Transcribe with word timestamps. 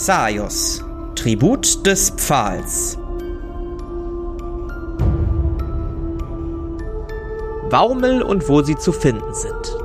Xaios, 0.00 0.82
Tribut 1.14 1.84
des 1.84 2.08
Pfahls. 2.08 2.96
Waumel 7.68 8.22
und 8.22 8.48
wo 8.48 8.62
sie 8.62 8.76
zu 8.76 8.92
finden 8.92 9.34
sind. 9.34 9.76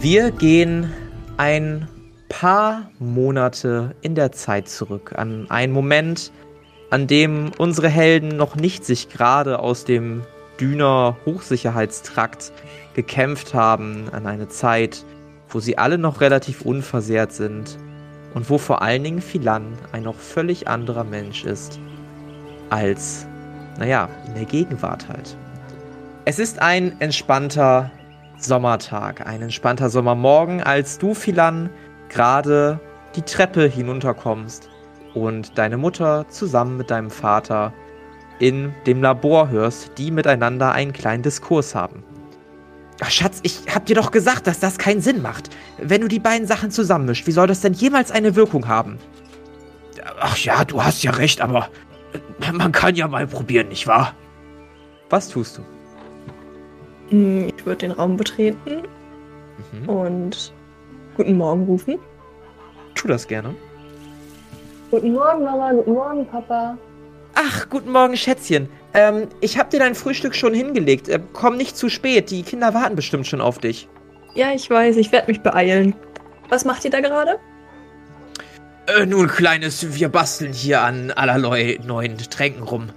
Wir 0.00 0.30
gehen 0.30 0.90
ein 1.36 1.88
paar 2.30 2.90
Monate 2.98 3.94
in 4.00 4.14
der 4.14 4.32
Zeit 4.32 4.70
zurück, 4.70 5.12
an 5.14 5.44
einen 5.50 5.74
Moment, 5.74 6.32
an 6.88 7.06
dem 7.06 7.50
unsere 7.58 7.90
Helden 7.90 8.28
noch 8.38 8.56
nicht 8.56 8.86
sich 8.86 9.10
gerade 9.10 9.58
aus 9.58 9.84
dem 9.84 10.22
Düner 10.60 11.16
Hochsicherheitstrakt 11.24 12.52
gekämpft 12.94 13.54
haben, 13.54 14.08
an 14.12 14.26
eine 14.26 14.48
Zeit, 14.48 15.04
wo 15.48 15.60
sie 15.60 15.78
alle 15.78 15.98
noch 15.98 16.20
relativ 16.20 16.62
unversehrt 16.62 17.32
sind 17.32 17.78
und 18.34 18.50
wo 18.50 18.58
vor 18.58 18.82
allen 18.82 19.04
Dingen 19.04 19.20
Philan 19.20 19.78
ein 19.92 20.02
noch 20.02 20.16
völlig 20.16 20.68
anderer 20.68 21.04
Mensch 21.04 21.44
ist 21.44 21.78
als, 22.70 23.26
naja, 23.78 24.08
in 24.26 24.34
der 24.34 24.44
Gegenwart 24.44 25.08
halt. 25.08 25.36
Es 26.24 26.38
ist 26.38 26.60
ein 26.60 27.00
entspannter 27.00 27.90
Sommertag, 28.38 29.26
ein 29.26 29.42
entspannter 29.42 29.88
Sommermorgen, 29.88 30.62
als 30.62 30.98
du, 30.98 31.14
Philan, 31.14 31.70
gerade 32.08 32.78
die 33.16 33.22
Treppe 33.22 33.66
hinunterkommst 33.66 34.68
und 35.14 35.56
deine 35.56 35.78
Mutter 35.78 36.26
zusammen 36.28 36.76
mit 36.76 36.90
deinem 36.90 37.10
Vater 37.10 37.72
in 38.38 38.72
dem 38.86 39.02
Labor 39.02 39.48
hörst, 39.48 39.92
die 39.98 40.10
miteinander 40.10 40.72
einen 40.72 40.92
kleinen 40.92 41.22
Diskurs 41.22 41.74
haben. 41.74 42.04
Ach, 43.00 43.10
Schatz, 43.10 43.40
ich 43.42 43.60
hab 43.72 43.86
dir 43.86 43.94
doch 43.94 44.10
gesagt, 44.10 44.46
dass 44.46 44.58
das 44.58 44.78
keinen 44.78 45.00
Sinn 45.00 45.22
macht. 45.22 45.50
Wenn 45.78 46.00
du 46.00 46.08
die 46.08 46.18
beiden 46.18 46.46
Sachen 46.46 46.70
zusammenmischst, 46.70 47.26
wie 47.26 47.32
soll 47.32 47.46
das 47.46 47.60
denn 47.60 47.72
jemals 47.72 48.10
eine 48.10 48.34
Wirkung 48.34 48.66
haben? 48.66 48.98
Ach 50.20 50.36
ja, 50.38 50.64
du 50.64 50.82
hast 50.82 51.02
ja 51.02 51.12
recht, 51.12 51.40
aber 51.40 51.68
man 52.52 52.72
kann 52.72 52.94
ja 52.94 53.06
mal 53.06 53.26
probieren, 53.26 53.68
nicht 53.68 53.86
wahr? 53.86 54.14
Was 55.10 55.28
tust 55.28 55.58
du? 55.58 55.62
Hm, 57.10 57.48
ich 57.56 57.66
würde 57.66 57.78
den 57.78 57.92
Raum 57.92 58.16
betreten 58.16 58.82
mhm. 59.72 59.88
und 59.88 60.52
Guten 61.18 61.36
Morgen 61.36 61.64
rufen. 61.64 61.98
Tu 62.94 63.08
das 63.08 63.26
gerne. 63.26 63.52
Guten 64.92 65.14
Morgen, 65.14 65.42
Mama. 65.42 65.72
Guten 65.72 65.92
Morgen, 65.92 66.24
Papa. 66.26 66.78
Ach, 67.40 67.68
guten 67.70 67.92
Morgen, 67.92 68.16
Schätzchen. 68.16 68.68
Ähm, 68.94 69.28
ich 69.40 69.58
hab 69.58 69.70
dir 69.70 69.78
dein 69.78 69.94
Frühstück 69.94 70.34
schon 70.34 70.54
hingelegt. 70.54 71.08
Äh, 71.08 71.20
komm 71.32 71.56
nicht 71.56 71.76
zu 71.76 71.88
spät. 71.88 72.32
Die 72.32 72.42
Kinder 72.42 72.74
warten 72.74 72.96
bestimmt 72.96 73.28
schon 73.28 73.40
auf 73.40 73.58
dich. 73.58 73.88
Ja, 74.34 74.52
ich 74.52 74.68
weiß. 74.68 74.96
Ich 74.96 75.12
werde 75.12 75.30
mich 75.30 75.40
beeilen. 75.40 75.94
Was 76.48 76.64
macht 76.64 76.84
ihr 76.84 76.90
da 76.90 76.98
gerade? 76.98 77.38
Äh, 78.88 79.06
nun, 79.06 79.28
Kleines, 79.28 79.94
wir 79.94 80.08
basteln 80.08 80.52
hier 80.52 80.82
an 80.82 81.12
allerlei 81.12 81.78
neuen 81.86 82.18
Tränken 82.18 82.64
rum. 82.64 82.90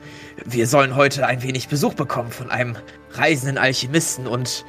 Wir 0.43 0.65
sollen 0.65 0.95
heute 0.95 1.27
ein 1.27 1.43
wenig 1.43 1.67
Besuch 1.67 1.93
bekommen 1.93 2.31
von 2.31 2.49
einem 2.49 2.75
reisenden 3.11 3.59
Alchemisten 3.59 4.25
und, 4.25 4.65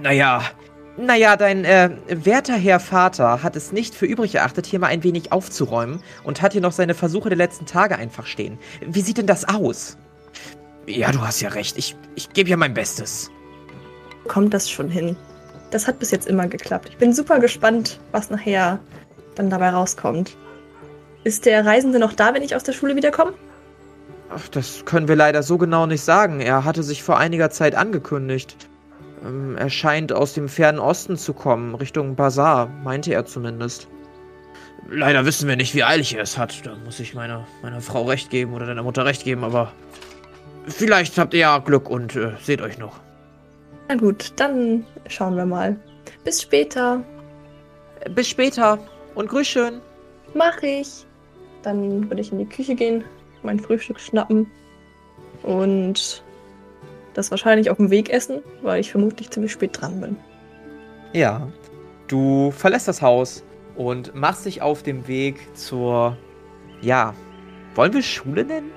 naja, 0.00 0.44
naja, 0.96 1.36
dein 1.36 1.64
äh, 1.64 1.90
werter 2.08 2.54
Herr 2.54 2.78
Vater 2.78 3.42
hat 3.42 3.56
es 3.56 3.72
nicht 3.72 3.94
für 3.94 4.06
übrig 4.06 4.34
erachtet, 4.34 4.66
hier 4.66 4.78
mal 4.78 4.88
ein 4.88 5.02
wenig 5.02 5.32
aufzuräumen 5.32 6.02
und 6.22 6.42
hat 6.42 6.52
hier 6.52 6.60
noch 6.60 6.72
seine 6.72 6.94
Versuche 6.94 7.30
der 7.30 7.38
letzten 7.38 7.64
Tage 7.64 7.96
einfach 7.96 8.26
stehen. 8.26 8.58
Wie 8.86 9.00
sieht 9.00 9.18
denn 9.18 9.26
das 9.26 9.48
aus? 9.48 9.96
Ja, 10.86 11.10
du 11.12 11.20
hast 11.20 11.40
ja 11.40 11.48
recht. 11.48 11.78
Ich, 11.78 11.96
ich 12.14 12.30
gebe 12.30 12.50
ja 12.50 12.56
mein 12.56 12.74
Bestes. 12.74 13.30
Kommt 14.28 14.52
das 14.52 14.70
schon 14.70 14.90
hin? 14.90 15.16
Das 15.70 15.86
hat 15.86 15.98
bis 15.98 16.10
jetzt 16.10 16.28
immer 16.28 16.46
geklappt. 16.46 16.88
Ich 16.90 16.98
bin 16.98 17.12
super 17.14 17.40
gespannt, 17.40 17.98
was 18.10 18.28
nachher 18.28 18.78
dann 19.34 19.48
dabei 19.48 19.70
rauskommt. 19.70 20.36
Ist 21.24 21.46
der 21.46 21.64
Reisende 21.64 21.98
noch 21.98 22.12
da, 22.12 22.34
wenn 22.34 22.42
ich 22.42 22.54
aus 22.54 22.64
der 22.64 22.72
Schule 22.72 22.96
wiederkomme? 22.96 23.32
Ach, 24.28 24.48
das 24.48 24.84
können 24.84 25.08
wir 25.08 25.16
leider 25.16 25.42
so 25.42 25.56
genau 25.56 25.86
nicht 25.86 26.02
sagen. 26.02 26.40
Er 26.40 26.64
hatte 26.64 26.82
sich 26.82 27.02
vor 27.02 27.18
einiger 27.18 27.50
Zeit 27.50 27.74
angekündigt. 27.74 28.56
Ähm, 29.24 29.56
er 29.56 29.70
scheint 29.70 30.12
aus 30.12 30.34
dem 30.34 30.48
fernen 30.48 30.78
Osten 30.78 31.16
zu 31.16 31.32
kommen, 31.32 31.74
Richtung 31.74 32.16
Bazar, 32.16 32.66
meinte 32.66 33.12
er 33.12 33.24
zumindest. 33.24 33.88
Leider 34.88 35.24
wissen 35.24 35.48
wir 35.48 35.56
nicht, 35.56 35.74
wie 35.74 35.84
eilig 35.84 36.14
er 36.14 36.22
es 36.22 36.36
hat. 36.36 36.66
Da 36.66 36.74
muss 36.84 36.98
ich 37.00 37.14
meiner, 37.14 37.46
meiner 37.62 37.80
Frau 37.80 38.02
recht 38.02 38.30
geben 38.30 38.52
oder 38.52 38.66
deiner 38.66 38.82
Mutter 38.82 39.04
recht 39.04 39.24
geben, 39.24 39.44
aber 39.44 39.72
vielleicht 40.66 41.16
habt 41.18 41.34
ihr 41.34 41.40
ja 41.40 41.58
Glück 41.58 41.88
und 41.88 42.16
äh, 42.16 42.32
seht 42.40 42.60
euch 42.60 42.78
noch. 42.78 43.00
Na 43.88 43.94
gut, 43.94 44.32
dann 44.36 44.84
schauen 45.06 45.36
wir 45.36 45.46
mal. 45.46 45.76
Bis 46.24 46.42
später. 46.42 47.02
Bis 48.14 48.28
später 48.28 48.78
und 49.14 49.28
grüß 49.28 49.46
schön. 49.46 49.80
Mach 50.34 50.60
ich. 50.62 51.06
Dann 51.62 52.10
würde 52.10 52.20
ich 52.20 52.32
in 52.32 52.38
die 52.38 52.46
Küche 52.46 52.74
gehen, 52.74 53.04
mein 53.42 53.60
Frühstück 53.60 54.00
schnappen 54.00 54.50
und 55.44 56.24
das 57.14 57.30
wahrscheinlich 57.30 57.70
auf 57.70 57.76
dem 57.76 57.90
Weg 57.90 58.10
essen, 58.10 58.40
weil 58.62 58.80
ich 58.80 58.90
vermutlich 58.90 59.30
ziemlich 59.30 59.52
spät 59.52 59.80
dran 59.80 60.00
bin. 60.00 60.16
Ja, 61.12 61.48
du 62.08 62.50
verlässt 62.50 62.88
das 62.88 63.02
Haus 63.02 63.44
und 63.76 64.14
machst 64.14 64.46
dich 64.46 64.62
auf 64.62 64.82
dem 64.82 65.06
Weg 65.08 65.36
zur, 65.54 66.16
ja, 66.80 67.14
wollen 67.74 67.92
wir 67.92 68.02
Schule 68.02 68.44
nennen? 68.44 68.70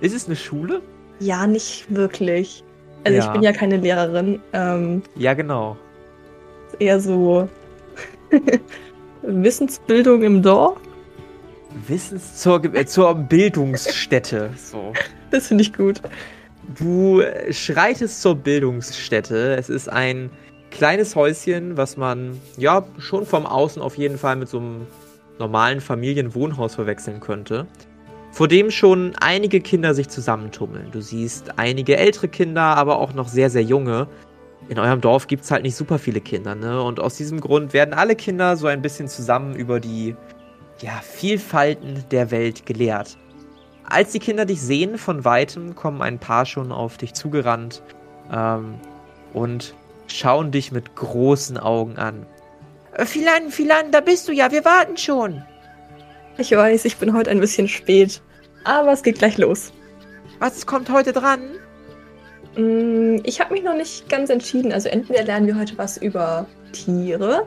Ist 0.00 0.14
es 0.14 0.26
eine 0.26 0.36
Schule? 0.36 0.82
Ja, 1.20 1.46
nicht 1.46 1.86
wirklich. 1.88 2.62
Also 3.04 3.18
ja. 3.18 3.24
ich 3.24 3.30
bin 3.32 3.42
ja 3.42 3.52
keine 3.52 3.76
Lehrerin. 3.76 4.40
Ähm, 4.52 5.02
ja, 5.14 5.34
genau. 5.34 5.76
Eher 6.78 7.00
so 7.00 7.48
Wissensbildung 9.22 10.22
im 10.22 10.42
Dorf. 10.42 10.78
Wissens 11.86 12.36
zur, 12.36 12.62
äh, 12.74 12.86
zur 12.86 13.14
Bildungsstätte. 13.14 14.50
So. 14.56 14.92
Das 15.30 15.48
finde 15.48 15.62
ich 15.62 15.72
gut. 15.72 16.00
Du 16.74 17.22
schreitest 17.50 18.22
zur 18.22 18.34
Bildungsstätte. 18.34 19.54
Es 19.56 19.68
ist 19.68 19.88
ein 19.88 20.30
kleines 20.70 21.14
Häuschen, 21.14 21.76
was 21.76 21.96
man 21.96 22.40
ja 22.56 22.84
schon 22.98 23.24
vom 23.24 23.46
Außen 23.46 23.80
auf 23.80 23.96
jeden 23.96 24.18
Fall 24.18 24.36
mit 24.36 24.48
so 24.48 24.58
einem 24.58 24.86
normalen 25.38 25.80
Familienwohnhaus 25.80 26.74
verwechseln 26.74 27.20
könnte. 27.20 27.66
Vor 28.32 28.48
dem 28.48 28.70
schon 28.70 29.14
einige 29.20 29.60
Kinder 29.60 29.94
sich 29.94 30.08
zusammentummeln. 30.08 30.90
Du 30.90 31.00
siehst 31.00 31.58
einige 31.58 31.96
ältere 31.96 32.28
Kinder, 32.28 32.62
aber 32.62 32.98
auch 32.98 33.14
noch 33.14 33.28
sehr, 33.28 33.48
sehr 33.48 33.62
junge. 33.62 34.08
In 34.68 34.78
eurem 34.78 35.00
Dorf 35.00 35.28
gibt 35.28 35.44
es 35.44 35.50
halt 35.50 35.62
nicht 35.62 35.76
super 35.76 35.98
viele 35.98 36.20
Kinder, 36.20 36.54
ne? 36.54 36.82
Und 36.82 36.98
aus 36.98 37.16
diesem 37.16 37.40
Grund 37.40 37.72
werden 37.72 37.94
alle 37.94 38.16
Kinder 38.16 38.56
so 38.56 38.66
ein 38.66 38.82
bisschen 38.82 39.06
zusammen 39.06 39.54
über 39.54 39.78
die 39.78 40.16
ja, 40.82 41.00
Vielfalten 41.02 42.04
der 42.10 42.30
Welt 42.30 42.66
gelehrt. 42.66 43.16
Als 43.88 44.12
die 44.12 44.18
Kinder 44.18 44.44
dich 44.44 44.60
sehen 44.60 44.98
von 44.98 45.24
weitem, 45.24 45.74
kommen 45.74 46.02
ein 46.02 46.18
paar 46.18 46.44
schon 46.44 46.72
auf 46.72 46.96
dich 46.96 47.14
zugerannt 47.14 47.82
ähm, 48.32 48.74
und 49.32 49.74
schauen 50.08 50.50
dich 50.50 50.72
mit 50.72 50.96
großen 50.96 51.56
Augen 51.56 51.96
an. 51.96 52.26
Äh, 52.92 53.06
Philan, 53.06 53.50
Philan, 53.50 53.92
da 53.92 54.00
bist 54.00 54.28
du 54.28 54.32
ja, 54.32 54.50
wir 54.50 54.64
warten 54.64 54.96
schon. 54.96 55.44
Ich 56.38 56.50
weiß, 56.50 56.84
ich 56.84 56.96
bin 56.96 57.14
heute 57.14 57.30
ein 57.30 57.40
bisschen 57.40 57.68
spät, 57.68 58.20
aber 58.64 58.92
es 58.92 59.02
geht 59.02 59.18
gleich 59.18 59.38
los. 59.38 59.72
Was 60.38 60.66
kommt 60.66 60.90
heute 60.90 61.12
dran? 61.12 61.40
Mm, 62.56 63.20
ich 63.22 63.40
habe 63.40 63.54
mich 63.54 63.62
noch 63.62 63.76
nicht 63.76 64.08
ganz 64.08 64.30
entschieden. 64.30 64.72
Also 64.72 64.88
entweder 64.88 65.22
lernen 65.22 65.46
wir 65.46 65.58
heute 65.58 65.78
was 65.78 65.96
über 65.96 66.46
Tiere 66.72 67.46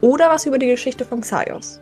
oder 0.00 0.30
was 0.30 0.46
über 0.46 0.58
die 0.58 0.68
Geschichte 0.68 1.04
von 1.04 1.20
Xaios. 1.20 1.81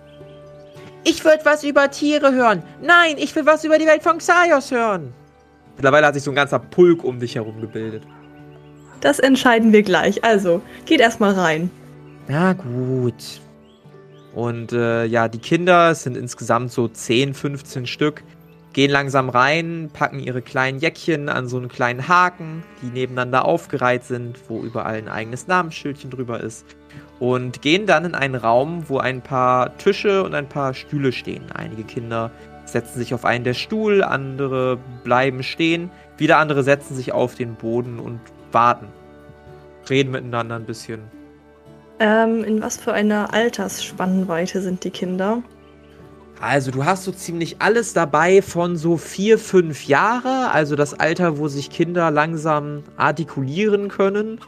Ich 1.05 1.25
will 1.25 1.39
was 1.45 1.65
über 1.65 1.91
Tiere 1.91 2.33
hören. 2.33 2.63
Nein, 2.83 3.17
ich 3.17 3.35
will 3.35 3.47
was 3.47 3.65
über 3.65 3.79
die 3.79 3.87
Welt 3.87 4.03
von 4.03 4.19
Xaios 4.19 4.71
hören. 4.71 5.15
Mittlerweile 5.77 6.07
hat 6.07 6.15
sich 6.15 6.23
so 6.23 6.31
ein 6.31 6.35
ganzer 6.35 6.59
Pulk 6.59 7.05
um 7.05 7.21
dich 7.21 7.37
herum 7.37 7.61
gebildet. 7.61 8.03
Das 9.01 9.19
entscheiden 9.19 9.73
wir 9.73 9.83
gleich. 9.83 10.23
Also, 10.25 10.61
geht 10.85 11.01
erstmal 11.01 11.33
rein. 11.33 11.71
Na 12.29 12.53
gut. 12.53 13.41
Und 14.35 14.73
äh, 14.73 15.07
ja, 15.07 15.29
die 15.29 15.39
Kinder, 15.39 15.91
es 15.91 16.03
sind 16.03 16.17
insgesamt 16.17 16.71
so 16.71 16.87
10, 16.87 17.33
15 17.33 17.87
Stück, 17.87 18.23
gehen 18.75 18.91
langsam 18.91 19.31
rein, 19.31 19.89
packen 19.93 20.21
ihre 20.21 20.43
kleinen 20.43 20.79
Jäckchen 20.79 21.29
an 21.31 21.49
so 21.49 21.57
einen 21.57 21.69
kleinen 21.69 22.09
Haken, 22.09 22.63
die 22.83 22.87
nebeneinander 22.87 23.47
aufgereiht 23.47 24.05
sind, 24.05 24.39
wo 24.49 24.63
überall 24.63 24.97
ein 24.97 25.09
eigenes 25.09 25.47
Namensschildchen 25.47 26.11
drüber 26.11 26.41
ist 26.41 26.65
und 27.19 27.63
gehen 27.63 27.87
dann 27.87 28.05
in 28.05 28.15
einen 28.15 28.35
Raum, 28.35 28.85
wo 28.89 28.99
ein 28.99 29.21
paar 29.21 29.77
Tische 29.77 30.25
und 30.25 30.35
ein 30.35 30.49
paar 30.49 30.75
Stühle 30.75 31.13
stehen. 31.13 31.45
Einige 31.53 31.85
Kinder 31.85 32.31
setzen 32.65 32.99
sich 32.99 33.15
auf 33.15 33.25
einen 33.25 33.45
der 33.45 33.55
Stuhl, 33.55 34.03
andere 34.03 34.79
bleiben 35.05 35.43
stehen, 35.43 35.91
wieder 36.17 36.39
andere 36.39 36.63
setzen 36.63 36.97
sich 36.97 37.13
auf 37.13 37.35
den 37.35 37.55
Boden 37.55 37.99
und 37.99 38.21
warten. 38.53 38.87
Reden 39.89 40.13
miteinander 40.13 40.57
ein 40.57 40.65
bisschen. 40.65 41.01
Ähm, 41.99 42.45
in 42.45 42.63
was 42.63 42.79
für 42.79 42.93
einer 42.93 43.35
Altersspannweite 43.35 44.63
sind 44.63 44.85
die 44.85 44.91
Kinder? 44.91 45.43
Also 46.41 46.71
du 46.71 46.87
hast 46.87 47.05
so 47.05 47.13
ziemlich 47.13 47.57
alles 47.59 47.93
dabei 47.93 48.41
von 48.41 48.77
so 48.77 48.97
vier, 48.97 49.39
fünf 49.39 49.87
Jahre, 49.87 50.51
also 50.53 50.75
das 50.75 50.99
Alter, 50.99 51.37
wo 51.37 51.49
sich 51.49 51.69
Kinder 51.69 52.11
langsam 52.11 52.83
artikulieren 52.97 53.89
können. 53.89 54.41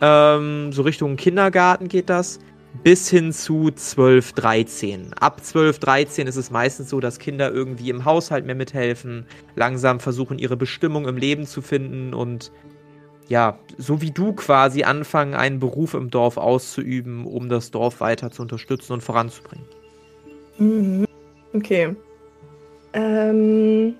Ähm, 0.00 0.72
so 0.72 0.82
Richtung 0.82 1.16
Kindergarten 1.16 1.88
geht 1.88 2.10
das. 2.10 2.38
Bis 2.82 3.08
hin 3.08 3.32
zu 3.32 3.70
12, 3.70 4.34
13. 4.34 5.14
Ab 5.14 5.42
12, 5.42 5.78
13 5.78 6.26
ist 6.26 6.36
es 6.36 6.50
meistens 6.50 6.90
so, 6.90 7.00
dass 7.00 7.18
Kinder 7.18 7.50
irgendwie 7.50 7.88
im 7.88 8.04
Haushalt 8.04 8.44
mehr 8.44 8.54
mithelfen, 8.54 9.24
langsam 9.54 9.98
versuchen, 9.98 10.38
ihre 10.38 10.58
Bestimmung 10.58 11.08
im 11.08 11.16
Leben 11.16 11.46
zu 11.46 11.62
finden 11.62 12.12
und 12.12 12.52
ja, 13.28 13.58
so 13.76 14.02
wie 14.02 14.10
du 14.10 14.32
quasi 14.34 14.84
anfangen, 14.84 15.34
einen 15.34 15.58
Beruf 15.58 15.94
im 15.94 16.10
Dorf 16.10 16.36
auszuüben, 16.36 17.24
um 17.24 17.48
das 17.48 17.70
Dorf 17.70 18.00
weiter 18.00 18.30
zu 18.30 18.42
unterstützen 18.42 18.92
und 18.92 19.02
voranzubringen. 19.02 19.66
Mhm. 20.58 21.06
Okay. 21.52 21.96
Ähm, 22.92 23.94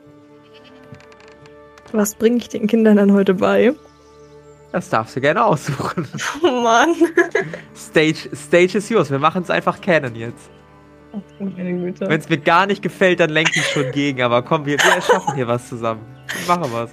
was 1.92 2.14
bringe 2.14 2.36
ich 2.38 2.48
den 2.48 2.66
Kindern 2.66 2.96
dann 2.96 3.12
heute 3.12 3.34
bei? 3.34 3.74
Das 4.72 4.88
darfst 4.90 5.16
du 5.16 5.20
gerne 5.20 5.44
aussuchen. 5.44 6.06
Oh 6.42 6.60
Mann. 6.62 6.94
Stage, 7.74 8.28
Stage 8.34 8.78
is 8.78 8.88
yours. 8.88 9.10
Wir 9.10 9.18
machen 9.18 9.42
es 9.42 9.50
einfach 9.50 9.80
kennen 9.80 10.14
jetzt. 10.16 10.50
Ach, 11.12 11.20
meine 11.38 11.72
Güte. 11.72 12.08
Wenn 12.08 12.20
es 12.20 12.28
mir 12.28 12.38
gar 12.38 12.66
nicht 12.66 12.82
gefällt, 12.82 13.20
dann 13.20 13.30
lenke 13.30 13.52
ich 13.54 13.66
schon 13.66 13.90
gegen. 13.92 14.20
Aber 14.22 14.42
komm, 14.42 14.66
wir, 14.66 14.76
wir 14.78 14.92
erschaffen 14.96 15.34
hier 15.34 15.46
was 15.48 15.68
zusammen. 15.68 16.00
Wir 16.46 16.54
machen 16.56 16.70
was. 16.72 16.90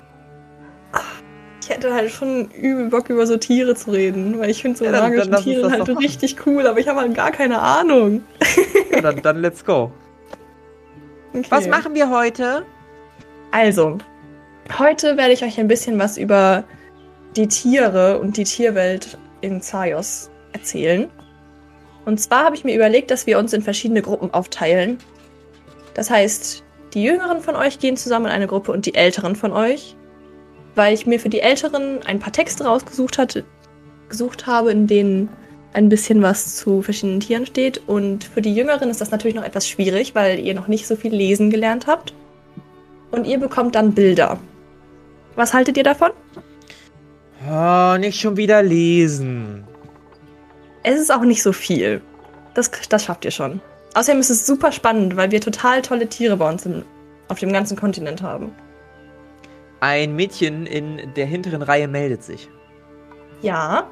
Ich 1.61 1.69
hätte 1.69 1.93
halt 1.93 2.11
schon 2.11 2.49
übel 2.51 2.89
Bock, 2.89 3.09
über 3.09 3.25
so 3.25 3.37
Tiere 3.37 3.73
zu 3.75 3.91
reden, 3.91 4.37
weil 4.39 4.49
ich 4.49 4.61
finde 4.61 4.77
so 4.77 4.85
Ja, 4.85 4.91
dann- 4.91 5.15
magische 5.15 5.43
Tiere 5.43 5.71
halt 5.71 5.79
machen. 5.79 5.97
richtig 5.97 6.35
cool, 6.45 6.67
aber 6.67 6.79
ich 6.79 6.87
habe 6.87 6.99
halt 6.99 7.15
gar 7.15 7.31
keine 7.31 7.59
Ahnung. 7.61 8.23
Ja, 8.91 9.01
dann, 9.01 9.21
dann 9.21 9.41
let's 9.41 9.63
go. 9.65 9.91
Okay. 11.35 11.47
Was 11.49 11.67
machen 11.67 11.95
wir 11.95 12.11
heute? 12.11 12.63
Also, 13.49 13.97
heute 14.77 15.17
werde 15.17 15.33
ich 15.33 15.43
euch 15.43 15.59
ein 15.59 15.67
bisschen 15.67 15.97
was 15.97 16.15
über 16.19 16.63
die 17.35 17.47
Tiere 17.47 18.19
und 18.19 18.38
die 18.38 18.44
Tierwelt 18.44 19.18
in 19.41 19.62
Zaios 19.62 20.30
erzählen. 20.51 21.09
Und 22.06 22.19
zwar 22.19 22.45
habe 22.45 22.56
ich 22.56 22.63
mir 22.63 22.75
überlegt, 22.75 23.12
dass 23.12 23.27
wir 23.27 23.39
uns 23.39 23.53
in 23.53 23.62
verschiedene 23.62 24.01
Gruppen 24.01 24.33
aufteilen. 24.33 24.97
Das 25.94 26.09
heißt, 26.09 26.63
die 26.94 27.03
Jüngeren 27.03 27.41
von 27.41 27.56
euch 27.56 27.80
gehen 27.80 27.97
zusammen 27.97 28.25
in 28.25 28.31
eine 28.31 28.47
Gruppe 28.47 28.71
und 28.71 28.85
die 28.85 28.95
Älteren 28.95 29.35
von 29.35 29.51
euch. 29.51 29.95
Weil 30.75 30.94
ich 30.94 31.06
mir 31.06 31.19
für 31.19 31.30
die 31.30 31.39
Älteren 31.39 32.01
ein 32.06 32.19
paar 32.19 32.33
Texte 32.33 32.65
rausgesucht 32.65 33.18
hatte, 33.18 33.45
gesucht 34.09 34.47
habe, 34.47 34.71
in 34.71 34.88
denen 34.88 35.30
ein 35.74 35.89
bisschen 35.89 36.21
was 36.21 36.56
zu 36.56 36.81
verschiedenen 36.81 37.19
Tieren 37.19 37.45
steht. 37.45 37.81
Und 37.88 38.24
für 38.24 38.41
die 38.41 38.53
Jüngeren 38.53 38.89
ist 38.89 39.01
das 39.01 39.12
natürlich 39.12 39.35
noch 39.35 39.44
etwas 39.44 39.68
schwierig, 39.68 40.15
weil 40.15 40.39
ihr 40.39 40.53
noch 40.53 40.68
nicht 40.68 40.88
so 40.88 40.95
viel 40.95 41.13
lesen 41.13 41.50
gelernt 41.50 41.88
habt. 41.88 42.13
Und 43.12 43.25
ihr 43.25 43.39
bekommt 43.39 43.75
dann 43.75 43.94
Bilder. 43.94 44.39
Was 45.35 45.53
haltet 45.53 45.77
ihr 45.77 45.83
davon? 45.83 46.12
Oh, 47.50 47.98
nicht 47.98 48.19
schon 48.19 48.38
wieder 48.38 48.62
lesen. 48.63 49.66
Es 50.84 51.00
ist 51.00 51.12
auch 51.12 51.22
nicht 51.24 51.44
so 51.44 51.51
viel. 51.54 52.01
Das, 52.54 52.72
das 52.90 53.06
schafft 53.06 53.25
ihr 53.25 53.31
schon. 53.31 53.62
Außerdem 53.95 54.19
ist 54.19 54.30
es 54.30 54.45
super 54.45 54.72
spannend, 54.72 55.16
weil 55.16 55.31
wir 55.31 55.42
total 55.42 55.81
tolle 55.81 56.07
Tiere 56.07 56.38
bei 56.38 56.50
uns 56.50 56.66
im, 56.66 56.84
auf 57.28 57.40
dem 57.40 57.51
ganzen 57.54 57.78
Kontinent 57.78 58.22
haben. 58.22 58.51
Ein 59.80 60.16
Mädchen 60.16 60.66
in 60.66 61.13
der 61.16 61.25
hinteren 61.25 61.62
Reihe 61.62 61.88
meldet 61.88 62.24
sich. 62.24 62.50
Ja, 63.42 63.90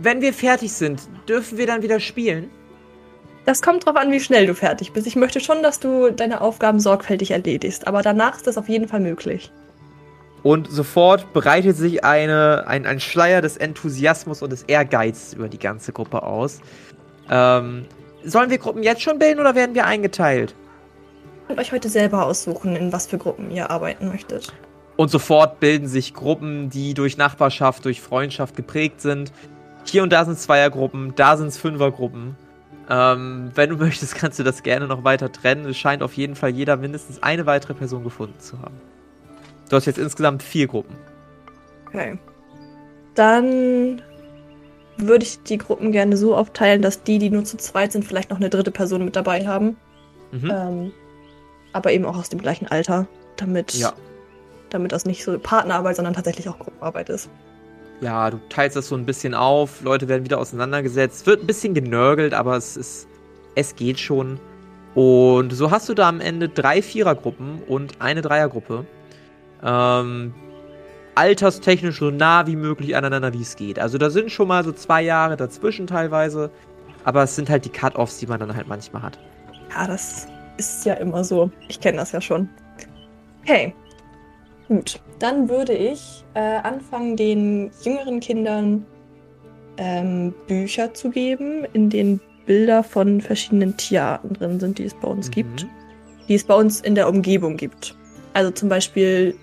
Wenn 0.00 0.20
wir 0.20 0.32
fertig 0.32 0.72
sind, 0.72 1.00
dürfen 1.28 1.58
wir 1.58 1.66
dann 1.66 1.82
wieder 1.82 2.00
spielen? 2.00 2.50
das 3.44 3.62
kommt 3.62 3.86
drauf 3.86 3.94
an, 3.94 4.10
wie 4.10 4.18
schnell 4.18 4.46
du 4.46 4.54
fertig 4.56 4.92
bist. 4.92 5.06
Ich 5.06 5.14
möchte 5.14 5.38
schon, 5.38 5.62
dass 5.62 5.78
du 5.78 6.10
deine 6.10 6.40
Aufgaben 6.40 6.80
sorgfältig 6.80 7.30
erledigst, 7.30 7.86
aber 7.86 8.02
danach 8.02 8.36
ist 8.36 8.46
das 8.48 8.58
auf 8.58 8.68
jeden 8.68 8.88
Fall 8.88 8.98
möglich. 8.98 9.52
Und 10.46 10.70
sofort 10.70 11.32
breitet 11.32 11.76
sich 11.76 12.04
eine, 12.04 12.68
ein, 12.68 12.86
ein 12.86 13.00
Schleier 13.00 13.42
des 13.42 13.56
Enthusiasmus 13.56 14.42
und 14.42 14.52
des 14.52 14.62
Ehrgeizes 14.62 15.34
über 15.34 15.48
die 15.48 15.58
ganze 15.58 15.90
Gruppe 15.90 16.22
aus. 16.22 16.60
Ähm, 17.28 17.86
sollen 18.22 18.48
wir 18.48 18.58
Gruppen 18.58 18.84
jetzt 18.84 19.02
schon 19.02 19.18
bilden 19.18 19.40
oder 19.40 19.56
werden 19.56 19.74
wir 19.74 19.86
eingeteilt? 19.86 20.54
Ihr 20.54 21.46
könnt 21.48 21.58
euch 21.58 21.72
heute 21.72 21.88
selber 21.88 22.24
aussuchen, 22.24 22.76
in 22.76 22.92
was 22.92 23.08
für 23.08 23.18
Gruppen 23.18 23.50
ihr 23.50 23.72
arbeiten 23.72 24.06
möchtet. 24.06 24.52
Und 24.94 25.10
sofort 25.10 25.58
bilden 25.58 25.88
sich 25.88 26.14
Gruppen, 26.14 26.70
die 26.70 26.94
durch 26.94 27.16
Nachbarschaft, 27.16 27.84
durch 27.84 28.00
Freundschaft 28.00 28.54
geprägt 28.54 29.00
sind. 29.00 29.32
Hier 29.84 30.04
und 30.04 30.12
da 30.12 30.24
sind 30.24 30.38
Zweiergruppen, 30.38 31.12
da 31.16 31.36
sind 31.36 31.48
es 31.48 31.58
Fünfergruppen. 31.58 32.36
Ähm, 32.88 33.50
wenn 33.56 33.70
du 33.70 33.76
möchtest, 33.78 34.14
kannst 34.14 34.38
du 34.38 34.44
das 34.44 34.62
gerne 34.62 34.86
noch 34.86 35.02
weiter 35.02 35.32
trennen. 35.32 35.66
Es 35.66 35.76
scheint 35.76 36.04
auf 36.04 36.12
jeden 36.12 36.36
Fall 36.36 36.50
jeder 36.50 36.76
mindestens 36.76 37.20
eine 37.20 37.46
weitere 37.46 37.74
Person 37.74 38.04
gefunden 38.04 38.38
zu 38.38 38.60
haben. 38.62 38.80
Du 39.68 39.76
hast 39.76 39.86
jetzt 39.86 39.98
insgesamt 39.98 40.42
vier 40.42 40.66
Gruppen. 40.66 40.96
Okay. 41.88 42.18
Dann 43.14 44.02
würde 44.98 45.24
ich 45.24 45.42
die 45.42 45.58
Gruppen 45.58 45.92
gerne 45.92 46.16
so 46.16 46.36
aufteilen, 46.36 46.82
dass 46.82 47.02
die, 47.02 47.18
die 47.18 47.30
nur 47.30 47.44
zu 47.44 47.56
zweit 47.56 47.92
sind, 47.92 48.04
vielleicht 48.04 48.30
noch 48.30 48.38
eine 48.38 48.50
dritte 48.50 48.70
Person 48.70 49.04
mit 49.04 49.16
dabei 49.16 49.46
haben. 49.46 49.76
Mhm. 50.32 50.50
Ähm, 50.52 50.92
aber 51.72 51.92
eben 51.92 52.04
auch 52.04 52.16
aus 52.16 52.28
dem 52.28 52.40
gleichen 52.40 52.66
Alter, 52.68 53.06
damit, 53.36 53.74
Ja. 53.74 53.92
damit 54.70 54.92
das 54.92 55.04
nicht 55.04 55.22
so 55.24 55.38
Partnerarbeit, 55.38 55.96
sondern 55.96 56.14
tatsächlich 56.14 56.48
auch 56.48 56.58
Gruppenarbeit 56.58 57.08
ist. 57.10 57.28
Ja, 58.00 58.30
du 58.30 58.38
teilst 58.48 58.76
das 58.76 58.88
so 58.88 58.94
ein 58.94 59.06
bisschen 59.06 59.34
auf, 59.34 59.82
Leute 59.82 60.08
werden 60.08 60.24
wieder 60.24 60.38
auseinandergesetzt, 60.38 61.26
wird 61.26 61.42
ein 61.42 61.46
bisschen 61.46 61.74
genörgelt, 61.74 62.34
aber 62.34 62.56
es 62.56 62.76
ist, 62.76 63.08
es 63.54 63.74
geht 63.74 63.98
schon. 63.98 64.38
Und 64.94 65.52
so 65.52 65.70
hast 65.70 65.88
du 65.88 65.94
da 65.94 66.08
am 66.08 66.20
Ende 66.20 66.48
drei 66.48 66.82
Vierergruppen 66.82 67.62
und 67.66 68.00
eine 68.00 68.22
Dreiergruppe. 68.22 68.86
Ähm, 69.62 70.34
alterstechnisch 71.14 71.98
so 71.98 72.10
nah 72.10 72.46
wie 72.46 72.56
möglich 72.56 72.96
aneinander, 72.96 73.32
wie 73.32 73.42
es 73.42 73.56
geht. 73.56 73.78
Also 73.78 73.98
da 73.98 74.10
sind 74.10 74.30
schon 74.30 74.48
mal 74.48 74.64
so 74.64 74.72
zwei 74.72 75.02
Jahre 75.02 75.36
dazwischen 75.36 75.86
teilweise, 75.86 76.50
aber 77.04 77.22
es 77.22 77.36
sind 77.36 77.48
halt 77.48 77.64
die 77.64 77.70
Cut-Offs, 77.70 78.18
die 78.18 78.26
man 78.26 78.40
dann 78.40 78.54
halt 78.54 78.68
manchmal 78.68 79.02
hat. 79.02 79.18
Ja, 79.74 79.86
das 79.86 80.28
ist 80.58 80.84
ja 80.84 80.94
immer 80.94 81.24
so. 81.24 81.50
Ich 81.68 81.80
kenne 81.80 81.98
das 81.98 82.12
ja 82.12 82.20
schon. 82.20 82.48
Okay. 83.42 83.74
Gut. 84.68 85.00
Dann 85.18 85.48
würde 85.48 85.72
ich 85.72 86.24
äh, 86.34 86.58
anfangen, 86.58 87.16
den 87.16 87.70
jüngeren 87.82 88.20
Kindern 88.20 88.84
ähm, 89.78 90.34
Bücher 90.46 90.92
zu 90.92 91.10
geben, 91.10 91.64
in 91.72 91.88
denen 91.88 92.20
Bilder 92.46 92.82
von 92.82 93.20
verschiedenen 93.20 93.76
Tierarten 93.76 94.34
drin 94.34 94.60
sind, 94.60 94.78
die 94.78 94.84
es 94.84 94.94
bei 94.94 95.08
uns 95.08 95.30
gibt. 95.30 95.64
Mhm. 95.64 95.70
die 96.28 96.34
es 96.34 96.44
bei 96.44 96.54
uns 96.54 96.80
in 96.80 96.94
der 96.94 97.08
Umgebung 97.08 97.56
gibt. 97.56 97.96
Also 98.34 98.50
zum 98.50 98.68
Beispiel 98.68 99.36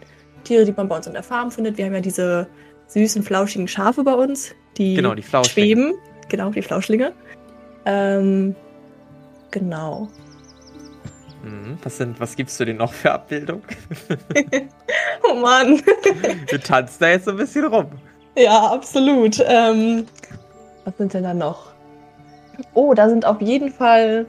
Tiere, 0.44 0.66
die 0.66 0.74
man 0.74 0.88
bei 0.88 0.96
uns 0.98 1.08
in 1.08 1.14
der 1.14 1.24
Farm 1.24 1.52
findet. 1.52 1.78
Wir 1.78 1.86
haben 1.86 1.94
ja 1.94 2.02
diese 2.02 2.48
süßen, 2.88 3.24
flauschigen 3.24 3.68
Schafe 3.68 4.04
bei 4.04 4.14
uns, 4.14 4.54
die, 4.78 4.96
Genau, 4.96 5.16
die 5.16 5.24
schweben. 5.24 5.94
Genau, 6.30 6.50
die 6.50 6.62
Flauschlinge. 6.62 7.14
Ähm, 7.86 8.56
genau. 9.52 10.10
Mhm. 11.44 11.78
Was, 11.84 11.98
sind, 11.98 12.20
was 12.20 12.36
gibst 12.36 12.60
du 12.60 12.66
denn 12.66 12.78
noch 12.78 12.94
für 12.94 13.12
Abbildung? 13.12 13.62
Oh 15.26 15.36
Mann. 15.36 15.82
du 16.50 16.60
tanzt 16.60 17.02
da 17.02 17.10
jetzt 17.10 17.26
so 17.26 17.32
ein 17.32 17.38
bisschen 17.38 17.66
rum. 17.66 17.88
ja, 18.36 18.68
absolut. 18.68 19.42
Ähm, 19.48 20.06
was 20.84 20.98
sind 20.98 21.14
denn 21.14 21.24
da 21.24 21.34
noch? 21.34 21.72
Oh, 22.74 22.94
da 22.94 23.08
sind 23.08 23.26
auf 23.26 23.42
jeden 23.42 23.72
Fall. 23.72 24.26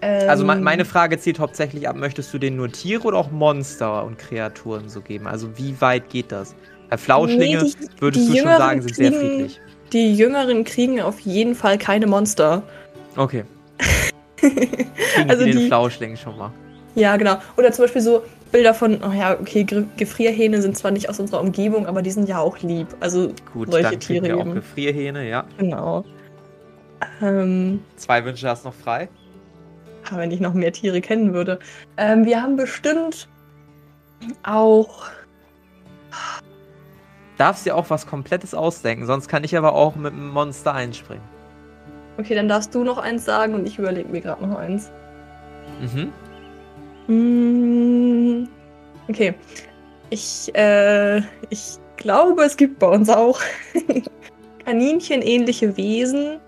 Ähm, 0.00 0.28
Also 0.30 0.44
me- 0.44 0.56
meine 0.56 0.84
Frage 0.84 1.18
zielt 1.18 1.38
hauptsächlich 1.40 1.88
ab, 1.88 1.96
möchtest 1.96 2.32
du 2.32 2.38
denen 2.38 2.56
nur 2.56 2.70
Tiere 2.70 3.02
oder 3.04 3.16
auch 3.18 3.30
Monster 3.30 4.04
und 4.04 4.18
Kreaturen 4.18 4.88
so 4.88 5.00
geben? 5.00 5.26
Also 5.26 5.56
wie 5.58 5.80
weit 5.80 6.08
geht 6.10 6.30
das? 6.32 6.54
Bei 6.88 6.96
Flauschlinge 6.96 7.62
Nee, 7.62 7.70
die- 7.80 8.00
würdest 8.00 8.28
die 8.28 8.32
du 8.32 8.38
schon 8.38 8.46
sagen, 8.56 8.82
sind 8.82 8.94
sehr 8.94 9.10
kriegen- 9.10 9.20
friedlich. 9.28 9.60
Die 9.92 10.14
Jüngeren 10.14 10.64
kriegen 10.64 11.00
auf 11.00 11.18
jeden 11.20 11.54
Fall 11.54 11.78
keine 11.78 12.06
Monster. 12.06 12.62
Okay. 13.16 13.44
Kriegen 14.36 15.30
Also 15.30 15.44
die 15.44 15.50
den 15.52 15.60
die- 15.60 15.66
Flauschling 15.66 16.16
schon 16.16 16.36
mal. 16.38 16.52
Ja, 16.94 17.16
genau. 17.16 17.36
Oder 17.56 17.72
zum 17.72 17.84
Beispiel 17.84 18.02
so 18.02 18.22
Bilder 18.52 18.74
von, 18.74 18.98
oh 19.02 19.12
ja, 19.12 19.38
okay, 19.38 19.64
Gefrierhähne 19.96 20.62
sind 20.62 20.76
zwar 20.76 20.90
nicht 20.90 21.08
aus 21.10 21.20
unserer 21.20 21.40
Umgebung, 21.40 21.86
aber 21.86 22.02
die 22.02 22.10
sind 22.10 22.28
ja 22.28 22.38
auch 22.38 22.58
lieb. 22.60 22.86
Also, 23.00 23.32
Gut, 23.52 23.70
Solche 23.70 23.90
dann 23.90 24.00
Tiere 24.00 24.24
wir 24.26 24.36
auch 24.36 24.40
eben. 24.40 24.54
Gefrierhähne, 24.54 25.28
ja. 25.28 25.44
genau. 25.58 26.04
Ähm, 27.22 27.80
Zwei 27.96 28.24
Wünsche 28.24 28.48
hast 28.48 28.64
du 28.64 28.68
noch 28.68 28.74
frei. 28.74 29.08
Wenn 30.16 30.30
ich 30.30 30.40
noch 30.40 30.54
mehr 30.54 30.72
Tiere 30.72 31.00
kennen 31.00 31.34
würde. 31.34 31.58
Ähm, 31.96 32.24
wir 32.24 32.42
haben 32.42 32.56
bestimmt 32.56 33.28
auch. 34.42 35.04
Darfst 37.36 37.66
dir 37.66 37.76
auch 37.76 37.88
was 37.90 38.06
Komplettes 38.06 38.52
ausdenken, 38.54 39.06
sonst 39.06 39.28
kann 39.28 39.44
ich 39.44 39.56
aber 39.56 39.74
auch 39.74 39.94
mit 39.94 40.12
einem 40.12 40.30
Monster 40.30 40.74
einspringen. 40.74 41.22
Okay, 42.18 42.34
dann 42.34 42.48
darfst 42.48 42.74
du 42.74 42.82
noch 42.82 42.98
eins 42.98 43.24
sagen 43.24 43.54
und 43.54 43.66
ich 43.66 43.78
überlege 43.78 44.08
mir 44.08 44.20
gerade 44.20 44.44
noch 44.44 44.58
eins. 44.58 44.90
Mhm. 45.80 46.12
Mm, 47.14 48.48
Okay. 49.08 49.34
Ich, 50.10 50.50
äh, 50.54 51.18
ich 51.50 51.78
glaube, 51.96 52.42
es 52.42 52.56
gibt 52.56 52.78
bei 52.78 52.88
uns 52.88 53.08
auch 53.08 53.40
Kaninchen-ähnliche 54.64 55.76
Wesen, 55.76 56.40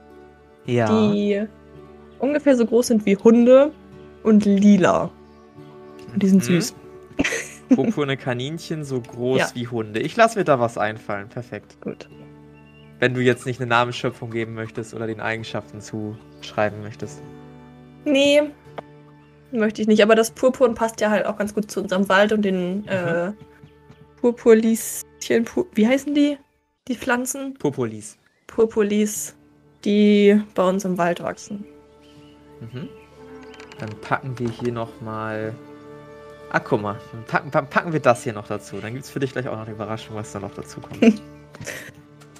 Ja. 0.67 0.87
die 0.87 1.47
ungefähr 2.20 2.56
so 2.56 2.64
groß 2.66 2.88
sind 2.88 3.06
wie 3.06 3.16
Hunde 3.16 3.72
und 4.22 4.44
lila. 4.44 5.10
Und 6.12 6.22
die 6.22 6.28
sind 6.28 6.38
Mhm. 6.48 6.60
süß. 6.60 6.74
Purpurne 7.74 8.16
Kaninchen, 8.16 8.84
so 8.84 9.00
groß 9.00 9.38
Ja. 9.38 9.50
wie 9.54 9.68
Hunde. 9.68 10.00
Ich 10.00 10.16
lasse 10.16 10.38
mir 10.38 10.44
da 10.44 10.58
was 10.60 10.78
einfallen. 10.78 11.28
Perfekt. 11.28 11.80
Gut. 11.80 12.08
Wenn 12.98 13.14
du 13.14 13.20
jetzt 13.20 13.46
nicht 13.46 13.60
eine 13.60 13.68
Namensschöpfung 13.68 14.30
geben 14.30 14.54
möchtest 14.54 14.92
oder 14.94 15.06
den 15.06 15.20
Eigenschaften 15.20 15.80
zuschreiben 15.80 16.82
möchtest. 16.82 17.22
Nee, 18.04 18.42
möchte 19.52 19.80
ich 19.80 19.88
nicht. 19.88 20.02
Aber 20.02 20.14
das 20.14 20.30
Purpurn 20.32 20.74
passt 20.74 21.00
ja 21.00 21.10
halt 21.10 21.24
auch 21.26 21.38
ganz 21.38 21.54
gut 21.54 21.70
zu 21.70 21.80
unserem 21.82 22.08
Wald 22.10 22.32
und 22.32 22.42
den 22.42 22.86
äh, 22.88 23.32
Purpurlieschen. 24.20 25.04
Pur 25.44 25.66
wie 25.74 25.86
heißen 25.86 26.14
die? 26.14 26.36
Die 26.88 26.94
Pflanzen? 26.96 27.54
Purpurlis. 27.54 28.18
Purpurlis, 28.46 29.34
die 29.84 30.40
bei 30.54 30.68
uns 30.68 30.84
im 30.84 30.98
Wald 30.98 31.22
wachsen. 31.22 31.64
Mhm. 32.61 32.88
Dann 33.79 33.90
packen 34.00 34.38
wir 34.38 34.49
hier 34.49 34.73
nochmal. 34.73 35.55
Ah, 36.52 36.59
guck 36.61 36.83
mal. 36.83 36.97
Dann 37.12 37.25
packen, 37.25 37.50
pa- 37.50 37.62
packen 37.62 37.93
wir 37.93 38.00
das 38.00 38.23
hier 38.25 38.33
noch 38.33 38.47
dazu. 38.47 38.76
Dann 38.81 38.93
gibt 38.93 39.05
es 39.05 39.11
für 39.11 39.21
dich 39.21 39.33
gleich 39.33 39.49
auch 39.49 39.55
noch 39.57 39.62
eine 39.62 39.71
Überraschung, 39.73 40.17
was 40.17 40.33
da 40.33 40.40
noch 40.40 40.55
dazu 40.55 40.81
kommt. 40.81 41.00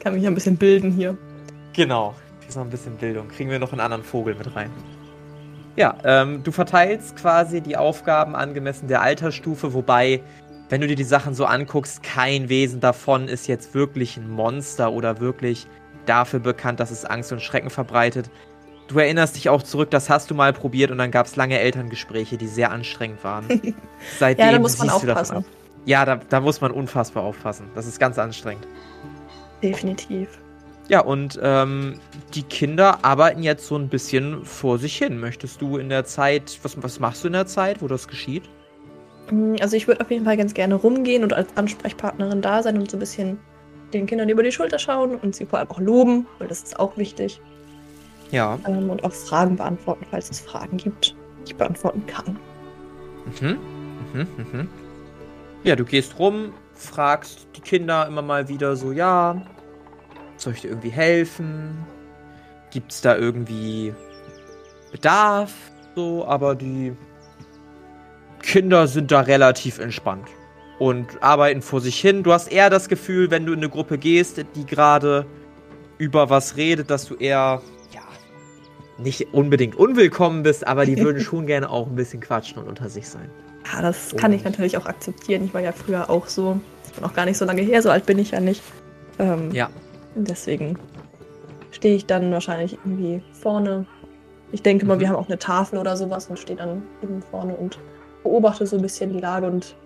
Kann 0.01 0.15
mich 0.15 0.27
ein 0.27 0.35
bisschen 0.35 0.57
bilden 0.57 0.91
hier. 0.91 1.17
genau. 1.75 2.15
Hier 2.41 2.49
ist 2.49 2.57
noch 2.57 2.65
ein 2.65 2.71
bisschen 2.71 2.97
Bildung. 2.97 3.29
Kriegen 3.29 3.49
wir 3.51 3.59
noch 3.61 3.71
einen 3.73 3.81
anderen 3.81 4.03
Vogel 4.03 4.35
mit 4.35 4.55
rein. 4.57 4.71
Ja, 5.77 5.97
ähm, 6.05 6.43
du 6.43 6.51
verteilst 6.51 7.17
quasi 7.17 7.61
die 7.61 7.77
Aufgaben 7.77 8.35
angemessen 8.35 8.89
der 8.89 9.03
Altersstufe, 9.03 9.73
wobei, 9.73 10.21
wenn 10.69 10.81
du 10.81 10.89
dir 10.89 10.97
die 10.97 11.05
Sachen 11.05 11.33
so 11.35 11.45
anguckst, 11.45 12.03
kein 12.03 12.49
Wesen 12.49 12.81
davon 12.81 13.29
ist 13.29 13.47
jetzt 13.47 13.73
wirklich 13.73 14.17
ein 14.17 14.29
Monster 14.29 14.91
oder 14.93 15.21
wirklich 15.21 15.69
dafür 16.07 16.41
bekannt, 16.41 16.81
dass 16.81 16.91
es 16.91 17.05
Angst 17.05 17.31
und 17.31 17.41
Schrecken 17.41 17.71
verbreitet. 17.71 18.31
Du 18.91 18.99
erinnerst 18.99 19.37
dich 19.37 19.49
auch 19.49 19.63
zurück, 19.63 19.91
das 19.91 20.11
hast 20.11 20.31
du 20.31 20.35
mal 20.35 20.53
probiert 20.53 20.91
und 20.91 20.99
dann 20.99 21.13
gab 21.13 21.27
es 21.27 21.37
lange 21.37 21.59
Elterngespräche, 21.61 22.37
die 22.37 22.49
sehr 22.49 22.73
anstrengend 22.73 23.23
waren. 23.23 23.47
Seitdem 24.19 24.47
Ja, 24.47 24.53
da 24.53 24.59
muss 24.59 24.79
man 24.79 24.89
siehst 24.89 25.03
du 25.03 25.07
davon 25.07 25.23
aufpassen. 25.23 25.37
ab. 25.37 25.45
Ja, 25.87 26.05
da, 26.05 26.17
da 26.17 26.41
muss 26.41 26.61
man 26.61 26.73
unfassbar 26.73 27.23
aufpassen. 27.23 27.71
Das 27.77 27.87
ist 27.87 28.01
ganz 28.01 28.19
anstrengend. 28.19 28.67
Definitiv. 29.63 30.29
Ja, 30.89 31.01
und 31.01 31.39
ähm, 31.41 32.01
die 32.35 32.43
Kinder 32.43 33.05
arbeiten 33.05 33.45
jetzt 33.45 33.67
so 33.67 33.77
ein 33.77 33.89
bisschen 33.89 34.45
vor 34.45 34.79
sich 34.79 34.97
hin. 34.99 35.19
Möchtest 35.21 35.61
du 35.63 35.77
in 35.77 35.89
der 35.89 36.05
Zeit, 36.05 36.59
was, 36.65 36.83
was 36.83 36.99
machst 36.99 37.23
du 37.23 37.29
in 37.29 37.35
der 37.35 37.47
Zeit, 37.47 37.81
wo 37.81 37.87
das 37.87 38.09
geschieht? 38.09 38.43
Mm, 39.31 39.55
Also 39.61 39.77
ich 39.77 39.87
würde 39.87 40.01
auf 40.01 40.11
jeden 40.11 40.25
Fall 40.25 40.37
ganz 40.37 40.53
gerne 40.53 40.75
rumgehen 40.75 41.23
und 41.23 41.33
als 41.33 41.49
Ansprechpartnerin 41.57 42.43
da 42.43 42.63
sein 42.65 42.77
und 42.77 42.91
so 42.91 42.97
ein 42.97 43.01
bisschen 43.01 43.39
den 43.95 44.07
Kindern 44.07 44.29
über 44.29 44.43
die 44.43 44.51
Schulter 44.53 44.79
schauen 44.81 45.15
und 45.15 45.37
sie 45.37 45.47
vor 45.47 45.61
allem 45.61 45.71
auch 45.71 45.79
loben, 45.81 46.27
weil 46.39 46.49
das 46.49 46.63
ist 46.65 46.81
auch 46.81 46.97
wichtig. 46.97 47.41
Ja. 48.31 48.59
Ähm, 48.67 48.91
und 48.91 49.05
auch 49.05 49.13
Fragen 49.13 49.57
beantworten, 49.57 50.07
falls 50.11 50.31
es 50.31 50.41
Fragen 50.41 50.77
gibt, 50.77 51.15
die 51.41 51.51
ich 51.53 51.57
beantworten 51.57 52.05
kann. 52.07 52.39
Mhm. 53.41 53.59
Mhm, 54.13 54.29
mhm. 54.37 54.69
Ja, 55.63 55.77
du 55.77 55.85
gehst 55.85 56.19
rum, 56.19 56.53
fragst 56.75 57.47
die 57.57 57.61
Kinder 57.61 58.07
immer 58.07 58.23
mal 58.23 58.49
wieder 58.49 58.77
so, 58.77 58.93
ja, 58.93 59.43
soll 60.37 60.55
ich 60.55 60.63
dir 60.63 60.69
irgendwie 60.69 60.91
helfen? 60.91 61.77
Gibt's 62.71 63.01
da 63.01 63.17
irgendwie 63.17 63.95
Bedarf? 64.91 65.53
So, 65.95 66.25
aber 66.27 66.55
die 66.55 66.97
Kinder 68.43 68.87
sind 68.87 69.11
da 69.11 69.21
relativ 69.21 69.79
entspannt 69.79 70.29
und 70.79 71.23
arbeiten 71.23 71.61
vor 71.63 71.81
sich 71.81 72.01
hin. 72.01 72.23
Du 72.23 72.33
hast 72.33 72.51
eher 72.51 72.71
das 72.71 72.89
Gefühl, 72.89 73.31
wenn 73.31 73.45
du 73.45 73.53
in 73.53 73.59
eine 73.59 73.69
Gruppe 73.69 73.99
gehst, 73.99 74.43
die 74.55 74.65
gerade 74.65 75.27
über 75.99 76.31
was 76.31 76.57
redet, 76.57 76.91
dass 76.91 77.07
du 77.07 77.17
eher, 77.17 77.61
nicht 79.03 79.33
unbedingt 79.35 79.77
unwillkommen 79.77 80.43
bist, 80.43 80.67
aber 80.67 80.85
die 80.87 80.99
würden 81.03 81.21
schon 81.21 81.47
gerne 81.47 81.71
auch 81.71 81.87
ein 81.87 81.95
bisschen 81.97 82.21
quatschen 82.21 82.63
und 82.63 82.69
unter 82.69 82.89
sich 82.89 83.09
sein. 83.09 83.29
Ja, 83.73 83.83
das 83.83 84.15
kann 84.17 84.33
ich 84.33 84.45
natürlich 84.45 84.77
auch 84.77 84.87
akzeptieren. 84.87 85.45
Ich 85.45 85.55
war 85.55 85.61
ja 85.61 85.73
früher 85.73 86.09
auch 86.11 86.27
so. 86.29 86.61
Das 86.83 86.93
ist 86.93 87.01
noch 87.01 87.15
gar 87.15 87.25
nicht 87.27 87.37
so 87.39 87.45
lange 87.45 87.63
her, 87.63 87.83
so 87.83 87.91
alt 87.91 88.07
bin 88.07 88.19
ich 88.19 88.31
ja 88.33 88.41
nicht. 88.41 88.63
Ähm, 89.19 89.51
Ja. 89.53 89.69
Deswegen 90.15 90.77
stehe 91.71 91.95
ich 91.95 92.07
dann 92.07 92.33
wahrscheinlich 92.33 92.79
irgendwie 92.85 93.23
vorne. 93.33 93.87
Ich 94.51 94.63
denke 94.63 94.85
mal, 94.87 94.97
Mhm. 94.97 95.01
wir 95.01 95.09
haben 95.11 95.17
auch 95.17 95.29
eine 95.29 95.39
Tafel 95.39 95.79
oder 95.79 95.97
sowas 95.97 96.27
und 96.29 96.39
stehe 96.39 96.59
dann 96.59 96.83
eben 97.03 97.23
vorne 97.31 97.55
und 97.55 97.79
beobachte 98.25 98.67
so 98.67 98.77
ein 98.77 98.83
bisschen 98.83 99.13
die 99.13 99.21
Lage 99.21 99.47
und 99.47 99.77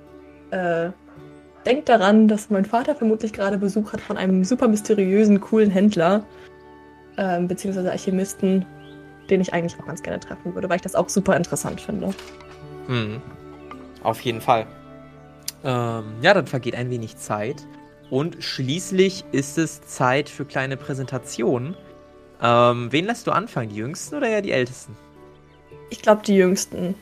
äh, 0.51 0.89
denke 1.67 1.83
daran, 1.85 2.27
dass 2.29 2.49
mein 2.49 2.65
Vater 2.65 2.95
vermutlich 2.95 3.33
gerade 3.35 3.59
Besuch 3.59 3.93
hat 3.93 4.01
von 4.01 4.17
einem 4.17 4.45
super 4.45 4.67
mysteriösen, 4.69 5.41
coolen 5.41 5.71
Händler, 5.71 6.25
ähm, 7.19 7.47
beziehungsweise 7.49 7.91
Alchemisten, 7.91 8.65
den 9.31 9.41
ich 9.41 9.53
eigentlich 9.55 9.81
auch 9.81 9.87
ganz 9.87 10.03
gerne 10.03 10.21
treffen 10.21 10.55
würde, 10.55 10.69
weil 10.69 10.77
ich 10.77 10.83
das 10.83 10.95
auch 10.95 11.09
super 11.09 11.37
interessant 11.37 11.81
finde. 11.81 12.15
Mhm. 12.89 13.21
Auf 14.03 14.21
jeden 14.21 14.41
Fall. 14.41 14.67
Ähm, 15.65 16.05
ja, 16.21 16.35
dann 16.35 16.47
vergeht 16.47 16.75
ein 16.75 16.91
wenig 16.91 17.17
Zeit. 17.17 17.67
Und 18.11 18.37
schließlich 18.45 19.25
ist 19.33 19.57
es 19.57 19.81
Zeit 19.83 20.29
für 20.29 20.45
kleine 20.45 20.77
Präsentationen. 20.77 21.75
Ähm, 22.43 22.89
wen 22.91 23.07
lässt 23.07 23.27
du 23.27 23.31
anfangen? 23.33 23.71
Die 23.71 23.77
Jüngsten 23.77 24.17
oder 24.17 24.29
ja 24.29 24.41
die 24.43 24.53
Ältesten? 24.53 24.95
Ich 25.91 26.03
glaube, 26.03 26.23
die 26.27 26.35
Jüngsten. 26.37 26.95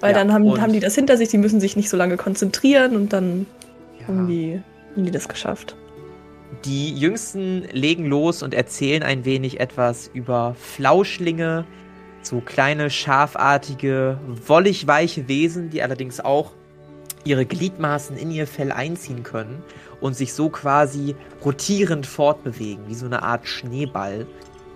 Weil 0.00 0.12
Ja, 0.12 0.18
dann 0.18 0.32
haben, 0.32 0.60
haben 0.60 0.72
die 0.72 0.80
das 0.80 0.94
hinter 0.94 1.16
sich, 1.16 1.28
die 1.28 1.38
müssen 1.38 1.60
sich 1.60 1.76
nicht 1.76 1.88
so 1.88 1.96
lange 1.96 2.16
konzentrieren 2.16 2.96
und 2.96 3.12
dann 3.12 3.46
haben, 4.06 4.20
Ja. 4.20 4.26
die, 4.26 4.62
haben 4.94 5.04
die 5.04 5.10
das 5.10 5.28
geschafft. 5.28 5.76
Die 6.64 6.94
Jüngsten 6.94 7.62
legen 7.72 8.06
los 8.06 8.42
und 8.42 8.54
erzählen 8.54 9.02
ein 9.02 9.24
wenig 9.24 9.58
etwas 9.58 10.10
über 10.12 10.54
Flauschlinge, 10.54 11.64
so 12.22 12.40
kleine, 12.40 12.90
schafartige, 12.90 14.18
wollig 14.46 14.86
weiche 14.86 15.26
Wesen, 15.28 15.70
die 15.70 15.82
allerdings 15.82 16.20
auch 16.20 16.52
ihre 17.24 17.46
Gliedmaßen 17.46 18.16
in 18.16 18.30
ihr 18.30 18.46
Fell 18.46 18.70
einziehen 18.70 19.22
können 19.22 19.62
und 20.00 20.14
sich 20.14 20.34
so 20.34 20.48
quasi 20.48 21.16
rotierend 21.44 22.06
fortbewegen, 22.06 22.86
wie 22.88 22.94
so 22.94 23.06
eine 23.06 23.22
Art 23.22 23.46
Schneeball, 23.46 24.26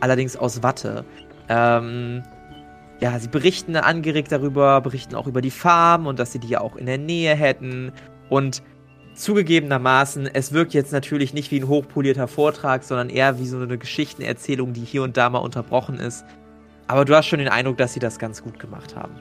allerdings 0.00 0.37
aus 0.37 0.62
Watte. 0.62 1.04
Ähm, 1.49 2.23
ja, 3.00 3.18
sie 3.18 3.28
berichten 3.28 3.76
angeregt 3.76 4.33
darüber, 4.33 4.80
berichten 4.80 5.14
auch 5.14 5.26
über 5.26 5.40
die 5.40 5.50
Farm 5.50 6.06
und 6.06 6.18
dass 6.18 6.33
sie 6.33 6.38
die 6.38 6.49
ja 6.49 6.61
auch 6.61 6.76
in 6.76 6.87
der 6.87 6.99
Nähe 6.99 7.35
hätten 7.35 7.92
und 8.28 8.62
Zugegebenermaßen, 9.17 10.29
es 10.33 10.53
wirkt 10.53 10.75
jetzt 10.75 10.93
natürlich 10.93 11.33
nicht 11.33 11.51
wie 11.51 11.61
ein 11.61 11.69
hochpolierter 11.69 12.29
Vortrag, 12.29 12.85
sondern 12.85 13.09
eher 13.09 13.39
wie 13.39 13.47
so 13.47 13.59
eine 13.59 13.79
Geschichtenerzählung, 13.79 14.75
die 14.75 14.85
hier 14.85 15.03
und 15.03 15.17
da 15.17 15.31
mal 15.31 15.39
unterbrochen 15.39 15.99
ist. 15.99 16.25
Aber 16.87 17.05
du 17.05 17.17
hast 17.17 17.27
schon 17.27 17.39
den 17.39 17.49
Eindruck, 17.49 17.79
dass 17.79 17.95
sie 17.95 18.01
das 18.01 18.19
ganz 18.19 18.43
gut 18.43 18.59
gemacht 18.59 18.95
haben. 18.95 19.15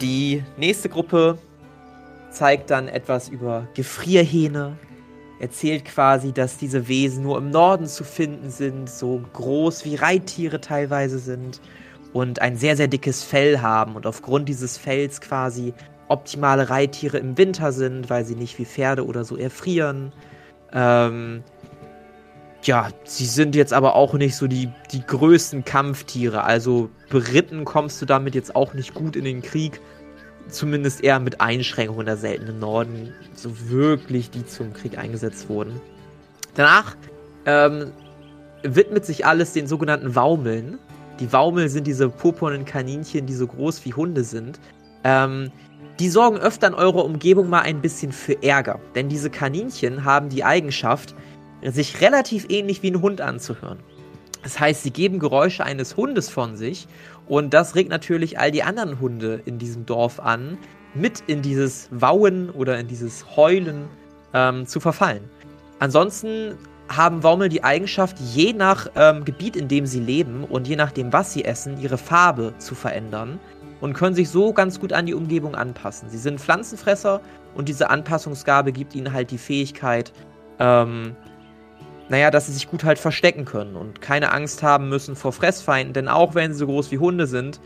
Die 0.00 0.42
nächste 0.56 0.88
Gruppe 0.88 1.38
zeigt 2.30 2.70
dann 2.70 2.88
etwas 2.88 3.28
über 3.28 3.68
Gefrierhähne, 3.74 4.76
erzählt 5.40 5.84
quasi, 5.84 6.32
dass 6.32 6.58
diese 6.58 6.88
Wesen 6.88 7.22
nur 7.22 7.38
im 7.38 7.50
Norden 7.50 7.86
zu 7.86 8.04
finden 8.04 8.50
sind, 8.50 8.90
so 8.90 9.22
groß 9.32 9.84
wie 9.84 9.94
Reittiere 9.94 10.60
teilweise 10.60 11.18
sind 11.18 11.60
und 12.12 12.42
ein 12.42 12.56
sehr, 12.56 12.76
sehr 12.76 12.88
dickes 12.88 13.22
Fell 13.22 13.60
haben 13.60 13.94
und 13.94 14.06
aufgrund 14.06 14.48
dieses 14.48 14.76
Fells 14.76 15.20
quasi 15.20 15.72
optimale 16.08 16.70
Reittiere 16.70 17.18
im 17.18 17.36
Winter 17.36 17.72
sind, 17.72 18.10
weil 18.10 18.24
sie 18.24 18.34
nicht 18.34 18.58
wie 18.58 18.64
Pferde 18.64 19.04
oder 19.06 19.24
so 19.24 19.36
erfrieren. 19.36 20.12
Ähm, 20.72 21.42
ja, 22.62 22.88
sie 23.04 23.26
sind 23.26 23.54
jetzt 23.54 23.72
aber 23.72 23.94
auch 23.94 24.14
nicht 24.14 24.36
so 24.36 24.46
die, 24.46 24.68
die 24.92 25.04
größten 25.04 25.64
Kampftiere. 25.64 26.44
Also 26.44 26.90
beritten 27.10 27.64
kommst 27.64 28.00
du 28.02 28.06
damit 28.06 28.34
jetzt 28.34 28.56
auch 28.56 28.74
nicht 28.74 28.94
gut 28.94 29.16
in 29.16 29.24
den 29.24 29.42
Krieg. 29.42 29.80
Zumindest 30.48 31.02
eher 31.02 31.18
mit 31.18 31.40
Einschränkungen 31.40 32.06
der 32.06 32.16
seltenen 32.16 32.60
Norden, 32.60 33.12
so 33.34 33.50
wirklich 33.68 34.30
die 34.30 34.46
zum 34.46 34.72
Krieg 34.72 34.96
eingesetzt 34.96 35.48
wurden. 35.48 35.80
Danach 36.54 36.96
ähm, 37.46 37.90
widmet 38.62 39.04
sich 39.04 39.26
alles 39.26 39.52
den 39.52 39.66
sogenannten 39.66 40.14
Waumeln. 40.14 40.78
Die 41.18 41.32
Waumel 41.32 41.68
sind 41.68 41.86
diese 41.86 42.08
purpurnen 42.08 42.64
Kaninchen, 42.64 43.26
die 43.26 43.34
so 43.34 43.46
groß 43.46 43.84
wie 43.84 43.94
Hunde 43.94 44.22
sind. 44.22 44.60
Ähm, 45.02 45.50
die 45.98 46.08
sorgen 46.08 46.38
öfter 46.38 46.66
in 46.66 46.74
eurer 46.74 47.04
Umgebung 47.04 47.48
mal 47.48 47.60
ein 47.60 47.80
bisschen 47.80 48.12
für 48.12 48.42
Ärger. 48.42 48.80
Denn 48.94 49.08
diese 49.08 49.30
Kaninchen 49.30 50.04
haben 50.04 50.28
die 50.28 50.44
Eigenschaft, 50.44 51.14
sich 51.62 52.00
relativ 52.00 52.46
ähnlich 52.48 52.82
wie 52.82 52.90
ein 52.90 53.00
Hund 53.00 53.20
anzuhören. 53.20 53.78
Das 54.42 54.60
heißt, 54.60 54.82
sie 54.82 54.90
geben 54.90 55.18
Geräusche 55.18 55.64
eines 55.64 55.96
Hundes 55.96 56.28
von 56.28 56.56
sich 56.56 56.86
und 57.26 57.52
das 57.54 57.74
regt 57.74 57.90
natürlich 57.90 58.38
all 58.38 58.50
die 58.50 58.62
anderen 58.62 59.00
Hunde 59.00 59.40
in 59.44 59.58
diesem 59.58 59.86
Dorf 59.86 60.20
an, 60.20 60.58
mit 60.94 61.24
in 61.26 61.42
dieses 61.42 61.88
Wauen 61.90 62.50
oder 62.50 62.78
in 62.78 62.86
dieses 62.86 63.36
Heulen 63.36 63.88
ähm, 64.32 64.66
zu 64.66 64.78
verfallen. 64.78 65.24
Ansonsten 65.78 66.56
haben 66.88 67.24
Waumel 67.24 67.48
die 67.48 67.64
Eigenschaft, 67.64 68.18
je 68.20 68.52
nach 68.52 68.86
ähm, 68.94 69.24
Gebiet, 69.24 69.56
in 69.56 69.66
dem 69.66 69.86
sie 69.86 69.98
leben 69.98 70.44
und 70.44 70.68
je 70.68 70.76
nachdem, 70.76 71.12
was 71.12 71.32
sie 71.32 71.44
essen, 71.44 71.80
ihre 71.80 71.98
Farbe 71.98 72.54
zu 72.58 72.74
verändern 72.74 73.40
und 73.80 73.94
können 73.94 74.14
sich 74.14 74.28
so 74.28 74.52
ganz 74.52 74.80
gut 74.80 74.92
an 74.92 75.06
die 75.06 75.14
Umgebung 75.14 75.54
anpassen. 75.54 76.08
Sie 76.08 76.18
sind 76.18 76.40
Pflanzenfresser 76.40 77.20
und 77.54 77.68
diese 77.68 77.90
Anpassungsgabe 77.90 78.72
gibt 78.72 78.94
ihnen 78.94 79.12
halt 79.12 79.30
die 79.30 79.38
Fähigkeit, 79.38 80.12
ähm, 80.58 81.16
naja, 82.08 82.30
dass 82.30 82.46
sie 82.46 82.52
sich 82.52 82.70
gut 82.70 82.84
halt 82.84 82.98
verstecken 82.98 83.44
können 83.44 83.74
und 83.76 84.00
keine 84.00 84.32
Angst 84.32 84.62
haben 84.62 84.88
müssen 84.88 85.16
vor 85.16 85.32
Fressfeinden, 85.32 85.92
denn 85.92 86.08
auch 86.08 86.34
wenn 86.34 86.52
sie 86.52 86.60
so 86.60 86.66
groß 86.66 86.90
wie 86.92 86.98
Hunde 86.98 87.26
sind, 87.26 87.60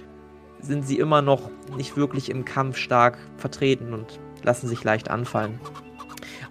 sind 0.60 0.86
sie 0.86 0.98
immer 0.98 1.22
noch 1.22 1.50
nicht 1.76 1.96
wirklich 1.96 2.30
im 2.30 2.44
Kampf 2.44 2.76
stark 2.76 3.18
vertreten 3.36 3.92
und 3.92 4.18
lassen 4.42 4.68
sich 4.68 4.82
leicht 4.84 5.10
anfallen. 5.10 5.60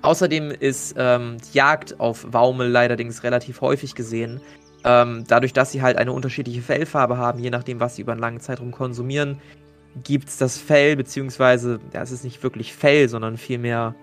Außerdem 0.01 0.51
ist 0.51 0.95
ähm, 0.97 1.37
die 1.39 1.57
Jagd 1.57 1.99
auf 1.99 2.25
Waumel 2.31 2.75
allerdings 2.75 3.23
relativ 3.23 3.61
häufig 3.61 3.95
gesehen. 3.95 4.39
Ähm, 4.83 5.25
dadurch, 5.27 5.53
dass 5.53 5.71
sie 5.71 5.81
halt 5.81 5.97
eine 5.97 6.13
unterschiedliche 6.13 6.61
Fellfarbe 6.61 7.17
haben, 7.17 7.39
je 7.39 7.49
nachdem, 7.49 7.79
was 7.79 7.95
sie 7.95 8.01
über 8.01 8.13
einen 8.13 8.21
langen 8.21 8.39
Zeitraum 8.39 8.71
konsumieren, 8.71 9.41
gibt 10.03 10.29
es 10.29 10.37
das 10.37 10.57
Fell, 10.57 10.95
beziehungsweise, 10.95 11.79
ja, 11.93 12.01
es 12.01 12.11
ist 12.11 12.23
nicht 12.23 12.43
wirklich 12.43 12.73
Fell, 12.73 13.09
sondern 13.09 13.37
vielmehr 13.37 13.95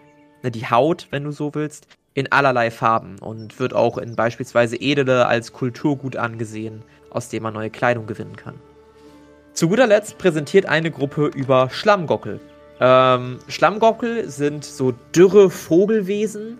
ne, 0.42 0.50
die 0.50 0.66
Haut, 0.66 1.08
wenn 1.10 1.24
du 1.24 1.32
so 1.32 1.54
willst, 1.54 1.86
in 2.14 2.32
allerlei 2.32 2.70
Farben 2.70 3.18
und 3.18 3.58
wird 3.60 3.74
auch 3.74 3.98
in 3.98 4.16
beispielsweise 4.16 4.76
Edele 4.76 5.26
als 5.26 5.52
Kulturgut 5.52 6.16
angesehen, 6.16 6.82
aus 7.10 7.28
dem 7.28 7.42
man 7.42 7.54
neue 7.54 7.70
Kleidung 7.70 8.06
gewinnen 8.06 8.36
kann. 8.36 8.54
Zu 9.52 9.68
guter 9.68 9.86
Letzt 9.86 10.18
präsentiert 10.18 10.66
eine 10.66 10.90
Gruppe 10.90 11.30
über 11.34 11.70
Schlammgockel. 11.70 12.40
Ähm, 12.80 13.38
Schlammgockel 13.48 14.28
sind 14.28 14.64
so 14.64 14.92
dürre 15.14 15.50
Vogelwesen, 15.50 16.58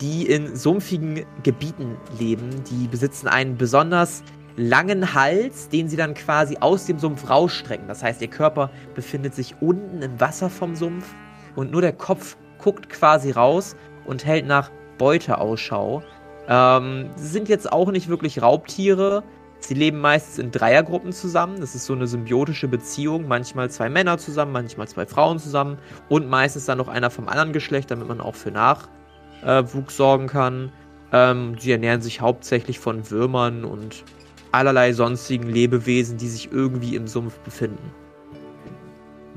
die 0.00 0.26
in 0.26 0.56
sumpfigen 0.56 1.24
Gebieten 1.42 1.96
leben. 2.18 2.50
Die 2.70 2.88
besitzen 2.88 3.28
einen 3.28 3.56
besonders 3.56 4.22
langen 4.56 5.14
Hals, 5.14 5.68
den 5.68 5.88
sie 5.88 5.96
dann 5.96 6.14
quasi 6.14 6.56
aus 6.60 6.86
dem 6.86 6.98
Sumpf 6.98 7.28
rausstrecken. 7.28 7.88
Das 7.88 8.02
heißt, 8.02 8.22
ihr 8.22 8.28
Körper 8.28 8.70
befindet 8.94 9.34
sich 9.34 9.54
unten 9.60 10.02
im 10.02 10.18
Wasser 10.20 10.50
vom 10.50 10.74
Sumpf 10.74 11.14
und 11.54 11.70
nur 11.70 11.82
der 11.82 11.92
Kopf 11.92 12.36
guckt 12.58 12.88
quasi 12.88 13.30
raus 13.30 13.76
und 14.06 14.24
hält 14.24 14.46
nach 14.46 14.70
Beute 14.98 15.38
Ausschau. 15.38 16.02
Ähm, 16.48 17.10
sie 17.16 17.28
sind 17.28 17.48
jetzt 17.48 17.70
auch 17.70 17.90
nicht 17.90 18.08
wirklich 18.08 18.40
Raubtiere. 18.40 19.22
Sie 19.58 19.74
leben 19.74 19.98
meistens 19.98 20.38
in 20.38 20.52
Dreiergruppen 20.52 21.12
zusammen. 21.12 21.60
Das 21.60 21.74
ist 21.74 21.86
so 21.86 21.92
eine 21.92 22.06
symbiotische 22.06 22.68
Beziehung. 22.68 23.26
Manchmal 23.28 23.70
zwei 23.70 23.90
Männer 23.90 24.16
zusammen, 24.16 24.52
manchmal 24.52 24.88
zwei 24.88 25.06
Frauen 25.06 25.38
zusammen 25.38 25.78
und 26.08 26.28
meistens 26.28 26.66
dann 26.66 26.78
noch 26.78 26.88
einer 26.88 27.10
vom 27.10 27.28
anderen 27.28 27.52
Geschlecht, 27.52 27.90
damit 27.90 28.08
man 28.08 28.20
auch 28.20 28.34
für 28.34 28.50
Nachwuchs 28.50 28.95
äh, 29.46 29.64
sorgen 29.88 30.26
kann. 30.26 30.72
Ähm, 31.12 31.56
sie 31.58 31.72
ernähren 31.72 32.02
sich 32.02 32.20
hauptsächlich 32.20 32.78
von 32.78 33.10
Würmern 33.10 33.64
und 33.64 34.04
allerlei 34.52 34.92
sonstigen 34.92 35.48
Lebewesen, 35.48 36.18
die 36.18 36.28
sich 36.28 36.52
irgendwie 36.52 36.96
im 36.96 37.06
Sumpf 37.06 37.38
befinden. 37.38 37.92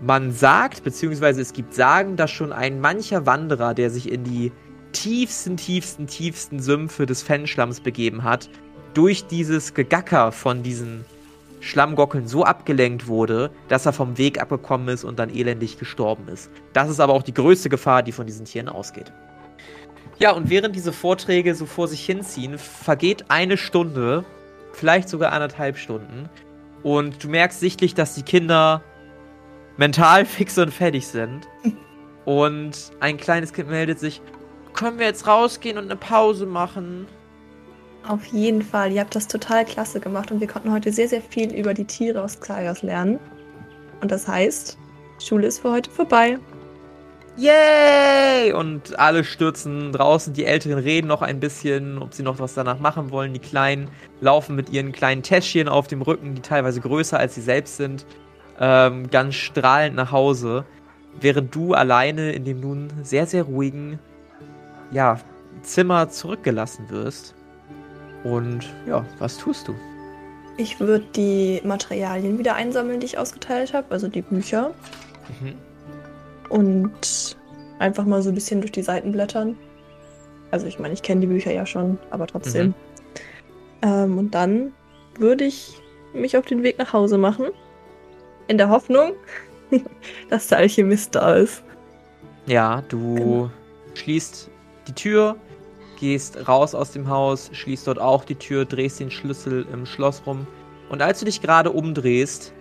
Man 0.01 0.31
sagt, 0.31 0.83
beziehungsweise 0.83 1.41
es 1.41 1.53
gibt 1.53 1.73
Sagen, 1.73 2.15
dass 2.15 2.31
schon 2.31 2.53
ein 2.53 2.79
mancher 2.79 3.25
Wanderer, 3.25 3.73
der 3.73 3.89
sich 3.89 4.11
in 4.11 4.23
die 4.23 4.51
tiefsten, 4.93 5.57
tiefsten, 5.57 6.07
tiefsten 6.07 6.59
Sümpfe 6.59 7.05
des 7.05 7.21
Fenschlamms 7.21 7.81
begeben 7.81 8.23
hat, 8.23 8.49
durch 8.93 9.27
dieses 9.27 9.73
Gegacker 9.73 10.31
von 10.31 10.63
diesen 10.63 11.05
Schlammgockeln 11.59 12.27
so 12.27 12.45
abgelenkt 12.45 13.07
wurde, 13.07 13.51
dass 13.67 13.85
er 13.85 13.93
vom 13.93 14.17
Weg 14.17 14.41
abgekommen 14.41 14.87
ist 14.87 15.03
und 15.03 15.19
dann 15.19 15.29
elendig 15.29 15.77
gestorben 15.77 16.29
ist. 16.29 16.49
Das 16.73 16.89
ist 16.89 17.01
aber 17.01 17.13
auch 17.13 17.23
die 17.23 17.33
größte 17.33 17.69
Gefahr, 17.69 18.01
die 18.01 18.13
von 18.13 18.25
diesen 18.25 18.45
Tieren 18.45 18.69
ausgeht. 18.69 19.11
Ja, 20.19 20.31
und 20.31 20.49
während 20.49 20.75
diese 20.75 20.91
Vorträge 20.91 21.55
so 21.55 21.65
vor 21.65 21.87
sich 21.87 22.05
hinziehen, 22.05 22.57
vergeht 22.57 23.25
eine 23.29 23.55
Stunde 23.57 24.25
vielleicht 24.73 25.09
sogar 25.09 25.31
anderthalb 25.31 25.77
Stunden. 25.77 26.29
Und 26.83 27.23
du 27.23 27.29
merkst 27.29 27.59
sichtlich, 27.59 27.93
dass 27.93 28.15
die 28.15 28.23
Kinder 28.23 28.83
mental 29.77 30.25
fix 30.25 30.57
und 30.57 30.73
fertig 30.73 31.07
sind. 31.07 31.47
Und 32.25 32.91
ein 32.99 33.17
kleines 33.17 33.53
Kind 33.53 33.69
meldet 33.69 33.99
sich, 33.99 34.21
können 34.73 34.99
wir 34.99 35.07
jetzt 35.07 35.25
rausgehen 35.25 35.77
und 35.77 35.85
eine 35.85 35.95
Pause 35.95 36.45
machen? 36.45 37.07
Auf 38.07 38.25
jeden 38.25 38.61
Fall, 38.61 38.91
ihr 38.91 39.01
habt 39.01 39.15
das 39.15 39.27
total 39.27 39.65
klasse 39.65 39.99
gemacht 39.99 40.31
und 40.31 40.39
wir 40.39 40.47
konnten 40.47 40.71
heute 40.71 40.91
sehr, 40.91 41.07
sehr 41.07 41.21
viel 41.21 41.53
über 41.53 41.73
die 41.73 41.85
Tiere 41.85 42.21
aus 42.23 42.39
Xaios 42.39 42.81
lernen. 42.81 43.19
Und 44.01 44.11
das 44.11 44.27
heißt, 44.27 44.77
Schule 45.19 45.47
ist 45.47 45.59
für 45.59 45.71
heute 45.71 45.89
vorbei. 45.89 46.39
Yay! 47.39 48.51
Und 48.51 48.99
alle 48.99 49.23
stürzen 49.23 49.93
draußen. 49.93 50.33
Die 50.33 50.43
Älteren 50.43 50.77
reden 50.77 51.07
noch 51.07 51.21
ein 51.21 51.39
bisschen, 51.39 51.97
ob 51.97 52.13
sie 52.13 52.21
noch 52.21 52.39
was 52.39 52.53
danach 52.53 52.79
machen 52.79 53.11
wollen. 53.11 53.31
Die 53.31 53.39
Kleinen 53.39 53.87
laufen 54.19 54.57
mit 54.57 54.69
ihren 54.69 54.91
kleinen 54.91 55.23
Täschchen 55.23 55.69
auf 55.69 55.87
dem 55.87 56.01
Rücken, 56.01 56.35
die 56.35 56.41
teilweise 56.41 56.81
größer 56.81 57.17
als 57.17 57.35
sie 57.35 57.41
selbst 57.41 57.77
sind, 57.77 58.05
ähm, 58.59 59.09
ganz 59.09 59.35
strahlend 59.35 59.95
nach 59.95 60.11
Hause. 60.11 60.65
Während 61.21 61.55
du 61.55 61.73
alleine 61.73 62.33
in 62.33 62.43
dem 62.43 62.59
nun 62.59 62.89
sehr, 63.03 63.25
sehr 63.25 63.43
ruhigen 63.43 63.99
ja, 64.91 65.17
Zimmer 65.61 66.09
zurückgelassen 66.09 66.89
wirst. 66.89 67.35
Und 68.25 68.67
ja, 68.85 69.05
was 69.17 69.37
tust 69.37 69.69
du? 69.69 69.75
Ich 70.57 70.81
würde 70.81 71.05
die 71.15 71.61
Materialien 71.63 72.37
wieder 72.37 72.55
einsammeln, 72.55 72.99
die 72.99 73.05
ich 73.05 73.17
ausgeteilt 73.17 73.73
habe, 73.73 73.87
also 73.91 74.09
die 74.09 74.23
Bücher. 74.23 74.71
Mhm 75.39 75.68
und 76.49 77.37
einfach 77.79 78.05
mal 78.05 78.21
so 78.21 78.29
ein 78.29 78.35
bisschen 78.35 78.61
durch 78.61 78.71
die 78.71 78.81
Seiten 78.81 79.11
blättern. 79.11 79.57
Also 80.51 80.67
ich 80.67 80.79
meine, 80.79 80.93
ich 80.93 81.01
kenne 81.01 81.21
die 81.21 81.27
Bücher 81.27 81.51
ja 81.51 81.65
schon, 81.65 81.97
aber 82.09 82.27
trotzdem. 82.27 82.67
Mhm. 82.67 82.73
Ähm, 83.81 84.17
und 84.17 84.35
dann 84.35 84.73
würde 85.17 85.45
ich 85.45 85.73
mich 86.13 86.37
auf 86.37 86.45
den 86.45 86.63
Weg 86.63 86.77
nach 86.77 86.93
Hause 86.93 87.17
machen. 87.17 87.47
In 88.47 88.57
der 88.57 88.69
Hoffnung, 88.69 89.13
dass 90.29 90.47
der 90.47 90.57
Alchemist 90.57 91.15
da 91.15 91.35
ist. 91.35 91.63
Ja, 92.47 92.83
du 92.87 93.15
genau. 93.15 93.51
schließt 93.93 94.49
die 94.87 94.93
Tür, 94.93 95.35
gehst 95.99 96.47
raus 96.47 96.73
aus 96.73 96.91
dem 96.91 97.09
Haus, 97.09 97.51
schließt 97.53 97.85
dort 97.85 97.99
auch 97.99 98.25
die 98.25 98.35
Tür, 98.35 98.65
drehst 98.65 98.99
den 98.99 99.11
Schlüssel 99.11 99.67
im 99.71 99.85
Schloss 99.85 100.23
rum. 100.25 100.47
Und 100.89 101.03
als 101.03 101.19
du 101.19 101.25
dich 101.25 101.41
gerade 101.41 101.71
umdrehst, 101.71 102.53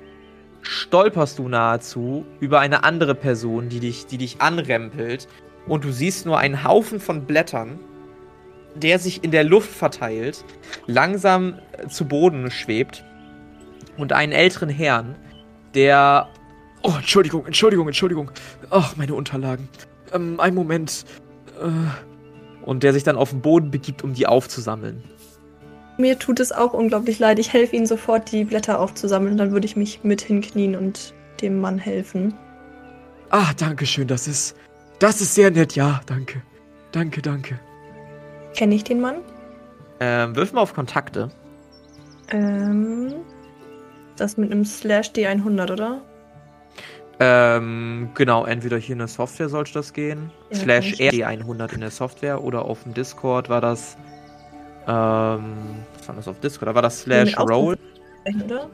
stolperst 0.68 1.38
du 1.38 1.48
nahezu 1.48 2.26
über 2.40 2.60
eine 2.60 2.84
andere 2.84 3.14
Person, 3.14 3.70
die 3.70 3.80
dich, 3.80 4.06
die 4.06 4.18
dich 4.18 4.42
anrempelt. 4.42 5.26
Und 5.66 5.84
du 5.84 5.92
siehst 5.92 6.26
nur 6.26 6.38
einen 6.38 6.62
Haufen 6.62 7.00
von 7.00 7.24
Blättern, 7.24 7.78
der 8.74 8.98
sich 8.98 9.24
in 9.24 9.30
der 9.30 9.44
Luft 9.44 9.70
verteilt, 9.70 10.44
langsam 10.86 11.58
äh, 11.72 11.88
zu 11.88 12.04
Boden 12.04 12.50
schwebt. 12.50 13.02
Und 13.96 14.12
einen 14.12 14.32
älteren 14.32 14.68
Herrn, 14.68 15.16
der. 15.74 16.28
Oh, 16.82 16.92
Entschuldigung, 16.96 17.46
Entschuldigung, 17.46 17.86
Entschuldigung. 17.88 18.30
Ach, 18.68 18.94
meine 18.96 19.14
Unterlagen. 19.14 19.68
Ähm, 20.12 20.38
einen 20.38 20.54
Moment. 20.54 21.06
Äh, 21.60 21.70
und 22.62 22.82
der 22.82 22.92
sich 22.92 23.04
dann 23.04 23.16
auf 23.16 23.30
den 23.30 23.40
Boden 23.40 23.70
begibt, 23.70 24.04
um 24.04 24.12
die 24.12 24.26
aufzusammeln. 24.26 25.02
Mir 25.98 26.18
tut 26.18 26.38
es 26.38 26.52
auch 26.52 26.72
unglaublich 26.72 27.18
leid. 27.18 27.40
Ich 27.40 27.52
helfe 27.52 27.74
Ihnen 27.74 27.86
sofort, 27.86 28.30
die 28.30 28.44
Blätter 28.44 28.78
aufzusammeln. 28.78 29.36
Dann 29.36 29.50
würde 29.50 29.66
ich 29.66 29.76
mich 29.76 30.04
mit 30.04 30.20
hinknien 30.22 30.76
und 30.76 31.12
dem 31.42 31.60
Mann 31.60 31.76
helfen. 31.78 32.34
Ah, 33.30 33.52
danke 33.56 33.84
schön. 33.84 34.06
Das 34.06 34.28
ist. 34.28 34.56
Das 35.00 35.20
ist 35.20 35.34
sehr 35.34 35.50
nett. 35.50 35.74
Ja, 35.74 36.00
danke. 36.06 36.40
Danke, 36.92 37.20
danke. 37.20 37.58
Kenne 38.56 38.76
ich 38.76 38.84
den 38.84 39.00
Mann? 39.00 39.16
Ähm, 40.00 40.34
wirf 40.36 40.52
mal 40.52 40.60
auf 40.60 40.72
Kontakte. 40.72 41.30
Ähm. 42.30 43.14
Das 44.16 44.36
mit 44.36 44.50
einem 44.50 44.64
Slash 44.64 45.10
D100, 45.10 45.72
oder? 45.72 46.00
Ähm, 47.20 48.10
genau, 48.14 48.44
entweder 48.44 48.76
hier 48.76 48.92
in 48.92 48.98
der 48.98 49.08
Software 49.08 49.48
sollte 49.48 49.72
das 49.74 49.92
gehen. 49.92 50.30
Ja, 50.50 50.58
Slash 50.58 50.94
RD100 50.94 51.74
in 51.74 51.80
der 51.80 51.90
Software 51.90 52.42
oder 52.42 52.64
auf 52.64 52.84
dem 52.84 52.94
Discord 52.94 53.48
war 53.48 53.60
das 53.60 53.96
ähm, 54.88 55.44
was 55.96 56.08
war 56.08 56.14
das 56.16 56.28
auf 56.28 56.40
Discord? 56.40 56.68
Da 56.70 56.74
war 56.74 56.82
das 56.82 57.02
Slash 57.02 57.38
Roll. 57.38 57.76
Oder? 58.44 58.70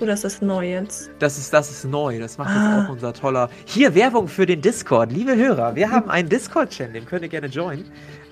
Oder 0.00 0.12
ist 0.12 0.24
das 0.24 0.40
neu 0.40 0.68
jetzt? 0.68 1.10
Das 1.18 1.38
ist, 1.38 1.52
das 1.52 1.70
ist 1.70 1.84
neu. 1.84 2.18
Das 2.18 2.38
macht 2.38 2.50
ah. 2.50 2.78
jetzt 2.78 2.86
auch 2.86 2.92
unser 2.92 3.12
toller. 3.12 3.48
Hier 3.64 3.94
Werbung 3.94 4.28
für 4.28 4.46
den 4.46 4.60
Discord. 4.60 5.12
Liebe 5.12 5.36
Hörer, 5.36 5.74
wir 5.74 5.90
haben 5.90 6.10
einen 6.10 6.28
Discord-Channel, 6.28 6.92
den 6.92 7.06
könnt 7.06 7.22
ihr 7.22 7.28
gerne 7.28 7.46
joinen. 7.48 7.84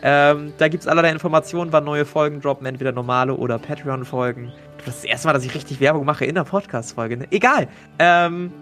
Ähm, 0.03 0.53
da 0.59 0.69
gibt 0.69 0.83
es 0.83 0.89
allerlei 0.89 1.11
Informationen, 1.11 1.73
wann 1.73 1.85
neue 1.85 2.05
Folgen 2.05 2.41
droppen, 2.41 2.67
entweder 2.67 2.93
normale 2.93 3.35
oder 3.35 3.59
Patreon-Folgen. 3.59 4.53
Das 4.79 4.97
ist 4.97 5.05
das 5.05 5.11
erste 5.11 5.29
Mal, 5.29 5.35
dass 5.35 5.45
ich 5.45 5.55
richtig 5.55 5.81
Werbung 5.81 6.05
mache 6.05 6.25
in 6.25 6.35
der 6.35 6.45
Podcast-Folge. 6.45 7.17
Ne? 7.19 7.27
Egal. 7.31 7.69
Ähm, 8.01 8.53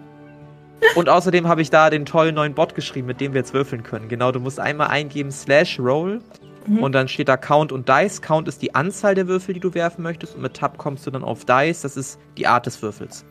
und 0.95 1.09
außerdem 1.09 1.47
habe 1.47 1.61
ich 1.61 1.69
da 1.69 1.89
den 1.89 2.05
tollen 2.05 2.35
neuen 2.35 2.53
Bot 2.53 2.75
geschrieben, 2.75 3.07
mit 3.07 3.21
dem 3.21 3.33
wir 3.33 3.41
jetzt 3.41 3.53
würfeln 3.53 3.81
können. 3.81 4.09
Genau, 4.09 4.31
du 4.31 4.39
musst 4.39 4.59
einmal 4.59 4.87
eingeben 4.87 5.31
slash 5.31 5.79
roll 5.79 6.21
Mhm. 6.67 6.83
Und 6.83 6.93
dann 6.93 7.07
steht 7.07 7.27
da 7.27 7.37
Count 7.37 7.71
und 7.71 7.89
Dice. 7.89 8.21
Count 8.21 8.47
ist 8.47 8.61
die 8.61 8.75
Anzahl 8.75 9.15
der 9.15 9.27
Würfel, 9.27 9.53
die 9.53 9.59
du 9.59 9.73
werfen 9.73 10.03
möchtest. 10.03 10.35
Und 10.35 10.41
mit 10.41 10.55
Tab 10.55 10.77
kommst 10.77 11.05
du 11.05 11.11
dann 11.11 11.23
auf 11.23 11.45
Dice. 11.45 11.81
Das 11.81 11.97
ist 11.97 12.19
die 12.37 12.47
Art 12.47 12.65
des 12.65 12.81
Würfels. 12.81 13.25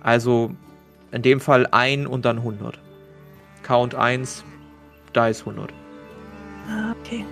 Also 0.00 0.50
in 1.12 1.22
dem 1.22 1.40
Fall 1.40 1.66
1 1.70 2.06
und 2.06 2.24
dann 2.24 2.38
100. 2.38 2.78
Count 3.62 3.94
1, 3.94 4.44
Dice 5.14 5.40
100. 5.40 5.72
Ah, 6.68 6.94
okay. 7.00 7.24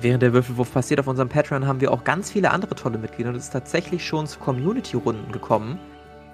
Während 0.00 0.22
der 0.22 0.32
Würfelwurf 0.32 0.72
passiert 0.72 0.98
auf 1.00 1.06
unserem 1.06 1.28
Patreon, 1.28 1.66
haben 1.66 1.80
wir 1.80 1.92
auch 1.92 2.04
ganz 2.04 2.30
viele 2.30 2.50
andere 2.50 2.74
tolle 2.74 2.98
Mitglieder. 2.98 3.30
Und 3.30 3.36
es 3.36 3.44
ist 3.44 3.52
tatsächlich 3.52 4.04
schon 4.06 4.26
zu 4.26 4.38
Community-Runden 4.40 5.30
gekommen. 5.32 5.78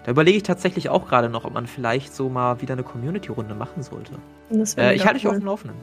Da 0.04 0.12
überlege 0.12 0.38
ich 0.38 0.42
tatsächlich 0.42 0.88
auch 0.88 1.06
gerade 1.06 1.28
noch, 1.28 1.44
ob 1.44 1.52
man 1.52 1.66
vielleicht 1.66 2.14
so 2.14 2.30
mal 2.30 2.62
wieder 2.62 2.72
eine 2.72 2.82
Community-Runde 2.82 3.54
machen 3.54 3.82
sollte. 3.82 4.12
Äh, 4.78 4.94
ich 4.94 5.04
halte 5.04 5.14
dich 5.18 5.26
auf 5.26 5.34
dem 5.34 5.44
Laufenden. 5.44 5.76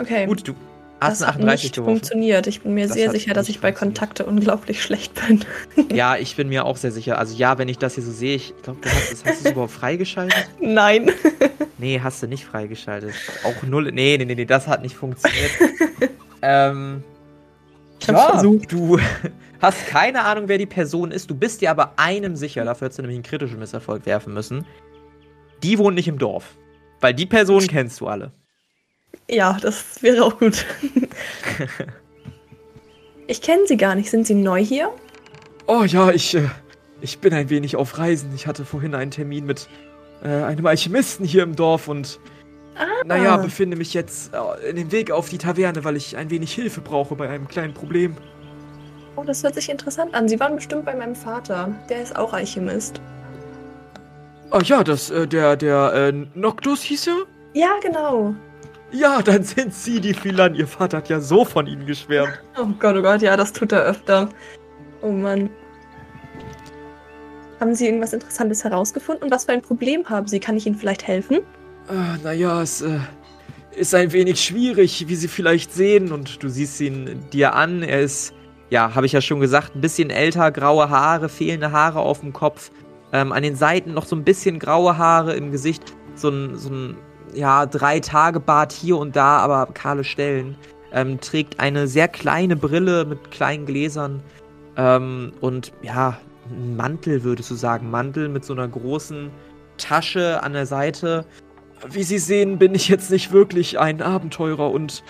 Okay. 0.00 0.26
Gut, 0.26 0.48
du, 0.48 0.54
das 1.00 1.26
hat 1.26 1.38
nicht 1.38 1.74
geworfen. 1.74 1.96
funktioniert. 1.96 2.46
Ich 2.46 2.62
bin 2.62 2.74
mir 2.74 2.86
das 2.86 2.94
sehr 2.94 3.10
sicher, 3.10 3.32
dass 3.34 3.48
ich 3.48 3.60
bei 3.60 3.72
Kontakte 3.72 4.26
unglaublich 4.26 4.82
schlecht 4.82 5.12
bin. 5.26 5.44
ja, 5.96 6.16
ich 6.16 6.36
bin 6.36 6.48
mir 6.48 6.64
auch 6.64 6.76
sehr 6.76 6.92
sicher. 6.92 7.18
Also 7.18 7.36
ja, 7.36 7.58
wenn 7.58 7.68
ich 7.68 7.78
das 7.78 7.94
hier 7.94 8.04
so 8.04 8.12
sehe, 8.12 8.36
ich 8.36 8.54
glaube, 8.62 8.80
du 8.82 8.88
hast, 8.88 9.24
hast 9.24 9.44
du 9.44 9.48
es 9.48 9.52
überhaupt 9.52 9.72
freigeschaltet? 9.72 10.50
Nein. 10.60 11.10
nee, 11.78 12.00
hast 12.02 12.22
du 12.22 12.26
nicht 12.26 12.44
freigeschaltet. 12.44 13.14
Auch 13.44 13.62
null. 13.66 13.90
Nee, 13.92 14.16
nee, 14.18 14.24
nee, 14.24 14.34
nee 14.34 14.44
das 14.44 14.66
hat 14.66 14.82
nicht 14.82 14.96
funktioniert. 14.96 15.50
ähm, 16.42 17.02
ich 17.98 18.08
hab's 18.08 18.18
ja, 18.18 18.30
versucht. 18.32 18.72
Du 18.72 18.98
hast 19.60 19.86
keine 19.86 20.24
Ahnung, 20.24 20.48
wer 20.48 20.58
die 20.58 20.66
Person 20.66 21.10
ist. 21.12 21.30
Du 21.30 21.34
bist 21.34 21.60
dir 21.60 21.70
aber 21.70 21.94
einem 21.96 22.36
sicher. 22.36 22.64
Dafür 22.64 22.86
hättest 22.86 22.98
du 22.98 23.02
nämlich 23.02 23.16
einen 23.16 23.24
kritischen 23.24 23.58
Misserfolg 23.58 24.06
werfen 24.06 24.34
müssen. 24.34 24.66
Die 25.62 25.78
wohnt 25.78 25.96
nicht 25.96 26.08
im 26.08 26.18
Dorf. 26.18 26.56
Weil 27.00 27.14
die 27.14 27.26
Person 27.26 27.66
kennst 27.66 28.00
du 28.00 28.06
alle. 28.06 28.32
Ja, 29.30 29.56
das 29.60 30.02
wäre 30.02 30.24
auch 30.24 30.38
gut. 30.38 30.64
ich 33.26 33.42
kenne 33.42 33.66
sie 33.66 33.76
gar 33.76 33.94
nicht. 33.94 34.10
Sind 34.10 34.26
sie 34.26 34.34
neu 34.34 34.62
hier? 34.62 34.90
Oh 35.66 35.84
ja, 35.84 36.10
ich, 36.10 36.34
äh, 36.34 36.48
ich 37.00 37.18
bin 37.18 37.32
ein 37.32 37.48
wenig 37.48 37.76
auf 37.76 37.98
Reisen. 37.98 38.32
Ich 38.34 38.46
hatte 38.46 38.64
vorhin 38.64 38.94
einen 38.94 39.10
Termin 39.10 39.46
mit 39.46 39.68
äh, 40.24 40.28
einem 40.28 40.66
Alchemisten 40.66 41.24
hier 41.24 41.44
im 41.44 41.54
Dorf 41.54 41.88
und 41.88 42.18
ah. 42.76 42.84
naja, 43.04 43.36
befinde 43.36 43.76
mich 43.76 43.94
jetzt 43.94 44.32
äh, 44.34 44.70
in 44.70 44.76
dem 44.76 44.92
Weg 44.92 45.10
auf 45.10 45.28
die 45.28 45.38
Taverne, 45.38 45.84
weil 45.84 45.96
ich 45.96 46.16
ein 46.16 46.30
wenig 46.30 46.52
Hilfe 46.52 46.80
brauche 46.80 47.14
bei 47.14 47.28
einem 47.28 47.46
kleinen 47.46 47.72
Problem. 47.72 48.16
Oh, 49.16 49.22
das 49.22 49.42
hört 49.42 49.54
sich 49.54 49.68
interessant 49.68 50.14
an. 50.14 50.28
Sie 50.28 50.40
waren 50.40 50.56
bestimmt 50.56 50.84
bei 50.84 50.94
meinem 50.94 51.14
Vater. 51.14 51.72
Der 51.88 52.02
ist 52.02 52.16
auch 52.16 52.32
Alchemist. 52.32 53.00
Ah 54.50 54.62
ja, 54.62 54.82
das, 54.82 55.10
äh, 55.10 55.28
der, 55.28 55.56
der, 55.56 55.92
äh, 55.94 56.12
Noctus 56.34 56.82
hieß 56.82 57.08
er? 57.08 57.16
Ja, 57.54 57.70
genau. 57.82 58.34
Ja, 58.92 59.22
dann 59.22 59.44
sind 59.44 59.72
Sie 59.72 60.00
die 60.00 60.14
Philan. 60.14 60.54
Ihr 60.54 60.66
Vater 60.66 60.98
hat 60.98 61.08
ja 61.08 61.20
so 61.20 61.44
von 61.44 61.66
Ihnen 61.66 61.86
geschwärmt. 61.86 62.40
Oh 62.58 62.66
Gott, 62.78 62.96
oh 62.96 63.02
Gott, 63.02 63.22
ja, 63.22 63.36
das 63.36 63.52
tut 63.52 63.72
er 63.72 63.82
öfter. 63.82 64.28
Oh 65.02 65.12
Mann. 65.12 65.48
Haben 67.60 67.74
Sie 67.74 67.86
irgendwas 67.86 68.12
Interessantes 68.12 68.64
herausgefunden? 68.64 69.24
Und 69.24 69.30
was 69.30 69.44
für 69.44 69.52
ein 69.52 69.62
Problem 69.62 70.08
haben 70.08 70.26
Sie? 70.26 70.40
Kann 70.40 70.56
ich 70.56 70.66
Ihnen 70.66 70.76
vielleicht 70.76 71.06
helfen? 71.06 71.40
Äh, 71.88 72.22
naja, 72.24 72.62
es 72.62 72.80
äh, 72.80 72.98
ist 73.76 73.94
ein 73.94 74.12
wenig 74.12 74.40
schwierig, 74.40 75.04
wie 75.06 75.14
Sie 75.14 75.28
vielleicht 75.28 75.72
sehen. 75.72 76.10
Und 76.10 76.42
du 76.42 76.48
siehst 76.48 76.80
ihn 76.80 77.20
dir 77.32 77.54
an. 77.54 77.82
Er 77.82 78.00
ist, 78.00 78.32
ja, 78.70 78.94
habe 78.94 79.06
ich 79.06 79.12
ja 79.12 79.20
schon 79.20 79.40
gesagt, 79.40 79.76
ein 79.76 79.80
bisschen 79.80 80.10
älter, 80.10 80.50
graue 80.50 80.88
Haare, 80.88 81.28
fehlende 81.28 81.70
Haare 81.70 82.00
auf 82.00 82.20
dem 82.20 82.32
Kopf. 82.32 82.72
Ähm, 83.12 83.30
an 83.32 83.42
den 83.42 83.56
Seiten 83.56 83.92
noch 83.92 84.06
so 84.06 84.16
ein 84.16 84.24
bisschen 84.24 84.58
graue 84.58 84.96
Haare 84.96 85.34
im 85.34 85.52
Gesicht. 85.52 85.82
So 86.14 86.30
ein, 86.30 86.56
so 86.56 86.70
ein 86.70 86.96
ja, 87.34 87.66
drei 87.66 88.00
Tage 88.00 88.40
Bart 88.40 88.72
hier 88.72 88.96
und 88.96 89.16
da, 89.16 89.38
aber 89.38 89.66
kahle 89.72 90.04
Stellen. 90.04 90.56
Ähm, 90.92 91.20
trägt 91.20 91.60
eine 91.60 91.86
sehr 91.86 92.08
kleine 92.08 92.56
Brille 92.56 93.04
mit 93.04 93.30
kleinen 93.30 93.64
Gläsern 93.64 94.20
ähm, 94.76 95.32
und 95.40 95.72
ja, 95.82 96.18
ein 96.50 96.76
Mantel 96.76 97.22
würdest 97.22 97.50
du 97.50 97.54
sagen. 97.54 97.90
Mantel 97.90 98.28
mit 98.28 98.44
so 98.44 98.52
einer 98.52 98.66
großen 98.66 99.30
Tasche 99.76 100.42
an 100.42 100.52
der 100.52 100.66
Seite. 100.66 101.24
Wie 101.88 102.02
Sie 102.02 102.18
sehen, 102.18 102.58
bin 102.58 102.74
ich 102.74 102.88
jetzt 102.88 103.10
nicht 103.10 103.32
wirklich 103.32 103.78
ein 103.78 104.02
Abenteurer 104.02 104.70
und 104.70 105.02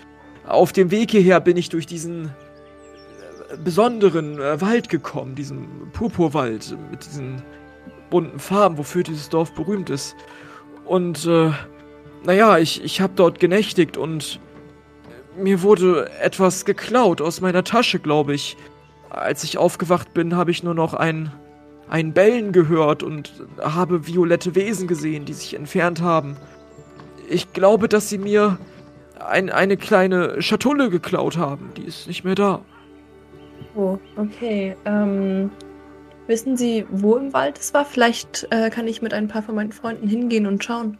auf 0.47 0.73
dem 0.73 0.91
Weg 0.91 1.13
hierher 1.13 1.41
bin 1.41 1.57
ich 1.57 1.69
durch 1.69 1.87
diesen 1.87 2.27
äh, 2.27 3.57
besonderen 3.63 4.41
äh, 4.41 4.61
Wald 4.61 4.89
gekommen, 4.89 5.35
diesen 5.35 5.91
Purpurwald 5.93 6.77
mit 6.91 7.07
diesen 7.07 7.43
bunten 8.11 8.39
Farben, 8.39 8.77
wofür 8.77 9.03
dieses 9.03 9.29
Dorf 9.29 9.55
berühmt 9.55 9.91
ist. 9.91 10.17
Und 10.85 11.27
äh, 11.27 11.53
naja, 12.25 12.59
ich, 12.59 12.83
ich 12.85 13.01
habe 13.01 13.13
dort 13.17 13.41
genächtigt 13.41 13.97
und 13.97 14.41
mir 15.37 15.63
wurde 15.63 16.11
etwas 16.21 16.65
geklaut 16.65 17.21
aus 17.21 17.41
meiner 17.41 17.65
Tasche, 17.65 17.99
glaube 17.99 18.35
ich. 18.35 18.57
Als 19.09 19.43
ich 19.43 19.59
aufgewacht 19.59 20.15
bin, 20.15 20.37
habe 20.37 20.51
ich 20.51 20.63
nur 20.63 20.75
noch 20.75 20.95
ein, 20.95 21.33
ein 21.89 22.13
Bellen 22.13 22.53
gehört 22.53 23.03
und 23.03 23.33
habe 23.61 24.07
violette 24.07 24.55
Wesen 24.55 24.87
gesehen, 24.87 25.25
die 25.25 25.33
sich 25.33 25.55
entfernt 25.55 26.01
haben. 26.01 26.37
Ich 27.29 27.53
glaube, 27.53 27.89
dass 27.89 28.09
sie 28.09 28.19
mir 28.19 28.59
ein, 29.19 29.51
eine 29.51 29.77
kleine 29.77 30.41
Schatulle 30.43 30.91
geklaut 30.91 31.37
haben. 31.37 31.71
Die 31.77 31.85
ist 31.85 32.07
nicht 32.07 32.25
mehr 32.25 32.35
da. 32.35 32.61
Oh, 33.75 33.99
okay. 34.17 34.77
Ähm, 34.85 35.51
wissen 36.27 36.57
Sie, 36.57 36.87
wo 36.91 37.17
im 37.17 37.33
Wald 37.33 37.59
es 37.59 37.73
war? 37.75 37.85
Vielleicht 37.85 38.47
äh, 38.51 38.71
kann 38.71 38.89
ich 38.89 39.03
mit 39.03 39.15
ein 39.15 39.29
paar 39.29 39.43
von 39.43 39.55
meinen 39.55 39.73
Freunden 39.73 40.09
hingehen 40.09 40.47
und 40.47 40.65
schauen. 40.65 40.99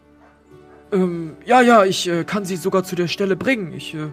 Ähm, 0.91 1.37
ja, 1.45 1.61
ja, 1.61 1.85
ich 1.85 2.07
äh, 2.07 2.23
kann 2.23 2.45
sie 2.45 2.57
sogar 2.57 2.83
zu 2.83 2.95
der 2.95 3.07
Stelle 3.07 3.35
bringen. 3.35 3.73
Ich 3.73 3.93
äh, 3.93 4.09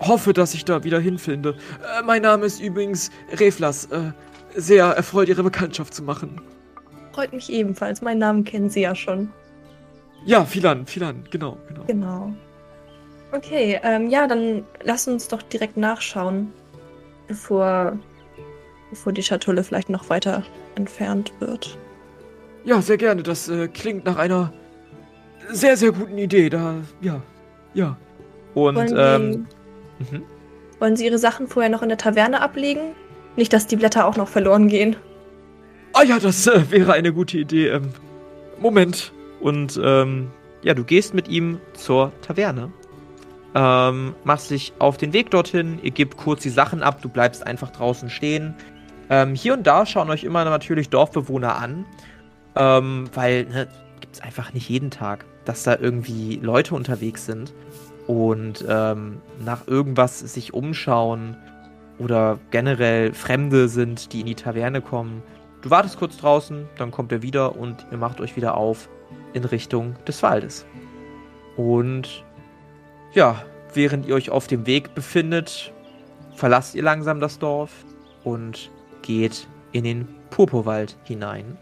hoffe, 0.00 0.32
dass 0.32 0.54
ich 0.54 0.64
da 0.64 0.84
wieder 0.84 0.98
hinfinde. 0.98 1.50
Äh, 1.50 2.02
mein 2.02 2.22
Name 2.22 2.46
ist 2.46 2.60
übrigens 2.60 3.10
Reflas. 3.32 3.86
Äh, 3.86 4.12
sehr 4.54 4.86
erfreut, 4.86 5.28
Ihre 5.28 5.42
Bekanntschaft 5.42 5.94
zu 5.94 6.02
machen. 6.02 6.40
Freut 7.12 7.32
mich 7.32 7.52
ebenfalls. 7.52 8.02
Meinen 8.02 8.18
Namen 8.18 8.44
kennen 8.44 8.70
Sie 8.70 8.80
ja 8.80 8.94
schon. 8.94 9.30
Ja, 10.24 10.44
Philan, 10.44 10.86
Philan, 10.86 11.24
genau, 11.30 11.58
genau. 11.68 11.84
Genau. 11.86 12.32
Okay, 13.32 13.78
ähm, 13.82 14.08
ja, 14.08 14.26
dann 14.26 14.64
lass 14.82 15.06
uns 15.06 15.28
doch 15.28 15.42
direkt 15.42 15.76
nachschauen, 15.76 16.52
bevor, 17.28 17.98
bevor 18.90 19.12
die 19.12 19.22
Schatulle 19.22 19.62
vielleicht 19.62 19.90
noch 19.90 20.08
weiter 20.08 20.42
entfernt 20.74 21.32
wird. 21.38 21.76
Ja, 22.64 22.80
sehr 22.82 22.96
gerne. 22.96 23.22
Das 23.22 23.48
äh, 23.48 23.68
klingt 23.68 24.04
nach 24.04 24.16
einer 24.16 24.52
sehr, 25.50 25.76
sehr 25.76 25.92
guten 25.92 26.18
Idee. 26.18 26.48
Da, 26.48 26.76
ja, 27.00 27.22
ja. 27.74 27.96
Und, 28.54 28.76
wollen, 28.76 28.94
ähm, 28.96 29.46
mhm. 29.98 30.22
wollen 30.78 30.96
Sie 30.96 31.04
Ihre 31.04 31.18
Sachen 31.18 31.46
vorher 31.46 31.70
noch 31.70 31.82
in 31.82 31.88
der 31.88 31.98
Taverne 31.98 32.40
ablegen? 32.40 32.94
Nicht, 33.36 33.52
dass 33.52 33.66
die 33.66 33.76
Blätter 33.76 34.06
auch 34.06 34.16
noch 34.16 34.28
verloren 34.28 34.68
gehen. 34.68 34.96
Ah 35.92 36.02
ja, 36.02 36.18
das 36.18 36.46
äh, 36.46 36.70
wäre 36.70 36.94
eine 36.94 37.12
gute 37.12 37.38
Idee. 37.38 37.68
Ähm, 37.68 37.90
Moment. 38.58 39.12
Und 39.40 39.78
ähm, 39.82 40.30
ja, 40.62 40.74
du 40.74 40.84
gehst 40.84 41.14
mit 41.14 41.28
ihm 41.28 41.60
zur 41.74 42.12
Taverne. 42.22 42.72
Ähm, 43.54 44.14
machst 44.24 44.50
dich 44.50 44.72
auf 44.78 44.96
den 44.96 45.12
Weg 45.12 45.30
dorthin, 45.30 45.78
ihr 45.82 45.90
gebt 45.90 46.18
kurz 46.18 46.42
die 46.42 46.50
Sachen 46.50 46.82
ab, 46.82 47.00
du 47.00 47.08
bleibst 47.08 47.46
einfach 47.46 47.70
draußen 47.70 48.10
stehen. 48.10 48.54
Ähm, 49.08 49.34
hier 49.34 49.54
und 49.54 49.66
da 49.66 49.86
schauen 49.86 50.10
euch 50.10 50.24
immer 50.24 50.44
natürlich 50.44 50.90
Dorfbewohner 50.90 51.56
an, 51.56 51.86
ähm, 52.54 53.08
weil 53.14 53.44
ne, 53.44 53.68
gibt 54.00 54.16
es 54.16 54.20
einfach 54.20 54.52
nicht 54.52 54.68
jeden 54.68 54.90
Tag 54.90 55.24
dass 55.46 55.62
da 55.62 55.78
irgendwie 55.80 56.36
Leute 56.36 56.74
unterwegs 56.74 57.24
sind 57.24 57.54
und 58.06 58.64
ähm, 58.68 59.22
nach 59.42 59.66
irgendwas 59.66 60.20
sich 60.20 60.52
umschauen 60.52 61.36
oder 61.98 62.38
generell 62.50 63.14
Fremde 63.14 63.68
sind, 63.68 64.12
die 64.12 64.20
in 64.20 64.26
die 64.26 64.34
Taverne 64.34 64.82
kommen. 64.82 65.22
Du 65.62 65.70
wartest 65.70 65.98
kurz 65.98 66.18
draußen, 66.18 66.68
dann 66.76 66.90
kommt 66.90 67.10
er 67.10 67.22
wieder 67.22 67.56
und 67.56 67.86
ihr 67.90 67.96
macht 67.96 68.20
euch 68.20 68.36
wieder 68.36 68.56
auf 68.56 68.88
in 69.32 69.44
Richtung 69.44 69.96
des 70.06 70.22
Waldes. 70.22 70.66
Und 71.56 72.24
ja, 73.12 73.42
während 73.72 74.06
ihr 74.06 74.14
euch 74.14 74.30
auf 74.30 74.46
dem 74.46 74.66
Weg 74.66 74.94
befindet, 74.94 75.72
verlasst 76.34 76.74
ihr 76.74 76.82
langsam 76.82 77.18
das 77.20 77.38
Dorf 77.38 77.70
und 78.24 78.70
geht 79.02 79.48
in 79.72 79.84
den 79.84 80.08
Purpurwald 80.30 80.96
hinein. 81.04 81.56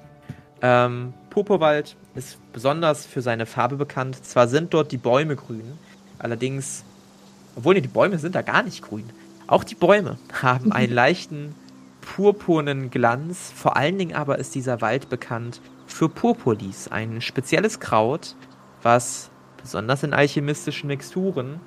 Ähm, 0.62 1.14
Purpurwald 1.30 1.96
ist 2.14 2.38
besonders 2.52 3.06
für 3.06 3.22
seine 3.22 3.46
Farbe 3.46 3.76
bekannt. 3.76 4.24
Zwar 4.24 4.48
sind 4.48 4.72
dort 4.74 4.92
die 4.92 4.98
Bäume 4.98 5.36
grün, 5.36 5.78
allerdings, 6.18 6.84
obwohl 7.56 7.74
nee, 7.74 7.80
die 7.80 7.88
Bäume 7.88 8.18
sind 8.18 8.34
da 8.34 8.42
gar 8.42 8.62
nicht 8.62 8.82
grün. 8.82 9.04
Auch 9.46 9.64
die 9.64 9.74
Bäume 9.74 10.18
haben 10.42 10.72
einen 10.72 10.92
leichten 10.94 11.54
purpurnen 12.00 12.90
Glanz. 12.90 13.52
Vor 13.54 13.76
allen 13.76 13.98
Dingen 13.98 14.14
aber 14.14 14.38
ist 14.38 14.54
dieser 14.54 14.80
Wald 14.80 15.08
bekannt 15.08 15.60
für 15.86 16.08
Purpurlis, 16.08 16.88
ein 16.88 17.20
spezielles 17.20 17.80
Kraut, 17.80 18.34
was 18.82 19.30
besonders 19.60 20.02
in 20.02 20.12
alchemistischen 20.12 20.88
Mixturen 20.88 21.60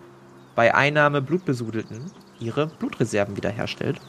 bei 0.56 0.74
Einnahme 0.74 1.22
Blutbesudelten 1.22 2.12
ihre 2.40 2.68
Blutreserven 2.68 3.36
wiederherstellt 3.36 4.00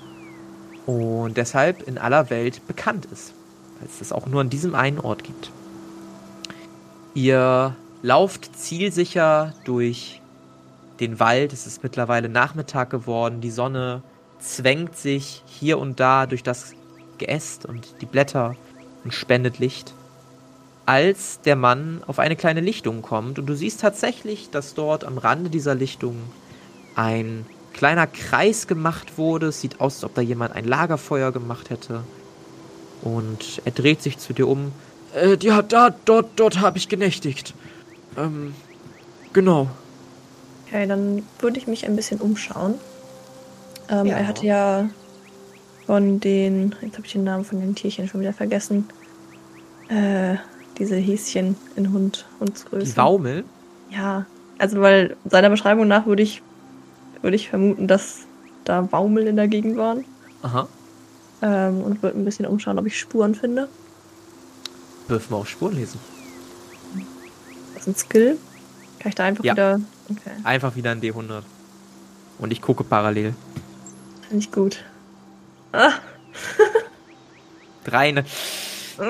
und 0.87 1.37
deshalb 1.37 1.87
in 1.87 1.99
aller 1.99 2.31
Welt 2.31 2.67
bekannt 2.67 3.07
ist, 3.07 3.35
weil 3.79 3.89
es 3.89 3.99
das 3.99 4.13
auch 4.13 4.27
nur 4.27 4.41
an 4.41 4.51
diesem 4.51 4.75
einen 4.75 4.99
Ort 4.99 5.25
gibt. 5.25 5.51
Ihr 7.15 7.75
lauft 8.03 8.57
zielsicher 8.57 9.55
durch 9.65 10.21
den 11.01 11.21
Wald. 11.21 11.53
Es 11.53 11.67
ist 11.67 11.83
mittlerweile 11.83 12.29
Nachmittag 12.29 12.91
geworden. 12.91 13.41
Die 13.41 13.51
Sonne 13.51 14.03
zwängt 14.39 14.97
sich 14.97 15.43
hier 15.47 15.79
und 15.79 16.01
da 16.01 16.27
durch 16.27 16.43
das 16.43 16.73
Geäst 17.19 17.67
und 17.67 18.01
die 18.01 18.07
Blätter 18.07 18.57
und 19.05 19.13
spendet 19.13 19.59
Licht. 19.59 19.95
Als 20.87 21.41
der 21.41 21.57
Mann 21.57 22.03
auf 22.07 22.19
eine 22.19 22.37
kleine 22.37 22.61
Lichtung 22.61 23.03
kommt 23.03 23.39
und 23.39 23.47
du 23.47 23.55
siehst 23.55 23.81
tatsächlich, 23.81 24.51
dass 24.51 24.75
dort 24.75 25.05
am 25.05 25.19
Rande 25.19 25.51
dieser 25.51 25.75
Lichtung 25.75 26.17
ein 26.95 27.45
kleiner 27.75 28.07
Kreis 28.07 28.67
gemacht 28.67 29.19
wurde. 29.19 29.49
Es 29.49 29.61
sieht 29.61 29.81
aus, 29.81 29.97
als 29.97 30.05
ob 30.05 30.15
da 30.15 30.23
jemand 30.23 30.55
ein 30.55 30.65
Lagerfeuer 30.65 31.31
gemacht 31.33 31.71
hätte. 31.71 32.05
Und 33.03 33.63
er 33.65 33.73
dreht 33.73 34.03
sich 34.03 34.19
zu 34.19 34.33
dir 34.33 34.49
um 34.49 34.73
äh, 35.15 35.37
ja, 35.41 35.63
da, 35.63 35.95
dort, 36.05 36.31
dort 36.37 36.61
habe 36.61 36.79
ich 36.79 36.89
genächtigt. 36.89 37.55
Ähm, 38.17 38.55
genau. 39.33 39.69
Okay, 40.67 40.87
dann 40.87 41.23
würde 41.39 41.59
ich 41.59 41.67
mich 41.67 41.87
ein 41.87 41.97
bisschen 41.97 42.21
umschauen. 42.21 42.75
Ähm, 43.89 44.07
Ja. 44.07 44.17
Er 44.17 44.27
hatte 44.29 44.47
ja 44.47 44.91
von 45.87 46.21
den, 46.21 46.75
jetzt 46.83 46.97
habe 46.97 47.07
ich 47.07 47.13
den 47.13 47.25
Namen 47.25 47.45
von 47.45 47.61
den 47.61 47.75
Tierchen 47.75 48.09
schon 48.09 48.21
wieder 48.21 48.35
vergessen. 48.35 48.87
Äh, 49.89 50.37
diese 50.79 50.97
Häschen 50.97 51.57
in 51.77 51.93
Hund, 51.93 52.27
Hundsgröße. 52.41 52.85
Die 52.93 52.97
Waumel? 52.97 53.45
Ja, 53.91 54.27
also 54.59 54.81
weil 54.81 55.17
seiner 55.25 55.49
Beschreibung 55.49 55.89
nach 55.89 56.07
würde 56.07 56.23
ich, 56.23 56.43
würde 57.23 57.37
ich 57.37 57.49
vermuten, 57.49 57.87
dass 57.89 58.27
da 58.65 58.91
Waumel 58.93 59.27
in 59.27 59.37
der 59.37 59.49
Gegend 59.49 59.77
waren. 59.77 60.05
Aha. 60.43 60.69
Ähm, 61.41 61.81
und 61.83 62.03
würde 62.03 62.19
ein 62.19 62.25
bisschen 62.25 62.45
umschauen, 62.47 62.79
ob 62.79 62.87
ich 62.87 62.99
Spuren 62.99 63.35
finde. 63.35 63.69
Dürfen 65.09 65.31
wir 65.31 65.37
auch 65.37 65.47
Spuren 65.47 65.75
lesen. 65.75 65.99
Das 67.75 67.83
ist 67.83 67.89
ein 67.89 67.97
Skill. 67.97 68.39
Kann 68.99 69.09
ich 69.11 69.15
da 69.15 69.25
einfach 69.25 69.45
Ja. 69.45 69.53
wieder. 69.55 69.81
Okay, 70.11 70.31
Einfach 70.45 70.75
wieder 70.77 70.91
ein 70.91 71.01
D100. 71.01 71.43
Und 72.39 72.53
ich 72.53 72.61
gucke 72.63 72.85
parallel. 72.85 73.35
finde 74.29 74.45
ich 74.45 74.53
gut. 74.53 74.85
Ah, 75.73 75.93
Drei. 77.85 78.13
Ne 78.13 78.25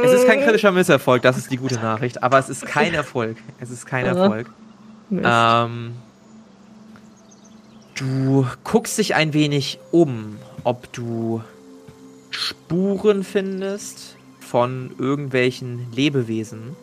es 0.05 0.13
ist 0.13 0.27
kein 0.27 0.41
kritischer 0.43 0.71
Misserfolg, 0.71 1.23
das 1.23 1.39
ist 1.39 1.51
die 1.51 1.57
gute 1.57 1.77
Nachricht. 1.77 2.23
Aber 2.23 2.39
es 2.39 2.49
ist 2.51 2.67
kein 2.67 2.93
Erfolg. 2.93 3.39
Es 3.59 3.71
ist 3.71 3.87
kein. 3.87 4.05
Erfolg. 4.05 4.51
Ähm, 5.11 5.95
du 7.95 8.47
guckst 8.65 8.99
dich 8.99 9.15
ein 9.15 9.33
wenig 9.33 9.79
um, 9.91 10.37
ob 10.65 10.93
du 10.93 11.43
Spuren 12.31 13.25
findest 13.25 14.17
von 14.51 14.95
irgendwelchen 14.99 15.93
Lebewesen. 15.93 16.77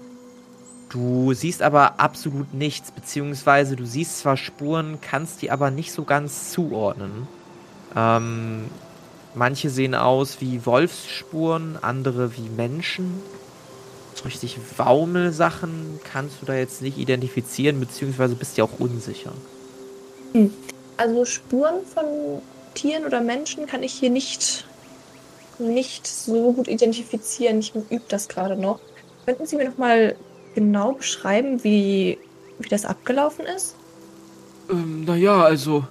Du 0.89 1.33
siehst 1.33 1.61
aber 1.61 1.99
absolut 1.99 2.53
nichts, 2.53 2.91
beziehungsweise 2.91 3.75
du 3.75 3.85
siehst 3.85 4.19
zwar 4.19 4.37
Spuren, 4.37 4.99
kannst 5.01 5.41
die 5.41 5.51
aber 5.51 5.71
nicht 5.71 5.91
so 5.91 6.03
ganz 6.03 6.51
zuordnen. 6.51 7.27
Ähm, 7.95 8.65
manche 9.33 9.69
sehen 9.69 9.95
aus 9.95 10.41
wie 10.41 10.65
Wolfsspuren, 10.65 11.77
andere 11.81 12.37
wie 12.37 12.49
Menschen. 12.49 13.21
Richtig 14.23 14.57
Waumelsachen 14.77 15.99
kannst 16.03 16.41
du 16.41 16.45
da 16.45 16.55
jetzt 16.55 16.81
nicht 16.81 16.97
identifizieren, 16.97 17.79
beziehungsweise 17.79 18.35
bist 18.35 18.57
dir 18.57 18.63
auch 18.63 18.79
unsicher. 18.79 19.33
Also 20.97 21.25
Spuren 21.25 21.85
von 21.93 22.05
Tieren 22.73 23.05
oder 23.05 23.21
Menschen 23.21 23.67
kann 23.67 23.83
ich 23.83 23.93
hier 23.93 24.09
nicht, 24.09 24.65
nicht 25.59 26.07
so 26.07 26.53
gut 26.53 26.67
identifizieren. 26.67 27.59
Ich 27.59 27.73
übe 27.75 28.03
das 28.07 28.27
gerade 28.27 28.55
noch. 28.55 28.79
Könnten 29.25 29.45
Sie 29.45 29.55
mir 29.55 29.69
noch 29.69 29.77
mal 29.77 30.15
genau 30.53 30.93
beschreiben, 30.93 31.63
wie, 31.63 32.17
wie 32.59 32.69
das 32.69 32.85
abgelaufen 32.85 33.45
ist? 33.45 33.75
Ähm, 34.69 35.03
naja, 35.05 35.41
also, 35.41 35.85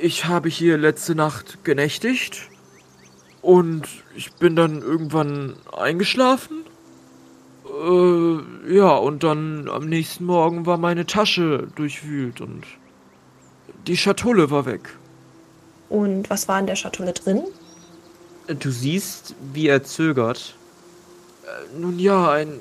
ich 0.00 0.24
habe 0.24 0.48
hier 0.48 0.78
letzte 0.78 1.14
Nacht 1.14 1.64
genächtigt 1.64 2.48
und 3.42 3.86
ich 4.16 4.32
bin 4.32 4.56
dann 4.56 4.82
irgendwann 4.82 5.56
eingeschlafen. 5.76 6.64
Äh, 7.66 8.74
ja, 8.74 8.94
und 8.96 9.22
dann 9.22 9.68
am 9.68 9.86
nächsten 9.88 10.24
Morgen 10.24 10.66
war 10.66 10.78
meine 10.78 11.06
Tasche 11.06 11.68
durchwühlt 11.74 12.40
und 12.40 12.64
die 13.86 13.96
Schatulle 13.96 14.50
war 14.50 14.66
weg. 14.66 14.96
Und 15.88 16.30
was 16.30 16.48
war 16.48 16.58
in 16.58 16.66
der 16.66 16.76
Schatulle 16.76 17.12
drin? 17.12 17.42
Du 18.46 18.70
siehst, 18.70 19.34
wie 19.52 19.68
er 19.68 19.84
zögert. 19.84 20.56
Äh, 21.44 21.78
Nun 21.78 21.98
ja, 21.98 22.30
ein 22.30 22.60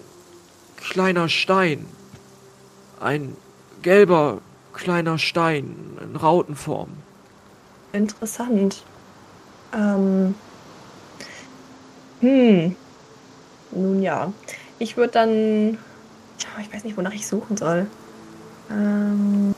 kleiner 0.78 1.28
Stein. 1.28 1.86
Ein 3.02 3.36
gelber 3.82 4.40
kleiner 4.74 5.18
Stein 5.18 5.76
in 6.02 6.16
Rautenform. 6.16 6.90
Interessant. 7.92 8.84
Ähm. 9.74 10.36
Hm. 12.22 12.76
Nun 13.72 14.02
ja. 14.02 14.32
Ich 14.80 14.96
würde 14.96 15.14
dann. 15.14 15.78
Ich 16.62 16.74
weiß 16.74 16.84
nicht, 16.86 16.98
wonach 16.98 17.14
ich 17.14 17.28
suchen 17.28 17.58
soll. 17.58 17.88
Ähm. 18.72 19.54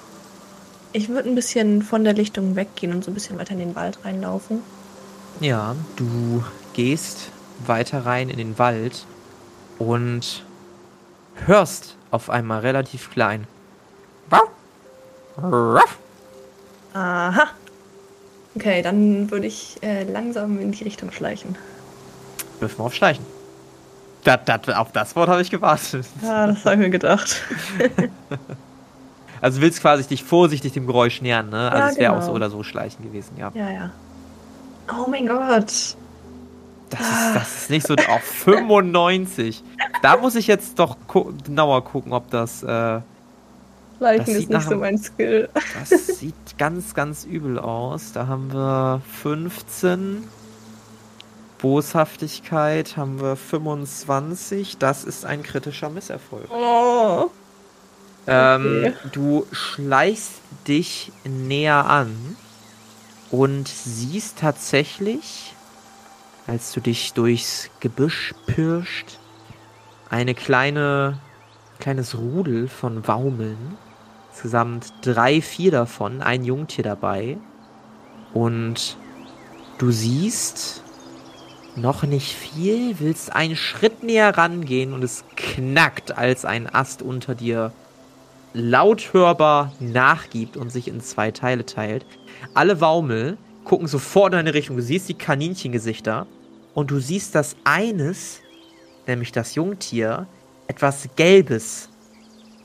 Ich 0.91 1.09
würde 1.09 1.29
ein 1.29 1.35
bisschen 1.35 1.81
von 1.81 2.03
der 2.03 2.13
Lichtung 2.13 2.55
weggehen 2.55 2.93
und 2.93 3.03
so 3.03 3.11
ein 3.11 3.13
bisschen 3.13 3.37
weiter 3.37 3.51
in 3.51 3.59
den 3.59 3.75
Wald 3.75 3.99
reinlaufen. 4.05 4.61
Ja, 5.39 5.75
du 5.95 6.43
gehst 6.73 7.31
weiter 7.65 8.05
rein 8.05 8.29
in 8.29 8.37
den 8.37 8.57
Wald 8.57 9.05
und 9.79 10.43
hörst 11.45 11.97
auf 12.11 12.29
einmal 12.29 12.61
relativ 12.61 13.11
klein. 13.11 13.47
Aha. 16.93 17.47
Okay, 18.55 18.81
dann 18.81 19.29
würde 19.31 19.47
ich 19.47 19.77
äh, 19.83 20.03
langsam 20.03 20.59
in 20.61 20.71
die 20.71 20.83
Richtung 20.85 21.11
schleichen. 21.11 21.57
Wirf 22.61 22.77
mal 22.77 22.85
auf 22.85 22.93
Schleichen. 22.95 23.25
Das, 24.23 24.39
das, 24.45 24.69
auf 24.69 24.93
das 24.93 25.13
Wort 25.17 25.27
habe 25.27 25.41
ich 25.41 25.51
gewartet. 25.51 26.05
Ja, 26.21 26.47
das 26.47 26.63
habe 26.63 26.75
ich 26.75 26.79
mir 26.81 26.89
gedacht. 26.89 27.41
Also 29.41 29.61
willst 29.61 29.81
quasi 29.81 30.07
dich 30.07 30.23
vorsichtig 30.23 30.73
dem 30.73 30.87
Geräusch 30.87 31.21
nähern, 31.21 31.49
ne? 31.49 31.69
Also 31.71 31.77
Ja, 31.77 31.89
es 31.89 31.97
wäre 31.97 32.11
auch 32.13 32.15
genau. 32.15 32.25
so 32.25 32.31
oder 32.33 32.49
so 32.49 32.63
Schleichen 32.63 33.03
gewesen, 33.03 33.37
ja. 33.37 33.51
Ja, 33.53 33.69
ja. 33.69 33.91
Oh 34.91 35.09
mein 35.09 35.27
Gott. 35.27 35.95
Das 36.89 36.99
ist, 36.99 37.35
das 37.35 37.55
ist 37.61 37.69
nicht 37.69 37.87
so 37.87 37.95
auf 37.95 38.21
95. 38.23 39.63
Da 40.01 40.17
muss 40.17 40.35
ich 40.35 40.47
jetzt 40.47 40.77
doch 40.79 40.95
gu 41.07 41.33
genauer 41.43 41.83
gucken, 41.83 42.13
ob 42.13 42.29
das. 42.29 42.63
Äh, 42.63 43.01
Schleichen 43.97 44.25
Das 44.25 44.35
ist 44.35 44.49
nicht 44.49 44.69
so 44.69 44.75
mein 44.75 44.97
Skill. 44.97 45.49
das 45.79 45.89
sieht 46.19 46.57
ganz, 46.57 46.93
ganz 46.93 47.23
übel 47.25 47.57
aus. 47.59 48.11
Da 48.11 48.27
haben 48.27 48.53
wir 48.53 49.01
15. 49.21 50.27
Boshaftigkeit 51.59 52.97
haben 52.97 53.19
wir 53.21 53.35
25. 53.35 54.77
Das 54.77 55.03
ist 55.03 55.25
ein 55.25 55.43
kritischer 55.43 55.89
Misserfolg. 55.89 56.47
Oh. 56.51 57.29
Ähm, 58.27 58.65
Okay. 58.85 58.93
du 59.13 59.45
schleichst 59.51 60.31
dich 60.67 61.11
näher 61.23 61.85
an 61.89 62.35
und 63.35 63.67
siehst 63.67 64.39
tatsächlich, 64.39 65.53
als 66.47 66.71
du 66.71 66.79
dich 66.79 67.11
durchs 67.11 67.69
Gebüsch 67.81 68.33
pirscht, 68.47 69.19
eine 70.09 70.33
kleine, 70.33 71.19
kleines 71.79 72.17
Rudel 72.17 72.69
von 72.69 73.05
Waumeln. 73.07 73.77
Insgesamt 74.31 74.93
drei, 75.01 75.41
vier 75.41 75.71
davon, 75.71 76.21
ein 76.21 76.45
Jungtier 76.45 76.85
dabei. 76.85 77.37
Und 78.33 78.95
du 79.79 79.91
siehst 79.91 80.81
noch 81.75 82.03
nicht 82.03 82.33
viel, 82.33 82.99
willst 82.99 83.35
einen 83.35 83.57
Schritt 83.57 84.01
näher 84.01 84.37
rangehen 84.37 84.93
und 84.93 85.03
es 85.03 85.25
knackt, 85.35 86.17
als 86.17 86.45
ein 86.45 86.73
Ast 86.73 87.01
unter 87.01 87.35
dir 87.35 87.73
laut 88.55 89.13
hörbar 89.13 89.73
nachgibt 89.79 90.55
und 90.57 90.71
sich 90.71 90.87
in 90.87 91.01
zwei 91.01 91.31
Teile 91.31 91.65
teilt. 91.65 92.05
Alle 92.53 92.79
Waumel 92.81 93.37
gucken 93.65 93.87
sofort 93.87 94.33
in 94.33 94.37
deine 94.37 94.53
Richtung. 94.53 94.77
Du 94.77 94.81
siehst 94.81 95.09
die 95.09 95.13
Kaninchengesichter 95.13 96.25
und 96.73 96.89
du 96.91 96.99
siehst, 96.99 97.35
dass 97.35 97.55
eines, 97.65 98.39
nämlich 99.07 99.31
das 99.31 99.55
Jungtier, 99.55 100.27
etwas 100.67 101.09
Gelbes 101.15 101.89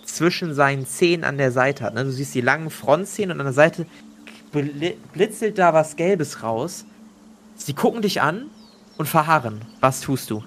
zwischen 0.05 0.55
seinen 0.55 0.87
Zähnen 0.87 1.24
an 1.24 1.38
der 1.38 1.53
Seite 1.53 1.85
hat. 1.85 1.94
ne? 1.94 2.05
Du 2.05 2.11
siehst 2.12 2.35
die 2.35 2.40
langen 2.40 2.70
Frontzähne 2.70 3.33
und 3.35 3.40
an 3.40 3.46
der 3.46 3.53
Seite 3.53 3.87
bli- 4.53 4.96
blitzelt 5.12 5.59
da 5.59 5.74
was 5.74 5.96
Gelbes 5.96 6.42
raus. 6.42 6.85
Sie 7.57 7.74
gucken 7.74 8.03
dich 8.03 8.20
an 8.22 8.46
und 8.96 9.07
verharren. 9.09 9.61
Was 9.81 10.00
tust 10.00 10.31
du? 10.31 10.42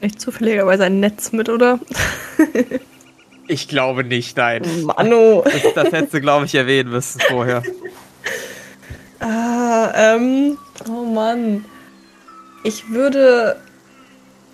Nicht 0.00 0.20
zufälligerweise 0.20 0.84
ein 0.84 0.98
Netz 1.00 1.32
mit, 1.32 1.48
oder? 1.48 1.78
Ich 3.50 3.66
glaube 3.66 4.04
nicht, 4.04 4.36
nein. 4.36 4.62
Mano. 4.84 5.42
Das, 5.44 5.74
das 5.74 5.92
hättest 5.92 6.14
du, 6.14 6.20
glaube 6.20 6.46
ich, 6.46 6.54
erwähnen 6.54 6.90
müssen 6.90 7.20
vorher. 7.20 7.62
Ah, 9.22 9.92
ähm. 9.94 10.56
Oh 10.88 11.04
Mann. 11.04 11.66
Ich 12.64 12.88
würde 12.88 13.56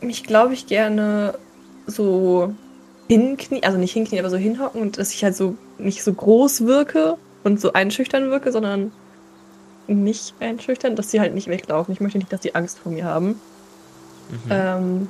mich, 0.00 0.24
glaube 0.24 0.54
ich, 0.54 0.66
gerne 0.66 1.38
so 1.87 2.52
hinknien, 3.06 3.62
also 3.62 3.78
nicht 3.78 3.92
hinknien, 3.92 4.18
aber 4.18 4.30
so 4.30 4.37
hinhocken 4.37 4.82
und 4.82 4.98
dass 4.98 5.12
ich 5.12 5.22
halt 5.22 5.37
so 5.37 5.56
nicht 5.78 6.02
so 6.02 6.12
groß 6.12 6.66
wirke 6.66 7.16
und 7.44 7.61
so 7.61 7.74
einschüchtern 7.74 8.28
wirke, 8.30 8.50
sondern 8.50 8.90
nicht 9.87 10.35
einschüchtern, 10.40 10.96
dass 10.96 11.12
sie 11.12 11.20
halt 11.20 11.32
nicht 11.32 11.46
weglaufen. 11.46 11.94
Ich 11.94 12.00
möchte 12.00 12.18
nicht, 12.18 12.32
dass 12.32 12.42
sie 12.42 12.56
Angst 12.56 12.80
vor 12.80 12.90
mir 12.90 13.04
haben. 13.04 13.40
Mhm. 14.30 14.50
Ähm, 14.50 15.09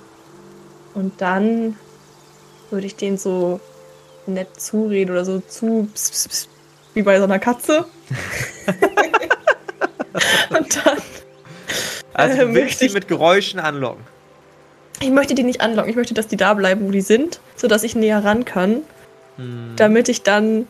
und 0.93 1.19
dann 1.23 1.77
würde 2.71 2.87
ich 2.87 2.97
denen 2.97 3.17
so 3.17 3.59
nett 4.29 4.61
zureden 4.61 5.11
oder 5.13 5.25
so 5.25 5.41
zu, 5.41 5.89
pss, 5.95 6.11
pss, 6.11 6.29
pss, 6.29 6.49
wie 6.95 7.03
bei 7.03 7.19
so 7.19 7.25
einer 7.25 7.39
Katze. 7.39 7.87
und 10.51 10.77
dann, 10.87 10.99
Also 12.15 12.37
Äh, 12.37 12.47
du 12.47 12.49
willst 12.49 12.55
möchte 12.65 12.79
sie 12.81 12.87
ich- 12.87 12.95
mit 12.95 13.09
Geräuschen 13.09 13.61
anlocken. 13.61 14.03
ich 15.01 15.11
möchte 15.11 15.35
die 15.35 15.43
nicht 15.43 15.61
anlocken, 15.61 15.91
ich 15.91 15.97
möchte, 15.97 16.15
dass 16.15 16.27
die 16.27 16.37
da 16.37 16.55
bleiben, 16.55 16.87
wo 16.87 16.91
die 16.91 17.01
sind, 17.03 17.41
sodass 17.57 17.83
ich 17.83 17.95
näher 17.95 18.25
ran 18.25 18.45
kann, 18.45 18.83
Hm. 19.37 19.73
damit 19.77 20.09
ich 20.09 20.23
dann 20.23 20.67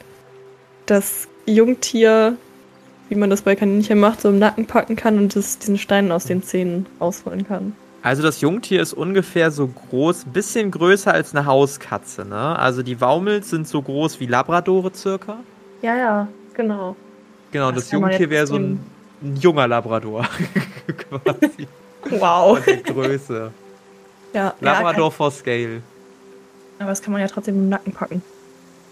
das 0.86 1.28
Jungtier, 1.46 2.36
wie 3.08 3.14
man 3.14 3.30
das 3.30 3.42
bei 3.42 3.54
Kaninchen 3.54 4.00
macht, 4.00 4.20
so 4.22 4.30
im 4.30 4.40
Nacken 4.40 4.66
packen 4.66 4.96
kann 4.96 5.18
und 5.18 5.36
das, 5.36 5.58
diesen 5.58 5.78
Stein 5.78 6.10
aus 6.10 6.24
den 6.24 6.42
Zähnen 6.42 6.86
rausholen 7.00 7.46
kann. 7.46 7.76
Also 8.06 8.22
das 8.22 8.40
Jungtier 8.40 8.82
ist 8.82 8.92
ungefähr 8.92 9.50
so 9.50 9.66
groß, 9.66 10.26
ein 10.26 10.32
bisschen 10.32 10.70
größer 10.70 11.12
als 11.12 11.34
eine 11.34 11.44
Hauskatze, 11.44 12.24
ne? 12.24 12.56
Also 12.56 12.84
die 12.84 13.00
Waumels 13.00 13.50
sind 13.50 13.66
so 13.66 13.82
groß 13.82 14.20
wie 14.20 14.26
Labradore 14.26 14.92
circa. 14.94 15.38
Ja, 15.82 15.96
ja, 15.96 16.28
genau. 16.54 16.94
Genau, 17.50 17.72
Das 17.72 17.82
das, 17.82 17.90
Jungtier 17.90 18.30
wäre 18.30 18.46
so 18.46 18.54
ein, 18.54 18.78
ein 19.22 19.34
junger 19.34 19.66
Labrador. 19.66 20.24
Quasi. 20.86 21.66
Wow. 22.10 22.58
Von 22.58 22.64
der 22.64 22.82
Größe. 22.94 23.50
Ja, 24.32 24.54
Labrador 24.60 25.10
for 25.10 25.32
Scale. 25.32 25.74
Ja, 25.74 25.80
aber 26.78 26.90
das 26.90 27.02
kann 27.02 27.10
man 27.10 27.22
ja 27.22 27.26
trotzdem 27.26 27.56
im 27.56 27.68
Nacken 27.68 27.92
packen. 27.92 28.22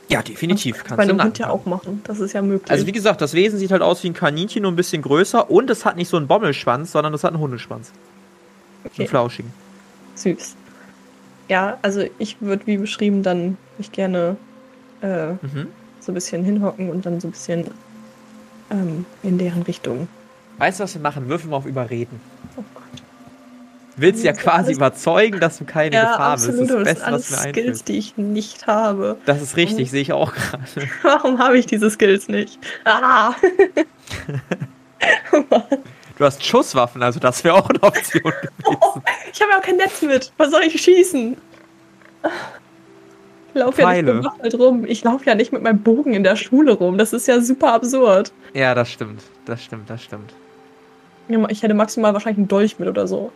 Ja, 0.08 0.22
definitiv. 0.22 0.78
Das 0.78 0.84
Kannst 0.86 0.96
bei 0.96 1.06
du 1.06 1.22
Hund 1.22 1.38
ja 1.38 1.50
auch 1.50 1.66
machen. 1.66 2.02
Das 2.02 2.18
ist 2.18 2.32
ja 2.32 2.42
möglich. 2.42 2.68
Also 2.68 2.84
wie 2.88 2.92
gesagt, 2.92 3.20
das 3.20 3.32
Wesen 3.34 3.60
sieht 3.60 3.70
halt 3.70 3.82
aus 3.82 4.02
wie 4.02 4.08
ein 4.08 4.14
Kaninchen, 4.14 4.62
nur 4.62 4.72
ein 4.72 4.76
bisschen 4.76 5.02
größer 5.02 5.52
und 5.52 5.70
es 5.70 5.84
hat 5.84 5.94
nicht 5.94 6.08
so 6.08 6.16
einen 6.16 6.26
Bommelschwanz, 6.26 6.90
sondern 6.90 7.14
es 7.14 7.22
hat 7.22 7.30
einen 7.30 7.40
Hundeschwanz. 7.40 7.92
Okay. 8.84 8.92
Einen 9.02 9.08
flauschigen. 9.08 9.52
Süß. 10.14 10.56
Ja, 11.48 11.78
also 11.82 12.04
ich 12.18 12.36
würde, 12.40 12.66
wie 12.66 12.76
beschrieben, 12.78 13.22
dann 13.22 13.56
mich 13.78 13.92
gerne 13.92 14.36
äh, 15.02 15.32
Mhm. 15.32 15.68
so 16.00 16.12
ein 16.12 16.14
bisschen 16.14 16.44
hinhocken 16.44 16.90
und 16.90 17.04
dann 17.04 17.20
so 17.20 17.28
ein 17.28 17.32
bisschen 17.32 17.66
ähm, 18.70 19.04
in 19.22 19.36
deren 19.38 19.62
Richtung. 19.62 20.08
Weißt 20.58 20.78
du, 20.80 20.84
was 20.84 20.94
wir 20.94 21.02
machen? 21.02 21.28
Würfel 21.28 21.50
mal 21.50 21.56
auf 21.56 21.66
Überreden. 21.66 22.20
Oh 22.56 22.62
Gott. 22.74 22.82
Du 23.96 24.02
willst 24.02 24.24
ja 24.24 24.30
Das 24.32 24.38
ist 24.38 24.44
quasi 24.44 24.64
alles- 24.68 24.76
überzeugen, 24.78 25.40
dass 25.40 25.58
du 25.58 25.64
keine 25.64 25.94
Ja, 25.96 26.12
Gefahr 26.12 26.34
bist. 26.36 26.48
Das 26.48 26.54
absolut. 26.60 26.70
ist 26.70 26.76
das 26.86 26.94
Beste, 26.94 27.06
alles 27.06 27.22
was 27.22 27.30
mir 27.30 27.36
Skills, 27.50 27.56
einfällt. 27.68 27.88
die 27.88 27.98
ich 27.98 28.16
nicht 28.16 28.66
habe. 28.66 29.16
Das 29.26 29.42
ist 29.42 29.56
richtig, 29.56 29.90
sehe 29.90 30.00
ich 30.00 30.12
auch 30.12 30.32
gerade. 30.32 30.62
Warum 31.02 31.38
habe 31.38 31.58
ich 31.58 31.66
diese 31.66 31.90
Skills 31.90 32.28
nicht? 32.28 32.58
Ah! 32.84 33.34
Du 36.16 36.24
hast 36.24 36.44
Schusswaffen, 36.44 37.02
also 37.02 37.18
das 37.18 37.42
wäre 37.42 37.54
auch 37.56 37.68
eine 37.68 37.82
Option 37.82 38.22
gewesen. 38.22 39.02
ich 39.32 39.40
habe 39.40 39.50
ja 39.50 39.58
auch 39.58 39.62
kein 39.62 39.76
Netz 39.76 40.00
mit. 40.02 40.32
Was 40.36 40.50
soll 40.50 40.62
ich 40.62 40.80
schießen? 40.80 41.36
Ich 43.54 43.60
laufe 43.60 43.82
ja 43.82 43.92
nicht 43.92 44.06
bewaffnet 44.06 44.54
rum. 44.58 44.84
Ich 44.86 45.04
laufe 45.04 45.24
ja 45.26 45.34
nicht 45.34 45.52
mit 45.52 45.62
meinem 45.62 45.82
Bogen 45.82 46.14
in 46.14 46.24
der 46.24 46.36
Schule 46.36 46.72
rum. 46.72 46.98
Das 46.98 47.12
ist 47.12 47.26
ja 47.26 47.40
super 47.40 47.74
absurd. 47.74 48.32
Ja, 48.52 48.74
das 48.74 48.90
stimmt. 48.90 49.22
Das 49.44 49.62
stimmt, 49.62 49.90
das 49.90 50.02
stimmt. 50.02 50.32
Ich 51.48 51.62
hätte 51.62 51.74
maximal 51.74 52.12
wahrscheinlich 52.12 52.38
einen 52.38 52.48
Dolch 52.48 52.78
mit 52.78 52.88
oder 52.88 53.06
so. 53.06 53.32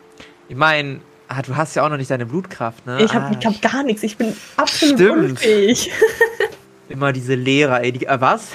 Ich 0.48 0.56
meine, 0.56 1.00
ah, 1.28 1.42
du 1.42 1.56
hast 1.56 1.74
ja 1.74 1.84
auch 1.84 1.88
noch 1.88 1.96
nicht 1.96 2.10
deine 2.10 2.26
Blutkraft, 2.26 2.86
ne? 2.86 3.02
Ich 3.02 3.14
habe 3.14 3.26
ah, 3.26 3.36
ich 3.38 3.46
hab 3.46 3.60
gar 3.62 3.82
nichts. 3.82 4.02
Ich 4.02 4.16
bin 4.16 4.36
absolut 4.56 4.96
Stimmt. 4.96 5.30
unfähig. 5.30 5.90
Immer 6.88 7.12
diese 7.12 7.34
Lehrer, 7.34 7.82
ey. 7.82 7.92
Die, 7.92 8.06
äh, 8.06 8.20
was? 8.20 8.48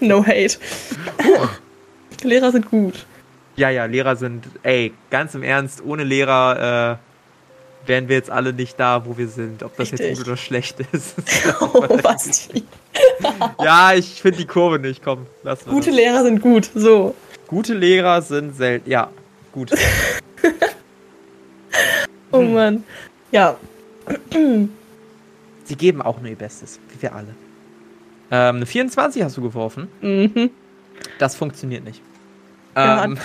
No 0.00 0.24
hate. 0.24 0.58
Lehrer 2.28 2.52
sind 2.52 2.70
gut. 2.70 3.06
Ja, 3.56 3.68
ja, 3.70 3.84
Lehrer 3.84 4.16
sind, 4.16 4.46
ey, 4.62 4.92
ganz 5.10 5.34
im 5.34 5.42
Ernst, 5.42 5.82
ohne 5.84 6.04
Lehrer 6.04 6.98
äh, 7.84 7.88
wären 7.88 8.08
wir 8.08 8.16
jetzt 8.16 8.30
alle 8.30 8.52
nicht 8.52 8.78
da, 8.78 9.04
wo 9.04 9.18
wir 9.18 9.28
sind. 9.28 9.62
Ob 9.62 9.76
das 9.76 9.92
Richtig. 9.92 10.08
jetzt 10.10 10.18
gut 10.18 10.26
oder 10.28 10.36
schlecht 10.36 10.80
ist. 10.92 11.14
Oh, 11.60 11.80
Basti. 12.02 12.64
ja, 13.62 13.92
ich 13.94 14.22
finde 14.22 14.38
die 14.38 14.46
Kurve 14.46 14.78
nicht. 14.78 15.02
Komm, 15.04 15.26
lass 15.42 15.66
mal. 15.66 15.72
Gute 15.72 15.86
das. 15.90 15.96
Lehrer 15.96 16.22
sind 16.24 16.40
gut. 16.40 16.70
So. 16.74 17.14
Gute 17.48 17.74
Lehrer 17.74 18.22
sind 18.22 18.56
selten. 18.56 18.88
Ja, 18.88 19.10
gut. 19.52 19.72
Oh 22.32 22.38
Hm. 22.38 22.54
Mann. 22.54 22.84
Ja. 23.32 23.56
Sie 25.64 25.76
geben 25.76 26.00
auch 26.02 26.20
nur 26.20 26.30
ihr 26.30 26.36
Bestes, 26.36 26.78
wie 26.94 27.02
wir 27.02 27.14
alle. 27.14 27.34
Ähm, 28.30 28.56
eine 28.56 28.66
24 28.66 29.22
hast 29.22 29.36
du 29.36 29.42
geworfen. 29.42 29.88
Mhm. 30.00 30.50
Das 31.18 31.34
funktioniert 31.34 31.84
nicht. 31.84 32.00
Ja, 32.76 33.04
Ähm, 33.04 33.18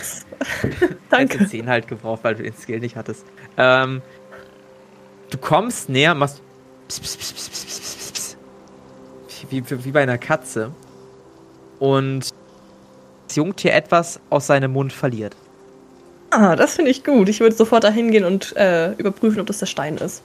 Danke. 1.09 1.37
Danke. 1.37 1.47
10 1.47 1.67
halt 1.69 1.87
gebraucht, 1.87 2.23
weil 2.23 2.35
du 2.35 2.43
den 2.43 2.55
Skill 2.55 2.79
nicht 2.79 2.95
hattest. 2.95 3.25
Ähm, 3.57 4.01
du 5.29 5.37
kommst 5.37 5.89
näher, 5.89 6.15
machst 6.15 6.41
pss, 6.89 6.99
pss, 6.99 7.17
pss. 7.17 8.37
Wie, 9.49 9.69
wie, 9.69 9.85
wie 9.85 9.91
bei 9.91 10.01
einer 10.03 10.17
Katze. 10.17 10.71
Und 11.79 12.33
das 13.27 13.35
Jungtier 13.35 13.73
etwas 13.73 14.19
aus 14.29 14.47
seinem 14.47 14.71
Mund 14.73 14.93
verliert. 14.93 15.35
Ah, 16.31 16.55
das 16.55 16.75
finde 16.75 16.91
ich 16.91 17.03
gut. 17.03 17.29
Ich 17.29 17.39
würde 17.39 17.55
sofort 17.55 17.83
dahin 17.83 18.11
gehen 18.11 18.25
und 18.25 18.55
äh, 18.55 18.93
überprüfen, 18.93 19.39
ob 19.39 19.47
das 19.47 19.59
der 19.59 19.67
Stein 19.67 19.97
ist. 19.97 20.21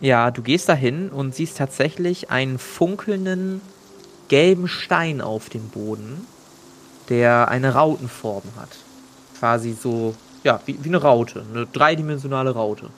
Ja, 0.00 0.30
du 0.30 0.42
gehst 0.42 0.68
dahin 0.68 1.08
und 1.10 1.34
siehst 1.34 1.56
tatsächlich 1.58 2.30
einen 2.30 2.58
funkelnden 2.58 3.60
gelben 4.28 4.68
Stein 4.68 5.20
auf 5.20 5.48
dem 5.48 5.68
Boden, 5.68 6.26
der 7.08 7.48
eine 7.48 7.74
Rautenform 7.74 8.42
hat. 8.58 8.70
Quasi 9.38 9.72
so, 9.72 10.14
ja, 10.44 10.60
wie, 10.66 10.78
wie 10.82 10.88
eine 10.88 11.02
Raute, 11.02 11.44
eine 11.52 11.66
dreidimensionale 11.66 12.50
Raute. 12.50 12.90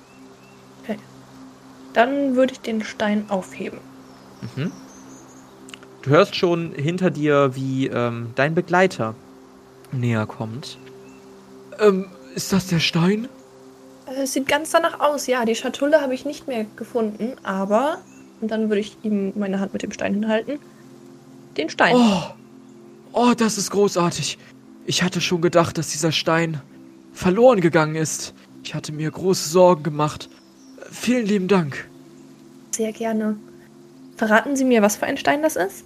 Dann 1.95 2.37
würde 2.37 2.53
ich 2.53 2.61
den 2.61 2.85
Stein 2.85 3.25
aufheben. 3.29 3.81
Mhm. 4.55 4.71
Du 6.03 6.11
hörst 6.11 6.37
schon 6.37 6.73
hinter 6.73 7.11
dir, 7.11 7.57
wie 7.57 7.87
ähm, 7.89 8.31
dein 8.35 8.55
Begleiter 8.55 9.15
näher 9.91 10.27
kommt. 10.27 10.79
Ähm, 11.81 12.07
ist 12.35 12.53
das 12.53 12.69
der 12.69 12.79
Stein? 12.79 13.27
Äh, 14.07 14.23
Es 14.23 14.35
sieht 14.35 14.47
ganz 14.47 14.71
danach 14.71 15.01
aus, 15.01 15.27
ja. 15.27 15.45
Die 15.45 15.55
Schatulle 15.55 16.01
habe 16.01 16.15
ich 16.15 16.25
nicht 16.25 16.47
mehr 16.47 16.67
gefunden, 16.77 17.33
aber. 17.43 17.99
Und 18.41 18.51
dann 18.51 18.69
würde 18.69 18.81
ich 18.81 18.97
ihm 19.03 19.33
meine 19.35 19.59
Hand 19.59 19.73
mit 19.73 19.83
dem 19.83 19.91
Stein 19.91 20.15
hinhalten. 20.15 20.61
Den 21.57 21.71
Stein. 21.71 21.97
Oh, 21.97 22.23
oh, 23.13 23.33
das 23.37 23.59
ist 23.59 23.71
großartig. 23.71 24.39
Ich 24.87 25.03
hatte 25.03 25.21
schon 25.21 25.41
gedacht, 25.41 25.79
dass 25.79 25.91
dieser 25.91 26.13
Stein 26.13 26.61
verloren 27.13 27.61
gegangen 27.61 27.95
ist. 27.95 28.35
Ich 28.63 28.75
hatte 28.75 28.93
mir 28.93 29.11
große 29.11 29.49
Sorgen 29.49 29.83
gemacht. 29.83 30.29
Vielen 30.91 31.27
lieben 31.27 31.49
Dank. 31.49 31.89
Sehr 32.75 32.93
gerne. 32.93 33.37
Verraten 34.17 34.57
Sie 34.57 34.65
mir, 34.65 34.83
was 34.83 34.97
für 34.97 35.07
ein 35.07 35.17
Stein 35.17 35.43
das 35.43 35.57
ist? 35.57 35.85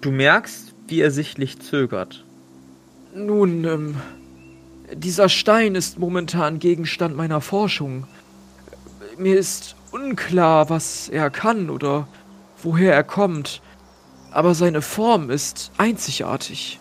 Du 0.00 0.10
merkst, 0.10 0.74
wie 0.88 1.00
er 1.00 1.10
sichtlich 1.10 1.60
zögert. 1.60 2.24
Nun, 3.14 3.64
ähm, 3.64 3.96
dieser 4.92 5.28
Stein 5.28 5.74
ist 5.74 5.98
momentan 5.98 6.58
Gegenstand 6.58 7.16
meiner 7.16 7.40
Forschung. 7.40 8.06
Mir 9.16 9.38
ist 9.38 9.76
unklar, 9.92 10.70
was 10.70 11.08
er 11.08 11.30
kann 11.30 11.70
oder 11.70 12.08
woher 12.62 12.94
er 12.94 13.04
kommt, 13.04 13.62
aber 14.34 14.54
seine 14.54 14.82
Form 14.82 15.30
ist 15.30 15.70
einzigartig. 15.78 16.80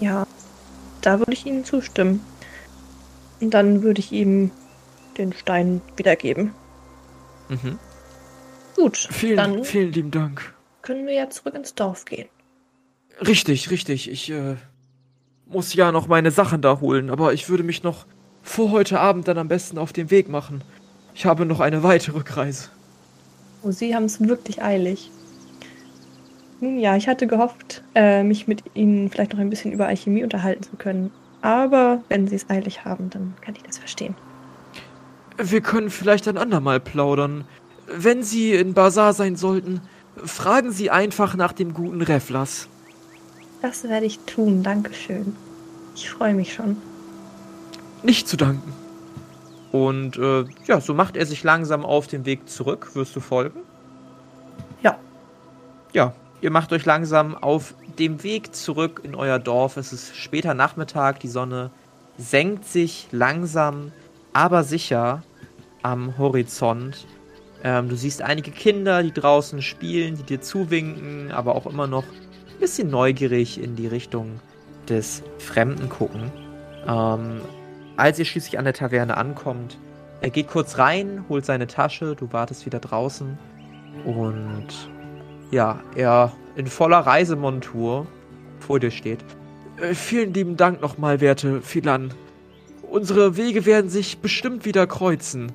Ja, 0.00 0.26
da 1.00 1.18
würde 1.18 1.32
ich 1.32 1.44
Ihnen 1.46 1.64
zustimmen. 1.64 2.20
Und 3.40 3.50
dann 3.52 3.82
würde 3.82 4.00
ich 4.00 4.12
ihm 4.12 4.52
den 5.18 5.32
Stein 5.32 5.80
wiedergeben. 5.96 6.52
Mhm. 7.48 7.78
Gut, 8.76 8.96
Vielen, 9.10 9.36
dann 9.36 9.64
vielen 9.64 9.92
lieben 9.92 10.10
Dank. 10.12 10.54
können 10.82 11.06
wir 11.06 11.14
ja 11.14 11.28
zurück 11.28 11.54
ins 11.54 11.74
Dorf 11.74 12.04
gehen. 12.04 12.28
Richtig, 13.20 13.70
richtig. 13.70 14.08
Ich 14.08 14.30
äh, 14.30 14.54
muss 15.46 15.74
ja 15.74 15.90
noch 15.92 16.06
meine 16.06 16.30
Sachen 16.30 16.62
da 16.62 16.80
holen, 16.80 17.10
aber 17.10 17.32
ich 17.34 17.48
würde 17.48 17.64
mich 17.64 17.82
noch 17.82 18.06
vor 18.42 18.70
heute 18.70 19.00
Abend 19.00 19.26
dann 19.28 19.38
am 19.38 19.48
besten 19.48 19.76
auf 19.78 19.92
den 19.92 20.10
Weg 20.10 20.28
machen. 20.28 20.62
Ich 21.14 21.26
habe 21.26 21.44
noch 21.44 21.60
eine 21.60 21.82
weitere 21.82 22.22
Reise. 22.24 22.68
Oh, 23.62 23.70
Sie 23.72 23.94
haben 23.94 24.04
es 24.04 24.20
wirklich 24.20 24.62
eilig. 24.62 25.10
Nun 26.62 26.78
ja, 26.78 26.96
ich 26.96 27.08
hatte 27.08 27.26
gehofft, 27.26 27.82
äh, 27.96 28.22
mich 28.22 28.46
mit 28.46 28.62
Ihnen 28.74 29.10
vielleicht 29.10 29.32
noch 29.32 29.40
ein 29.40 29.50
bisschen 29.50 29.72
über 29.72 29.88
Alchemie 29.88 30.22
unterhalten 30.22 30.62
zu 30.62 30.76
können. 30.76 31.10
Aber 31.40 32.02
wenn 32.08 32.28
Sie 32.28 32.36
es 32.36 32.48
eilig 32.48 32.84
haben, 32.84 33.10
dann 33.10 33.34
kann 33.40 33.56
ich 33.56 33.64
das 33.64 33.78
verstehen. 33.78 34.14
Wir 35.38 35.60
können 35.60 35.90
vielleicht 35.90 36.28
ein 36.28 36.38
andermal 36.38 36.78
plaudern. 36.78 37.46
Wenn 37.88 38.22
Sie 38.22 38.52
in 38.52 38.74
Bazar 38.74 39.12
sein 39.12 39.34
sollten, 39.34 39.80
fragen 40.24 40.70
Sie 40.70 40.88
einfach 40.88 41.34
nach 41.34 41.52
dem 41.52 41.74
guten 41.74 42.00
Reflas. 42.00 42.68
Das 43.60 43.82
werde 43.82 44.06
ich 44.06 44.20
tun, 44.20 44.62
Dankeschön. 44.62 45.34
Ich 45.96 46.10
freue 46.10 46.34
mich 46.34 46.54
schon. 46.54 46.76
Nicht 48.04 48.28
zu 48.28 48.36
danken. 48.36 48.72
Und 49.72 50.16
äh, 50.16 50.44
ja, 50.66 50.80
so 50.80 50.94
macht 50.94 51.16
er 51.16 51.26
sich 51.26 51.42
langsam 51.42 51.84
auf 51.84 52.06
den 52.06 52.24
Weg 52.24 52.48
zurück. 52.48 52.94
Wirst 52.94 53.16
du 53.16 53.20
folgen? 53.20 53.62
Ja. 54.80 54.96
Ja, 55.92 56.14
ihr 56.42 56.50
macht 56.50 56.72
euch 56.72 56.84
langsam 56.84 57.34
auf 57.34 57.74
dem 57.98 58.22
Weg 58.22 58.54
zurück 58.54 59.00
in 59.04 59.14
euer 59.14 59.38
Dorf. 59.38 59.78
Es 59.78 59.92
ist 59.92 60.14
später 60.16 60.52
Nachmittag, 60.52 61.20
die 61.20 61.28
Sonne 61.28 61.70
senkt 62.18 62.66
sich 62.66 63.08
langsam, 63.12 63.92
aber 64.34 64.64
sicher 64.64 65.22
am 65.82 66.18
Horizont. 66.18 67.06
Ähm, 67.64 67.88
du 67.88 67.96
siehst 67.96 68.22
einige 68.22 68.50
Kinder, 68.50 69.02
die 69.02 69.12
draußen 69.12 69.62
spielen, 69.62 70.16
die 70.16 70.24
dir 70.24 70.40
zuwinken, 70.40 71.30
aber 71.30 71.54
auch 71.54 71.66
immer 71.66 71.86
noch 71.86 72.04
ein 72.04 72.58
bisschen 72.60 72.90
neugierig 72.90 73.62
in 73.62 73.76
die 73.76 73.86
Richtung 73.86 74.40
des 74.88 75.22
Fremden 75.38 75.88
gucken. 75.88 76.32
Ähm, 76.86 77.40
als 77.96 78.18
ihr 78.18 78.24
schließlich 78.24 78.58
an 78.58 78.64
der 78.64 78.74
Taverne 78.74 79.16
ankommt, 79.16 79.78
er 80.20 80.30
geht 80.30 80.48
kurz 80.48 80.78
rein, 80.78 81.24
holt 81.28 81.44
seine 81.44 81.66
Tasche, 81.68 82.16
du 82.16 82.32
wartest 82.32 82.66
wieder 82.66 82.80
draußen 82.80 83.38
und 84.04 84.66
ja, 85.52 85.80
er 85.94 86.32
in 86.56 86.66
voller 86.66 86.98
Reisemontur 86.98 88.06
vor 88.58 88.80
dir 88.80 88.90
steht. 88.90 89.20
Äh, 89.80 89.94
vielen 89.94 90.34
lieben 90.34 90.56
Dank 90.56 90.80
nochmal, 90.82 91.20
werte 91.20 91.60
Philan. 91.62 92.12
Unsere 92.90 93.36
Wege 93.36 93.64
werden 93.64 93.88
sich 93.90 94.18
bestimmt 94.18 94.64
wieder 94.64 94.86
kreuzen, 94.86 95.52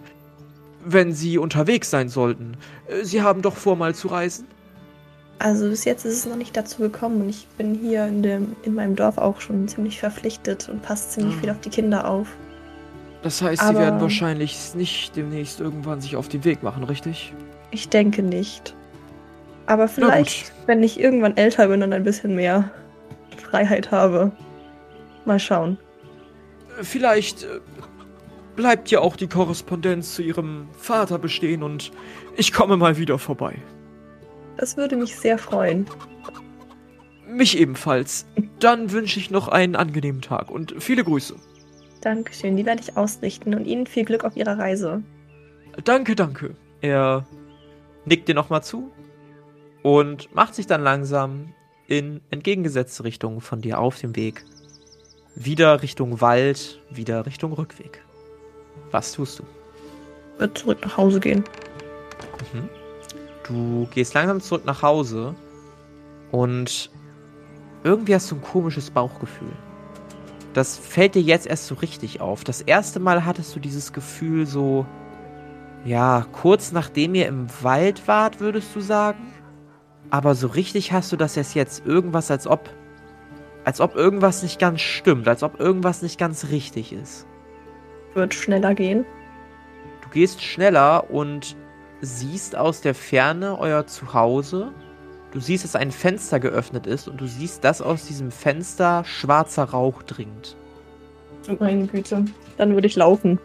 wenn 0.86 1.12
Sie 1.14 1.38
unterwegs 1.38 1.90
sein 1.92 2.08
sollten. 2.10 2.54
Äh, 2.88 3.04
Sie 3.04 3.22
haben 3.22 3.42
doch 3.42 3.56
vor, 3.58 3.76
mal 3.76 3.94
zu 3.94 4.08
reisen? 4.08 4.48
Also 5.40 5.70
bis 5.70 5.86
jetzt 5.86 6.04
ist 6.06 6.14
es 6.16 6.26
noch 6.26 6.36
nicht 6.36 6.58
dazu 6.58 6.82
gekommen 6.82 7.22
und 7.22 7.30
ich 7.30 7.48
bin 7.60 7.76
hier 7.76 8.08
in, 8.08 8.24
dem, 8.24 8.56
in 8.64 8.74
meinem 8.74 8.96
Dorf 8.96 9.20
auch 9.20 9.40
schon 9.40 9.68
ziemlich 9.68 10.00
verpflichtet 10.00 10.68
und 10.68 10.82
passe 10.82 11.10
ziemlich 11.10 11.36
Ah. 11.36 11.40
viel 11.42 11.50
auf 11.52 11.60
die 11.60 11.70
Kinder 11.70 12.08
auf. 12.10 12.28
Das 13.22 13.42
heißt, 13.44 13.62
Sie 13.62 13.68
Aber- 13.68 13.80
werden 13.80 14.02
wahrscheinlich 14.02 14.74
nicht 14.74 15.16
demnächst 15.16 15.60
irgendwann 15.60 16.02
sich 16.02 16.16
auf 16.16 16.28
den 16.28 16.44
Weg 16.44 16.64
machen, 16.64 16.84
richtig? 16.84 17.34
Ich 17.70 17.90
denke 17.90 18.24
nicht. 18.24 18.76
Aber 19.68 19.88
vielleicht, 19.88 20.54
wenn 20.66 20.82
ich 20.82 21.00
irgendwann 21.00 21.36
älter 21.38 21.68
bin 21.68 21.84
und 21.84 21.94
ein 21.94 22.04
bisschen 22.04 22.36
mehr 22.36 22.72
Freiheit 23.38 23.92
habe. 23.92 24.32
Mal 25.26 25.40
schauen. 25.40 25.78
Vielleicht 26.82 27.44
äh, 27.44 27.60
bleibt 28.56 28.90
ja 28.92 29.00
auch 29.00 29.16
die 29.16 29.28
Korrespondenz 29.28 30.16
zu 30.16 30.22
Ihrem 30.22 30.68
Vater 30.78 31.20
bestehen 31.20 31.64
und 31.64 31.92
ich 32.36 32.54
komme 32.54 32.78
mal 32.78 32.98
wieder 32.98 33.20
vorbei. 33.20 33.56
Das 34.58 34.78
würde 34.78 34.96
mich 34.96 35.16
sehr 35.16 35.38
freuen. 35.38 35.86
Mich 37.28 37.58
ebenfalls. 37.58 38.26
Dann 38.60 38.92
wünsche 38.92 39.20
ich 39.20 39.32
noch 39.32 39.50
einen 39.50 39.76
angenehmen 39.76 40.22
Tag 40.22 40.50
und 40.50 40.76
viele 40.80 41.04
Grüße. 41.04 41.36
Dankeschön, 42.02 42.56
die 42.56 42.66
werde 42.66 42.82
ich 42.82 42.96
ausrichten 42.96 43.54
und 43.54 43.66
Ihnen 43.66 43.86
viel 43.86 44.06
Glück 44.06 44.24
auf 44.24 44.38
Ihrer 44.38 44.58
Reise. 44.58 45.04
Danke, 45.84 46.16
danke. 46.16 46.56
Er 46.80 47.28
nickt 48.06 48.30
dir 48.30 48.36
nochmal 48.36 48.64
zu 48.64 48.92
und 49.88 50.36
macht 50.36 50.54
sich 50.54 50.68
dann 50.68 50.82
langsam 50.82 51.54
in 51.88 52.20
entgegengesetzte 52.30 53.06
Richtung 53.06 53.40
von 53.40 53.62
dir 53.62 53.80
auf 53.80 53.98
dem 53.98 54.18
Weg. 54.18 54.44
Wieder 55.34 55.82
Richtung 55.82 56.20
Wald, 56.20 56.82
wieder 56.90 57.26
Richtung 57.26 57.54
Rückweg. 57.54 58.04
Was 58.92 59.14
tust 59.14 59.40
du? 59.40 59.44
Wird 60.40 60.58
zurück 60.58 60.80
nach 60.82 60.98
Hause 60.98 61.22
gehen. 61.22 61.46
Mhm. 62.52 62.68
Du 63.48 63.88
gehst 63.94 64.14
langsam 64.14 64.42
zurück 64.42 64.66
nach 64.66 64.82
Hause 64.82 65.36
und 66.32 66.92
irgendwie 67.86 68.14
hast 68.14 68.30
du 68.30 68.36
ein 68.36 68.42
komisches 68.42 68.92
Bauchgefühl. 68.92 69.54
Das 70.54 70.78
fällt 70.78 71.16
dir 71.16 71.22
jetzt 71.22 71.48
erst 71.48 71.68
so 71.68 71.76
richtig 71.76 72.20
auf. 72.20 72.44
Das 72.44 72.60
erste 72.60 73.00
Mal 73.00 73.24
hattest 73.24 73.56
du 73.56 73.62
dieses 73.62 73.94
Gefühl 73.94 74.46
so, 74.48 74.86
ja, 75.86 76.26
kurz 76.34 76.74
nachdem 76.74 77.16
ihr 77.16 77.28
im 77.28 77.48
Wald 77.62 78.06
wart, 78.06 78.42
würdest 78.42 78.76
du 78.76 78.82
sagen. 78.82 79.37
Aber 80.10 80.36
so 80.36 80.48
richtig 80.48 80.92
hast 80.92 81.12
du 81.12 81.18
das 81.18 81.36
erst 81.36 81.56
jetzt. 81.56 81.86
Irgendwas, 81.86 82.32
als 82.32 82.48
ob, 82.48 82.70
als 83.66 83.82
ob 83.82 83.96
irgendwas 83.96 84.44
nicht 84.44 84.60
ganz 84.60 84.82
stimmt, 84.82 85.28
als 85.28 85.44
ob 85.44 85.60
irgendwas 85.60 86.02
nicht 86.02 86.18
ganz 86.18 86.50
richtig 86.50 86.94
ist. 86.94 87.28
Wird 88.14 88.34
schneller 88.34 88.74
gehen. 88.74 89.06
Du 90.02 90.10
gehst 90.10 90.42
schneller 90.42 91.10
und 91.10 91.58
siehst 92.02 92.56
aus 92.56 92.82
der 92.82 92.96
Ferne 92.96 93.60
euer 93.60 93.86
Zuhause. 93.88 94.72
Du 95.32 95.40
siehst, 95.42 95.66
dass 95.66 95.76
ein 95.76 95.92
Fenster 95.92 96.40
geöffnet 96.40 96.88
ist 96.88 97.08
und 97.08 97.20
du 97.20 97.28
siehst, 97.28 97.64
dass 97.64 97.82
aus 97.82 98.06
diesem 98.06 98.32
Fenster 98.32 99.04
schwarzer 99.04 99.66
Rauch 99.66 100.02
dringt. 100.04 100.56
Meine 101.60 101.88
Güte. 101.88 102.26
Dann 102.58 102.74
würde 102.74 102.88
ich 102.88 102.96
laufen. 102.96 103.40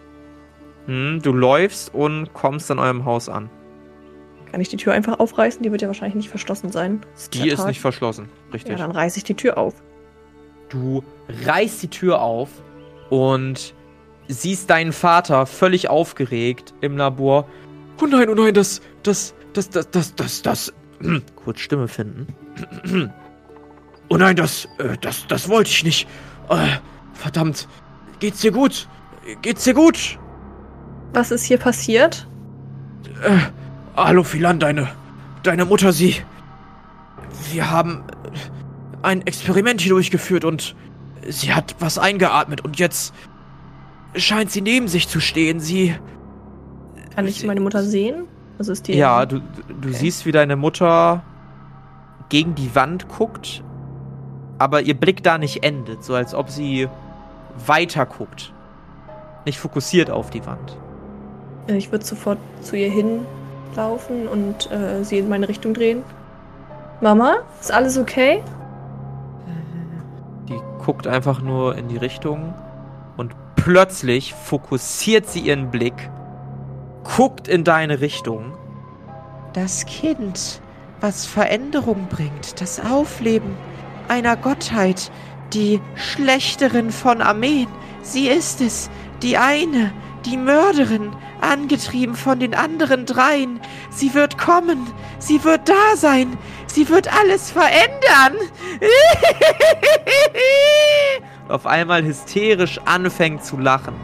Hm, 0.86 1.20
du 1.22 1.32
läufst 1.32 1.94
und 1.94 2.32
kommst 2.32 2.70
an 2.70 2.78
eurem 2.78 3.04
Haus 3.04 3.28
an. 3.28 3.50
Kann 4.52 4.60
ich 4.60 4.68
die 4.68 4.76
Tür 4.76 4.92
einfach 4.92 5.18
aufreißen? 5.18 5.62
Die 5.62 5.72
wird 5.72 5.80
ja 5.80 5.88
wahrscheinlich 5.88 6.14
nicht 6.14 6.28
verschlossen 6.28 6.70
sein. 6.70 7.00
Es 7.16 7.30
Die 7.30 7.48
ist 7.48 7.66
nicht 7.66 7.80
verschlossen, 7.80 8.28
richtig. 8.52 8.72
Ja, 8.72 8.86
dann 8.86 8.90
reiße 8.90 9.16
ich 9.16 9.24
die 9.24 9.34
Tür 9.34 9.56
auf. 9.56 9.74
Du 10.68 11.02
reißt 11.46 11.82
die 11.82 11.88
Tür 11.88 12.20
auf 12.20 12.50
und 13.08 13.74
siehst 14.28 14.68
deinen 14.68 14.92
Vater 14.92 15.46
völlig 15.46 15.88
aufgeregt 15.88 16.74
im 16.82 16.98
Labor. 16.98 17.48
Oh 18.02 18.06
nein, 18.06 18.28
oh 18.28 18.34
nein, 18.34 18.52
das, 18.52 18.82
das, 19.02 19.34
das, 19.54 19.70
das, 19.70 19.90
das, 19.90 20.14
das, 20.14 20.42
das. 20.42 20.72
Kurz 21.36 21.60
Stimme 21.60 21.88
finden. 21.88 22.26
Oh 24.08 24.18
nein, 24.18 24.36
das, 24.36 24.68
äh, 24.76 24.98
das, 25.00 25.26
das 25.26 25.48
wollte 25.48 25.70
ich 25.70 25.84
nicht. 25.84 26.06
Äh, 26.50 26.66
verdammt. 27.14 27.66
Geht's 28.18 28.42
dir 28.42 28.52
gut? 28.52 28.86
Geht's 29.40 29.64
dir 29.64 29.72
gut? 29.72 30.18
Was 31.14 31.30
ist 31.30 31.44
hier 31.44 31.56
passiert? 31.56 32.28
Äh, 33.22 33.38
hallo 33.96 34.22
Philan, 34.22 34.58
deine, 34.58 34.88
deine 35.42 35.64
Mutter, 35.64 35.92
sie. 35.92 36.16
Wir 37.52 37.70
haben 37.70 38.04
ein 39.02 39.26
Experiment 39.26 39.80
hier 39.80 39.92
durchgeführt 39.92 40.44
und 40.44 40.74
sie 41.28 41.52
hat 41.52 41.74
was 41.78 41.98
eingeatmet 41.98 42.62
und 42.62 42.78
jetzt 42.78 43.14
scheint 44.14 44.50
sie 44.50 44.60
neben 44.60 44.88
sich 44.88 45.08
zu 45.08 45.20
stehen. 45.20 45.60
Sie. 45.60 45.94
Kann 47.14 47.26
ich 47.26 47.44
meine 47.44 47.60
Mutter 47.60 47.82
sehen? 47.82 48.24
Also 48.58 48.72
ist 48.72 48.88
die. 48.88 48.94
Ja, 48.94 49.26
du, 49.26 49.40
du 49.80 49.92
siehst, 49.92 50.24
wie 50.26 50.32
deine 50.32 50.56
Mutter 50.56 51.22
gegen 52.28 52.54
die 52.54 52.74
Wand 52.74 53.08
guckt, 53.08 53.62
aber 54.58 54.82
ihr 54.82 54.94
Blick 54.94 55.22
da 55.22 55.38
nicht 55.38 55.64
endet, 55.64 56.04
so 56.04 56.14
als 56.14 56.34
ob 56.34 56.48
sie 56.48 56.88
weiter 57.66 58.06
guckt. 58.06 58.52
Nicht 59.44 59.58
fokussiert 59.58 60.10
auf 60.10 60.30
die 60.30 60.44
Wand. 60.46 60.78
Ich 61.66 61.90
würde 61.92 62.04
sofort 62.04 62.38
zu 62.60 62.76
ihr 62.76 62.90
hinlaufen 63.72 64.28
und 64.28 64.70
äh, 64.70 65.04
sie 65.04 65.18
in 65.18 65.28
meine 65.28 65.48
Richtung 65.48 65.74
drehen. 65.74 66.02
Mama, 67.00 67.36
ist 67.60 67.72
alles 67.72 67.98
okay? 67.98 68.42
Die 70.48 70.60
guckt 70.84 71.06
einfach 71.06 71.40
nur 71.40 71.76
in 71.76 71.88
die 71.88 71.96
Richtung 71.96 72.54
und 73.16 73.34
plötzlich 73.56 74.34
fokussiert 74.34 75.28
sie 75.28 75.40
ihren 75.40 75.70
Blick, 75.70 76.10
guckt 77.16 77.48
in 77.48 77.64
deine 77.64 78.00
Richtung. 78.00 78.52
Das 79.52 79.84
Kind, 79.86 80.60
was 81.00 81.26
Veränderung 81.26 82.06
bringt, 82.08 82.60
das 82.60 82.80
Aufleben 82.80 83.56
einer 84.08 84.36
Gottheit, 84.36 85.10
die 85.52 85.80
Schlechterin 85.94 86.90
von 86.90 87.20
Armeen. 87.20 87.68
Sie 88.02 88.28
ist 88.28 88.60
es, 88.60 88.90
die 89.22 89.36
eine, 89.36 89.92
die 90.26 90.36
Mörderin, 90.36 91.10
angetrieben 91.40 92.14
von 92.14 92.40
den 92.40 92.54
anderen 92.54 93.06
dreien. 93.06 93.60
Sie 93.90 94.14
wird 94.14 94.38
kommen, 94.38 94.86
sie 95.18 95.42
wird 95.44 95.68
da 95.68 95.96
sein, 95.96 96.36
sie 96.66 96.88
wird 96.88 97.12
alles 97.12 97.50
verändern. 97.50 98.36
Auf 101.48 101.66
einmal 101.66 102.04
hysterisch 102.04 102.80
anfängt 102.84 103.44
zu 103.44 103.58
lachen. 103.58 103.94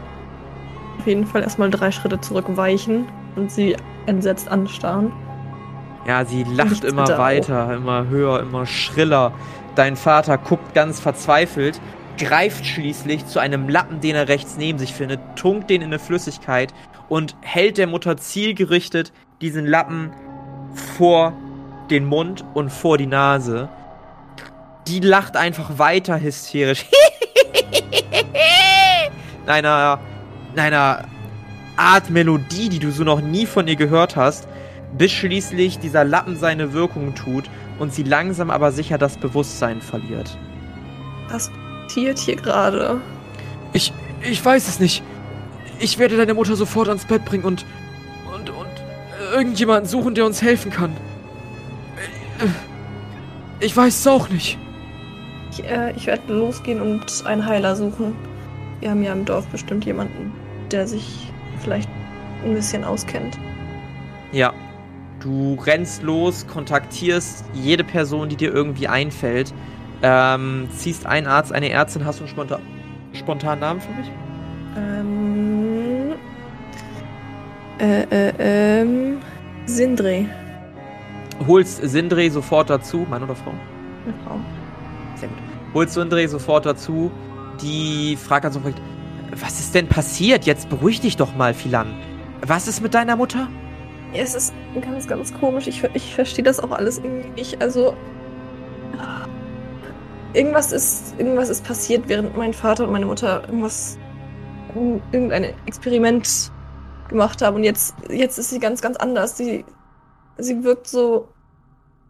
Auf 0.99 1.07
jeden 1.07 1.25
Fall 1.25 1.41
erstmal 1.41 1.69
drei 1.69 1.91
Schritte 1.91 2.19
zurückweichen 2.19 3.07
und 3.35 3.51
sie 3.51 3.75
entsetzt 4.05 4.49
anstarren. 4.49 5.11
Ja, 6.05 6.25
sie 6.25 6.43
lacht 6.43 6.83
immer 6.83 7.03
bitte 7.03 7.15
auch. 7.15 7.19
weiter, 7.19 7.73
immer 7.73 8.07
höher, 8.07 8.41
immer 8.41 8.65
schriller. 8.65 9.31
Dein 9.75 9.95
Vater 9.95 10.37
guckt 10.37 10.73
ganz 10.73 10.99
verzweifelt, 10.99 11.79
greift 12.19 12.65
schließlich 12.65 13.25
zu 13.25 13.39
einem 13.39 13.67
Lappen, 13.69 14.01
den 14.01 14.15
er 14.15 14.27
rechts 14.27 14.57
neben 14.57 14.77
sich 14.77 14.93
findet, 14.93 15.19
tunkt 15.35 15.69
den 15.69 15.81
in 15.81 15.87
eine 15.87 15.99
Flüssigkeit 15.99 16.73
und 17.07 17.35
hält 17.41 17.77
der 17.77 17.87
Mutter 17.87 18.17
zielgerichtet 18.17 19.11
diesen 19.41 19.65
Lappen 19.65 20.11
vor 20.97 21.33
den 21.89 22.05
Mund 22.05 22.45
und 22.53 22.69
vor 22.69 22.97
die 22.97 23.07
Nase. 23.07 23.69
Die 24.87 24.99
lacht 24.99 25.35
einfach 25.35 25.79
weiter 25.79 26.21
hysterisch. 26.21 26.85
in 29.45 29.49
einer, 29.49 29.99
in 30.53 30.59
einer 30.59 31.05
Art 31.77 32.09
Melodie, 32.09 32.69
die 32.69 32.79
du 32.79 32.91
so 32.91 33.03
noch 33.03 33.21
nie 33.21 33.45
von 33.45 33.67
ihr 33.67 33.77
gehört 33.77 34.15
hast, 34.15 34.47
bis 34.97 35.11
schließlich 35.11 35.79
dieser 35.79 36.03
Lappen 36.03 36.35
seine 36.35 36.73
Wirkung 36.73 37.15
tut 37.15 37.49
und 37.79 37.93
sie 37.93 38.03
langsam 38.03 38.49
aber 38.49 38.71
sicher 38.71 38.97
das 38.97 39.17
Bewusstsein 39.17 39.81
verliert. 39.81 40.37
Was 41.29 41.51
passiert 41.89 42.19
hier 42.19 42.35
gerade? 42.35 43.01
Ich, 43.73 43.91
ich 44.21 44.43
weiß 44.43 44.67
es 44.67 44.79
nicht. 44.79 45.03
Ich 45.79 45.97
werde 45.97 46.17
deine 46.17 46.33
Mutter 46.35 46.55
sofort 46.55 46.87
ans 46.87 47.05
Bett 47.05 47.25
bringen 47.25 47.45
und, 47.45 47.65
und, 48.35 48.49
und 48.51 48.67
irgendjemanden 49.33 49.89
suchen, 49.89 50.13
der 50.13 50.25
uns 50.25 50.41
helfen 50.41 50.71
kann. 50.71 50.91
Äh, 52.39 53.65
Ich 53.65 53.75
weiß 53.75 53.99
es 53.99 54.07
auch 54.07 54.29
nicht. 54.29 54.57
Ich, 55.51 55.63
äh, 55.63 55.93
ich 55.95 56.05
werde 56.05 56.31
losgehen 56.33 56.79
und 56.79 57.25
einen 57.25 57.45
Heiler 57.45 57.75
suchen. 57.75 58.15
Wir 58.81 58.91
haben 58.91 59.03
ja 59.03 59.11
im 59.13 59.25
Dorf 59.25 59.47
bestimmt 59.47 59.83
jemanden, 59.85 60.31
der 60.71 60.87
sich 60.87 61.31
vielleicht 61.61 61.89
ein 62.45 62.53
bisschen 62.53 62.83
auskennt. 62.83 63.37
Ja. 64.31 64.53
Du 65.21 65.55
rennst 65.65 66.01
los, 66.03 66.47
kontaktierst 66.47 67.43
jede 67.53 67.83
Person, 67.83 68.29
die 68.29 68.37
dir 68.37 68.53
irgendwie 68.53 68.87
einfällt, 68.87 69.53
ähm, 70.01 70.67
ziehst 70.75 71.05
einen 71.05 71.27
Arzt, 71.27 71.51
eine 71.53 71.69
Ärztin, 71.69 72.05
hast 72.05 72.19
du 72.19 72.23
einen 72.23 72.31
spontan, 72.31 72.61
spontanen 73.13 73.59
Namen 73.59 73.81
für 73.81 73.91
mich? 73.93 74.11
Ähm. 74.77 76.13
Äh, 77.79 78.03
äh, 78.03 78.33
ähm. 78.39 79.17
Sindre. 79.65 80.25
holst 81.47 81.81
Sindre 81.83 82.29
sofort 82.31 82.69
dazu. 82.69 83.05
Mann 83.09 83.23
oder 83.23 83.35
Frau? 83.35 83.51
Eine 83.51 84.13
Frau. 84.25 84.39
Sehr 85.15 85.29
gut. 85.29 85.37
Holst 85.73 85.93
Sindre 85.93 86.27
sofort 86.27 86.65
dazu. 86.65 87.11
Die 87.61 88.15
fragt 88.15 88.45
dann 88.45 88.51
sofort, 88.51 88.75
was 89.35 89.59
ist 89.59 89.75
denn 89.75 89.87
passiert? 89.87 90.45
Jetzt 90.45 90.69
beruhig 90.69 91.01
dich 91.01 91.17
doch 91.17 91.35
mal, 91.35 91.53
Philan. 91.53 91.87
Was 92.45 92.67
ist 92.67 92.81
mit 92.81 92.93
deiner 92.93 93.15
Mutter? 93.15 93.47
Ja, 94.13 94.23
es 94.23 94.33
ist 94.33 94.53
ganz, 94.81 95.07
ganz 95.07 95.33
komisch. 95.33 95.67
Ich, 95.67 95.83
ich 95.93 96.15
verstehe 96.15 96.43
das 96.43 96.59
auch 96.59 96.71
alles 96.71 96.97
irgendwie 96.97 97.29
nicht. 97.29 97.61
Also. 97.61 97.95
Irgendwas 100.33 100.71
ist, 100.71 101.15
irgendwas 101.17 101.49
ist 101.49 101.63
passiert, 101.63 102.07
während 102.07 102.37
mein 102.37 102.53
Vater 102.53 102.83
und 102.85 102.91
meine 102.91 103.05
Mutter 103.05 103.43
irgendwas. 103.47 103.97
irgendein 104.75 105.55
Experiment 105.65 106.51
gemacht 107.09 107.41
haben. 107.41 107.55
Und 107.55 107.63
jetzt, 107.63 107.95
jetzt 108.09 108.37
ist 108.37 108.51
sie 108.51 108.59
ganz, 108.59 108.81
ganz 108.81 108.97
anders. 108.97 109.37
Sie, 109.37 109.65
sie 110.37 110.63
wirkt 110.63 110.87
so. 110.87 111.27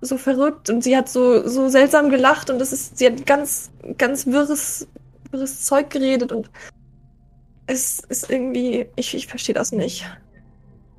so 0.01 0.17
verrückt 0.17 0.69
und 0.69 0.83
sie 0.83 0.95
hat 0.95 1.09
so, 1.09 1.47
so 1.47 1.69
seltsam 1.69 2.09
gelacht 2.09 2.49
und 2.49 2.59
das 2.59 2.73
ist. 2.73 2.97
sie 2.97 3.05
hat 3.07 3.25
ganz, 3.25 3.71
ganz 3.97 4.27
wirres, 4.27 4.87
wirres 5.31 5.65
Zeug 5.65 5.89
geredet 5.89 6.31
und. 6.31 6.49
Es 7.67 7.99
ist 7.99 8.29
irgendwie. 8.29 8.87
Ich, 8.95 9.13
ich 9.15 9.27
verstehe 9.27 9.55
das 9.55 9.71
nicht. 9.71 10.05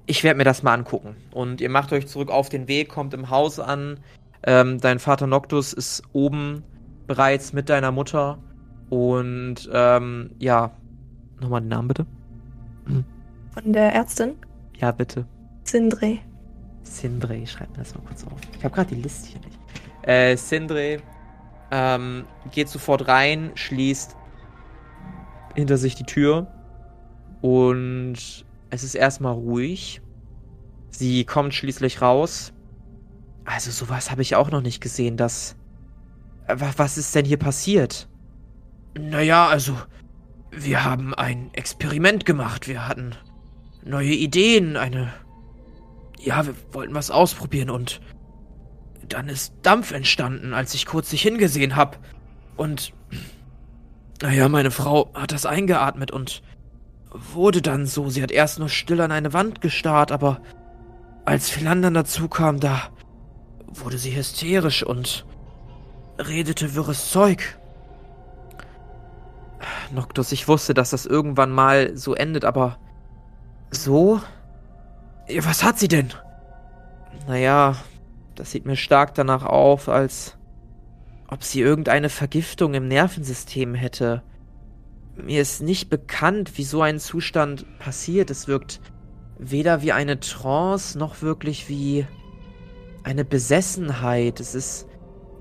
Ich 0.06 0.24
werde 0.24 0.38
mir 0.38 0.44
das 0.44 0.62
mal 0.62 0.74
angucken. 0.74 1.16
Und 1.32 1.60
ihr 1.60 1.68
macht 1.68 1.92
euch 1.92 2.06
zurück 2.06 2.30
auf 2.30 2.48
den 2.48 2.66
Weg, 2.66 2.88
kommt 2.88 3.12
im 3.12 3.28
Haus 3.28 3.60
an. 3.60 4.00
Ähm, 4.44 4.80
dein 4.80 4.98
Vater 4.98 5.26
Noctus 5.26 5.72
ist 5.72 6.02
oben 6.12 6.64
bereits 7.10 7.52
mit 7.52 7.68
deiner 7.68 7.90
Mutter. 7.90 8.38
Und 8.88 9.68
ähm, 9.72 10.30
ja, 10.38 10.70
nochmal 11.40 11.60
den 11.60 11.68
Namen 11.68 11.88
bitte. 11.88 12.06
Von 12.84 13.72
der 13.72 13.92
Ärztin? 13.92 14.36
Ja, 14.76 14.92
bitte. 14.92 15.26
Sindre. 15.64 16.18
Sindre, 16.84 17.34
ich 17.34 17.50
schreibe 17.50 17.72
mir 17.72 17.78
das 17.78 17.96
mal 17.96 18.04
kurz 18.06 18.24
auf. 18.24 18.38
Ich 18.56 18.64
habe 18.64 18.72
gerade 18.72 18.94
die 18.94 19.02
Liste 19.02 19.28
hier 19.28 19.40
nicht. 19.40 19.58
Äh, 20.02 20.36
Sindre 20.36 20.98
ähm, 21.72 22.26
geht 22.52 22.68
sofort 22.68 23.08
rein, 23.08 23.50
schließt 23.56 24.16
hinter 25.56 25.78
sich 25.78 25.96
die 25.96 26.04
Tür 26.04 26.46
und 27.40 28.44
es 28.70 28.84
ist 28.84 28.94
erstmal 28.94 29.32
ruhig. 29.34 30.00
Sie 30.90 31.24
kommt 31.24 31.54
schließlich 31.54 32.02
raus. 32.02 32.52
Also 33.44 33.72
sowas 33.72 34.12
habe 34.12 34.22
ich 34.22 34.36
auch 34.36 34.52
noch 34.52 34.62
nicht 34.62 34.80
gesehen, 34.80 35.16
dass... 35.16 35.56
Was 36.56 36.98
ist 36.98 37.14
denn 37.14 37.24
hier 37.24 37.38
passiert? 37.38 38.08
Naja, 38.98 39.46
also... 39.46 39.76
Wir 40.52 40.84
haben 40.84 41.14
ein 41.14 41.50
Experiment 41.52 42.26
gemacht. 42.26 42.66
Wir 42.66 42.88
hatten 42.88 43.14
neue 43.84 44.12
Ideen, 44.12 44.76
eine... 44.76 45.12
Ja, 46.18 46.44
wir 46.44 46.54
wollten 46.72 46.94
was 46.94 47.10
ausprobieren 47.10 47.70
und... 47.70 48.00
Dann 49.08 49.28
ist 49.28 49.54
Dampf 49.62 49.92
entstanden, 49.92 50.54
als 50.54 50.74
ich 50.74 50.86
kurz 50.86 51.12
nicht 51.12 51.22
hingesehen 51.22 51.76
habe. 51.76 51.98
Und... 52.56 52.92
Naja, 54.22 54.48
meine 54.48 54.70
Frau 54.70 55.10
hat 55.14 55.32
das 55.32 55.46
eingeatmet 55.46 56.10
und 56.10 56.42
wurde 57.32 57.62
dann 57.62 57.86
so. 57.86 58.10
Sie 58.10 58.22
hat 58.22 58.30
erst 58.30 58.58
nur 58.58 58.68
still 58.68 59.00
an 59.00 59.12
eine 59.12 59.32
Wand 59.32 59.60
gestarrt, 59.60 60.12
aber 60.12 60.40
als 61.24 61.48
Philandern 61.48 61.94
dazu 61.94 62.28
kam, 62.28 62.60
da 62.60 62.90
wurde 63.66 63.98
sie 63.98 64.16
hysterisch 64.16 64.82
und 64.82 65.24
redete 66.28 66.74
wirres 66.74 67.10
Zeug. 67.10 67.58
Noctus, 69.92 70.32
ich 70.32 70.48
wusste, 70.48 70.74
dass 70.74 70.90
das 70.90 71.06
irgendwann 71.06 71.50
mal 71.50 71.96
so 71.96 72.14
endet, 72.14 72.44
aber 72.44 72.78
so? 73.70 74.20
Was 75.40 75.62
hat 75.62 75.78
sie 75.78 75.88
denn? 75.88 76.12
Naja, 77.26 77.76
das 78.34 78.50
sieht 78.50 78.66
mir 78.66 78.76
stark 78.76 79.14
danach 79.14 79.44
auf, 79.44 79.88
als 79.88 80.36
ob 81.28 81.44
sie 81.44 81.60
irgendeine 81.60 82.08
Vergiftung 82.08 82.74
im 82.74 82.88
Nervensystem 82.88 83.74
hätte. 83.74 84.22
Mir 85.16 85.42
ist 85.42 85.60
nicht 85.60 85.90
bekannt, 85.90 86.56
wie 86.56 86.64
so 86.64 86.82
ein 86.82 86.98
Zustand 86.98 87.66
passiert. 87.78 88.30
Es 88.30 88.48
wirkt 88.48 88.80
weder 89.38 89.82
wie 89.82 89.92
eine 89.92 90.20
Trance 90.20 90.98
noch 90.98 91.22
wirklich 91.22 91.68
wie 91.68 92.06
eine 93.02 93.24
Besessenheit. 93.24 94.40
Es 94.40 94.54
ist 94.54 94.86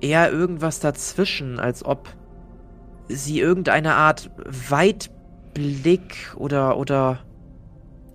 eher 0.02 0.32
irgendwas 0.32 0.80
dazwischen, 0.80 1.60
als 1.60 1.84
ob 1.86 2.10
sie 3.08 3.40
irgendeine 3.40 3.96
Art 3.96 4.30
Weitblick 4.70 6.36
oder 6.36 6.78
oder 6.78 7.20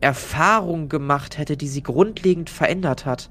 Erfahrung 0.00 0.88
gemacht 0.88 1.38
hätte, 1.38 1.56
die 1.56 1.68
sie 1.68 1.82
grundlegend 1.82 2.50
verändert 2.50 3.06
hat. 3.06 3.30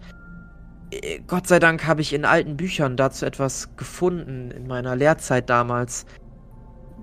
Äh, 0.92 1.20
Gott 1.28 1.48
sei 1.48 1.60
Dank 1.60 1.86
habe 1.88 2.02
ich 2.02 2.14
in 2.14 2.26
alten 2.26 2.58
Büchern 2.58 2.98
dazu 2.98 3.26
etwas 3.26 3.76
gefunden 3.76 4.52
in 4.52 4.68
meiner 4.68 4.96
Lehrzeit 4.96 5.50
damals 5.50 6.06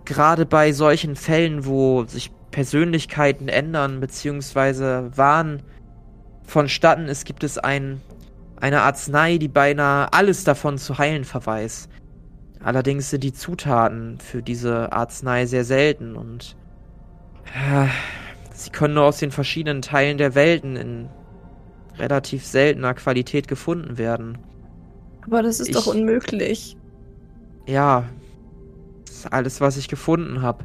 gerade 0.05 0.46
bei 0.46 0.72
solchen 0.72 1.16
Fällen, 1.16 1.66
wo 1.66 2.05
sich 2.05 2.30
Persönlichkeiten 2.51 3.48
ändern, 3.48 4.01
beziehungsweise 4.01 5.11
Wahn 5.14 5.62
vonstatten 6.44 7.07
ist, 7.07 7.24
gibt 7.24 7.44
es 7.44 7.59
ein, 7.59 8.01
eine 8.61 8.82
Arznei, 8.82 9.38
die 9.38 9.48
beinahe 9.48 10.12
alles 10.12 10.44
davon 10.44 10.78
zu 10.78 10.98
heilen 10.98 11.24
verweist. 11.24 11.90
Allerdings 12.62 13.11
sind 13.11 13.24
die 13.24 13.32
Zutaten 13.32 14.18
für 14.18 14.42
diese 14.42 14.92
Arznei 14.92 15.46
sehr 15.46 15.64
selten 15.64 16.14
und 16.14 16.56
äh, 17.46 17.86
sie 18.52 18.70
können 18.70 18.94
nur 18.94 19.04
aus 19.04 19.18
den 19.18 19.30
verschiedenen 19.30 19.80
Teilen 19.80 20.18
der 20.18 20.34
Welten 20.34 20.76
in 20.76 21.08
relativ 21.98 22.44
seltener 22.44 22.94
Qualität 22.94 23.48
gefunden 23.48 23.96
werden. 23.96 24.38
Aber 25.22 25.42
das 25.42 25.61
ist 25.61 25.68
ich, 25.68 25.74
doch 25.74 25.86
unmöglich. 25.86 26.76
Ja, 27.66 28.04
alles, 29.30 29.61
was 29.61 29.76
ich 29.76 29.88
gefunden 29.88 30.42
habe. 30.42 30.64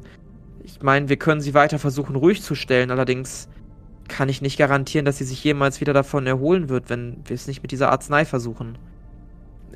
Ich 0.64 0.82
meine, 0.82 1.10
wir 1.10 1.18
können 1.18 1.42
sie 1.42 1.54
weiter 1.54 1.80
versuchen 1.80 2.16
ruhig 2.16 2.42
zu 2.42 2.56
stellen, 2.56 2.92
allerdings 2.92 3.48
kann 4.08 4.30
ich 4.30 4.42
nicht 4.42 4.58
garantieren, 4.58 5.06
dass 5.06 5.18
sie 5.18 5.24
sich 5.24 5.44
jemals 5.44 5.82
wieder 5.82 5.94
davon 5.94 6.28
erholen 6.28 6.70
wird, 6.70 6.90
wenn 6.90 7.18
wir 7.26 7.34
es 7.34 7.48
nicht 7.48 7.62
mit 7.62 7.72
dieser 7.72 7.92
Arznei 7.92 8.26
versuchen. 8.26 8.78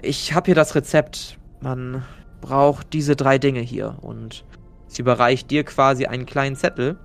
Ich 0.02 0.34
habe 0.34 0.46
hier 0.46 0.56
das 0.56 0.76
Rezept. 0.76 1.38
Man 1.62 2.04
braucht 2.42 2.94
diese 2.94 3.16
drei 3.16 3.38
Dinge 3.38 3.60
hier 3.60 3.98
und 4.02 4.46
sie 4.88 5.02
überreicht 5.02 5.52
dir 5.52 5.64
quasi 5.64 6.06
einen 6.06 6.26
kleinen 6.26 6.56
Zettel, 6.56 6.98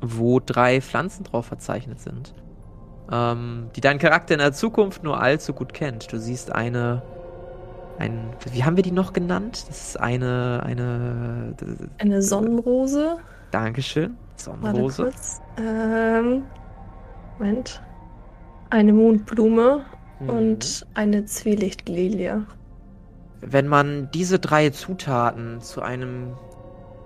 wo 0.00 0.40
drei 0.40 0.80
Pflanzen 0.80 1.24
drauf 1.24 1.46
verzeichnet 1.46 2.00
sind, 2.00 2.34
ähm, 3.12 3.68
die 3.76 3.80
deinen 3.80 3.98
Charakter 3.98 4.34
in 4.34 4.40
der 4.40 4.52
Zukunft 4.52 5.04
nur 5.04 5.20
allzu 5.20 5.52
gut 5.52 5.72
kennt. 5.72 6.12
Du 6.12 6.18
siehst 6.18 6.52
eine 6.52 7.02
ein, 7.98 8.34
wie 8.52 8.64
haben 8.64 8.76
wir 8.76 8.82
die 8.82 8.90
noch 8.90 9.12
genannt? 9.12 9.66
Das 9.68 9.88
ist 9.88 10.00
eine, 10.00 10.62
eine. 10.64 11.54
Eine 11.98 12.22
Sonnenrose. 12.22 13.18
Dankeschön. 13.50 14.16
Sonnenrose. 14.36 15.12
Ähm, 15.58 16.44
Moment. 17.38 17.82
Eine 18.70 18.92
Mondblume 18.92 19.84
hm. 20.18 20.28
und 20.28 20.86
eine 20.94 21.24
Zwielichtlilie. 21.24 22.46
Wenn 23.40 23.68
man 23.68 24.10
diese 24.12 24.38
drei 24.38 24.70
Zutaten 24.70 25.60
zu 25.60 25.82
einem, 25.82 26.34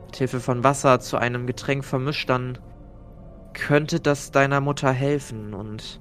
mit 0.07 0.16
Hilfe 0.16 0.41
von 0.41 0.62
Wasser, 0.64 1.01
zu 1.01 1.16
einem 1.16 1.47
Getränk 1.47 1.85
vermischt, 1.85 2.31
dann 2.31 2.59
könnte 3.55 4.01
das 4.01 4.31
deiner 4.31 4.61
Mutter 4.61 4.93
helfen 4.93 5.53
und 5.53 6.01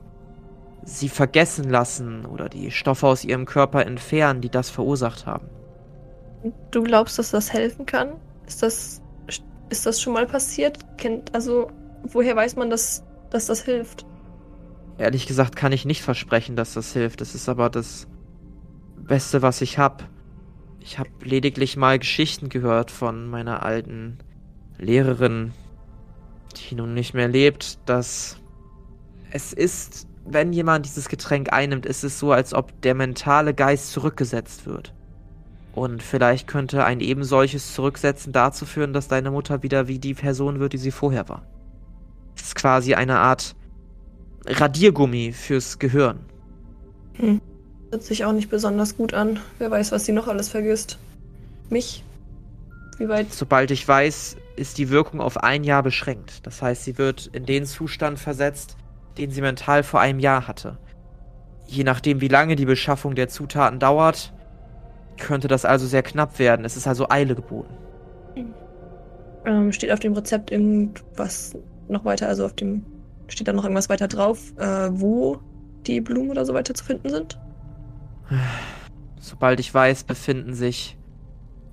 sie 0.83 1.09
vergessen 1.09 1.69
lassen 1.69 2.25
oder 2.25 2.49
die 2.49 2.71
Stoffe 2.71 3.07
aus 3.07 3.25
ihrem 3.25 3.45
Körper 3.45 3.85
entfernen, 3.85 4.41
die 4.41 4.49
das 4.49 4.69
verursacht 4.69 5.25
haben. 5.25 5.49
Du 6.71 6.83
glaubst, 6.83 7.19
dass 7.19 7.31
das 7.31 7.51
helfen 7.51 7.85
kann? 7.85 8.13
Ist 8.45 8.63
das, 8.63 9.01
ist 9.69 9.85
das 9.85 10.01
schon 10.01 10.13
mal 10.13 10.25
passiert? 10.25 10.79
Kennt, 10.97 11.33
also, 11.33 11.69
woher 12.03 12.35
weiß 12.35 12.55
man, 12.55 12.69
dass, 12.69 13.03
dass 13.29 13.45
das 13.45 13.63
hilft? 13.63 14.05
Ehrlich 14.97 15.27
gesagt 15.27 15.55
kann 15.55 15.71
ich 15.71 15.85
nicht 15.85 16.01
versprechen, 16.01 16.55
dass 16.55 16.73
das 16.73 16.93
hilft. 16.93 17.21
Das 17.21 17.35
ist 17.35 17.49
aber 17.49 17.69
das 17.69 18.07
Beste, 18.97 19.41
was 19.41 19.61
ich 19.61 19.77
hab. 19.77 20.07
Ich 20.79 20.97
habe 20.99 21.09
lediglich 21.23 21.77
mal 21.77 21.99
Geschichten 21.99 22.49
gehört 22.49 22.91
von 22.91 23.27
meiner 23.27 23.63
alten 23.63 24.17
Lehrerin, 24.77 25.51
die 26.55 26.75
nun 26.75 26.93
nicht 26.93 27.13
mehr 27.13 27.27
lebt, 27.27 27.79
dass 27.85 28.37
es 29.31 29.53
ist 29.53 30.07
wenn 30.29 30.53
jemand 30.53 30.85
dieses 30.85 31.09
Getränk 31.09 31.53
einnimmt, 31.53 31.85
ist 31.85 32.03
es 32.03 32.19
so, 32.19 32.31
als 32.31 32.53
ob 32.53 32.81
der 32.81 32.95
mentale 32.95 33.53
Geist 33.53 33.91
zurückgesetzt 33.91 34.65
wird. 34.65 34.93
Und 35.77 36.01
vielleicht 36.01 36.47
könnte 36.47 36.85
ein 36.85 37.01
eben 37.01 37.23
solches 37.23 37.75
Zurücksetzen 37.75 38.33
dazu 38.33 38.65
führen, 38.65 38.93
dass 38.93 39.09
deine 39.09 39.29
Mutter 39.29 39.61
wieder 39.61 39.87
wie 39.87 39.99
die 39.99 40.15
Person 40.15 40.59
wird, 40.59 40.73
die 40.73 40.79
sie 40.79 40.89
vorher 40.89 41.29
war. 41.29 41.43
Es 42.35 42.45
ist 42.45 42.55
quasi 42.55 42.95
eine 42.95 43.19
Art 43.19 43.55
Radiergummi 44.47 45.33
fürs 45.33 45.77
Gehirn. 45.77 46.21
Hm. 47.17 47.41
Hört 47.91 48.01
sich 48.01 48.25
auch 48.25 48.33
nicht 48.33 48.49
besonders 48.49 48.97
gut 48.97 49.13
an. 49.13 49.39
Wer 49.59 49.69
weiß, 49.69 49.91
was 49.91 50.05
sie 50.05 50.13
noch 50.13 50.27
alles 50.27 50.49
vergisst. 50.49 50.97
Mich? 51.69 52.03
Wie 52.97 53.07
weit? 53.07 53.31
Sobald 53.31 53.69
ich 53.69 53.87
weiß, 53.87 54.35
ist 54.55 54.79
die 54.79 54.89
Wirkung 54.89 55.21
auf 55.21 55.43
ein 55.43 55.63
Jahr 55.63 55.83
beschränkt. 55.83 56.47
Das 56.47 56.59
heißt, 56.59 56.85
sie 56.85 56.97
wird 56.97 57.27
in 57.33 57.45
den 57.45 57.67
Zustand 57.67 58.17
versetzt, 58.17 58.77
den 59.19 59.29
sie 59.29 59.41
mental 59.41 59.83
vor 59.83 59.99
einem 59.99 60.17
Jahr 60.17 60.47
hatte. 60.47 60.79
je 61.67 61.83
nachdem, 61.83 62.19
wie 62.19 62.29
lange 62.29 62.55
die 62.55 62.65
Beschaffung 62.65 63.13
der 63.13 63.27
Zutaten 63.27 63.77
dauert, 63.77 64.33
könnte 65.17 65.47
das 65.47 65.65
also 65.65 65.85
sehr 65.85 66.03
knapp 66.03 66.39
werden. 66.39 66.65
Es 66.65 66.77
ist 66.77 66.87
also 66.87 67.09
Eile 67.09 67.35
geboten. 67.35 67.73
Ähm, 69.45 69.71
steht 69.71 69.91
auf 69.91 69.99
dem 69.99 70.13
Rezept 70.13 70.51
irgendwas 70.51 71.55
noch 71.87 72.05
weiter, 72.05 72.27
also 72.27 72.45
auf 72.45 72.53
dem, 72.53 72.85
steht 73.27 73.47
da 73.47 73.53
noch 73.53 73.63
irgendwas 73.63 73.89
weiter 73.89 74.07
drauf, 74.07 74.53
äh, 74.57 74.89
wo 74.91 75.39
die 75.85 76.01
Blumen 76.01 76.31
oder 76.31 76.45
so 76.45 76.53
weiter 76.53 76.73
zu 76.73 76.83
finden 76.83 77.09
sind? 77.09 77.39
Sobald 79.19 79.59
ich 79.59 79.73
weiß, 79.73 80.03
befinden 80.03 80.53
sich 80.53 80.97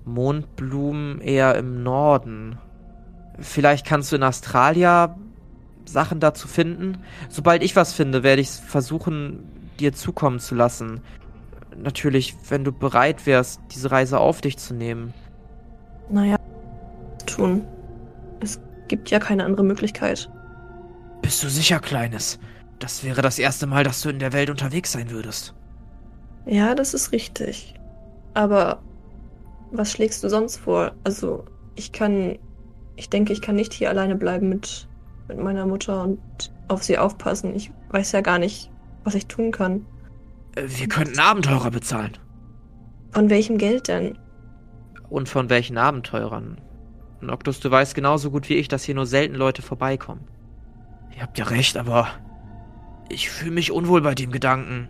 Mondblumen 0.05 1.21
eher 1.21 1.57
im 1.57 1.83
Norden. 1.83 2.59
Vielleicht 3.39 3.87
kannst 3.87 4.13
du 4.13 4.17
in 4.17 4.23
Australia 4.23 5.17
Sachen 5.85 6.21
dazu 6.21 6.49
finden. 6.49 6.99
Sobald 7.29 7.63
ich 7.63 7.77
was 7.77 7.93
finde, 7.93 8.23
werde 8.23 8.43
ich 8.43 8.51
versuchen, 8.51 9.71
dir 9.81 9.93
zukommen 9.93 10.39
zu 10.39 10.55
lassen. 10.55 11.01
Natürlich, 11.77 12.35
wenn 12.49 12.65
du 12.65 12.73
bereit 12.73 13.27
wärst, 13.27 13.61
diese 13.73 13.91
Reise 13.91 14.19
auf 14.19 14.41
dich 14.41 14.57
zu 14.59 14.75
nehmen. 14.75 15.13
Naja, 16.11 16.37
tun. 17.27 17.65
Es 18.41 18.61
gibt 18.89 19.11
ja 19.11 19.19
keine 19.19 19.45
andere 19.45 19.65
Möglichkeit. 19.65 20.31
Bist 21.23 21.43
du 21.43 21.49
sicher, 21.49 21.81
Kleines? 21.81 22.39
Das 22.79 23.03
wäre 23.03 23.23
das 23.23 23.39
erste 23.39 23.67
Mal, 23.67 23.85
dass 23.85 24.03
du 24.03 24.11
in 24.11 24.19
der 24.19 24.33
Welt 24.33 24.51
unterwegs 24.51 24.93
sein 24.93 25.11
würdest. 25.11 25.55
Ja, 26.47 26.75
das 26.75 26.93
ist 26.93 27.13
richtig. 27.13 27.75
Aber 28.35 28.83
was 29.71 29.91
schlägst 29.91 30.23
du 30.23 30.29
sonst 30.29 30.59
vor? 30.59 30.93
Also, 31.05 31.45
ich 31.77 31.93
kann. 31.93 32.39
Ich 32.97 33.11
denke, 33.11 33.33
ich 33.33 33.41
kann 33.41 33.57
nicht 33.57 33.73
hier 33.73 33.91
alleine 33.91 34.15
bleiben 34.15 34.49
mit, 34.49 34.87
mit 35.27 35.39
meiner 35.39 35.67
Mutter 35.67 36.03
und 36.03 36.21
auf 36.69 36.85
sie 36.85 36.97
aufpassen. 36.97 37.57
Ich 37.57 37.73
weiß 37.91 38.13
ja 38.13 38.21
gar 38.21 38.39
nicht, 38.39 38.71
was 39.03 39.15
ich 39.15 39.27
tun 39.27 39.51
kann. 39.51 39.85
Wir 40.57 40.89
könnten 40.89 41.19
Abenteurer 41.19 41.71
bezahlen. 41.71 42.17
Von 43.13 43.31
welchem 43.31 43.59
Geld 43.59 43.89
denn? 43.89 44.19
Und 45.09 45.29
von 45.29 45.51
welchen 45.51 45.79
Abenteurern? 45.79 46.61
Noctus, 47.21 47.61
du 47.61 47.71
weißt 47.71 47.95
genauso 47.95 48.31
gut 48.31 48.49
wie 48.49 48.55
ich, 48.55 48.69
dass 48.69 48.85
hier 48.85 48.95
nur 48.95 49.07
selten 49.07 49.35
Leute 49.35 49.63
vorbeikommen. 49.63 50.27
Ihr 51.17 51.23
habt 51.23 51.39
ja 51.39 51.45
recht, 51.47 51.77
aber 51.77 52.09
ich 53.09 53.31
fühle 53.31 53.53
mich 53.53 53.73
unwohl 53.73 54.03
bei 54.03 54.15
dem 54.15 54.31
Gedanken. 54.31 54.89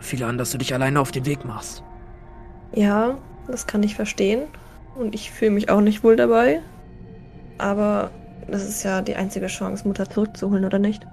Viel 0.00 0.22
an, 0.24 0.38
dass 0.38 0.50
du 0.52 0.58
dich 0.58 0.74
alleine 0.74 1.00
auf 1.00 1.12
den 1.12 1.26
Weg 1.26 1.44
machst. 1.44 1.82
Ja, 2.74 3.16
das 3.46 3.66
kann 3.66 3.82
ich 3.82 3.94
verstehen. 3.94 4.42
Und 4.94 5.14
ich 5.14 5.30
fühle 5.30 5.50
mich 5.50 5.70
auch 5.70 5.80
nicht 5.80 6.04
wohl 6.04 6.16
dabei. 6.16 6.60
Aber 7.58 8.10
das 8.48 8.64
ist 8.68 8.82
ja 8.82 9.02
die 9.02 9.16
einzige 9.16 9.46
Chance, 9.46 9.86
Mutter 9.86 10.08
zurückzuholen, 10.08 10.64
oder 10.64 10.78
nicht? 10.78 11.06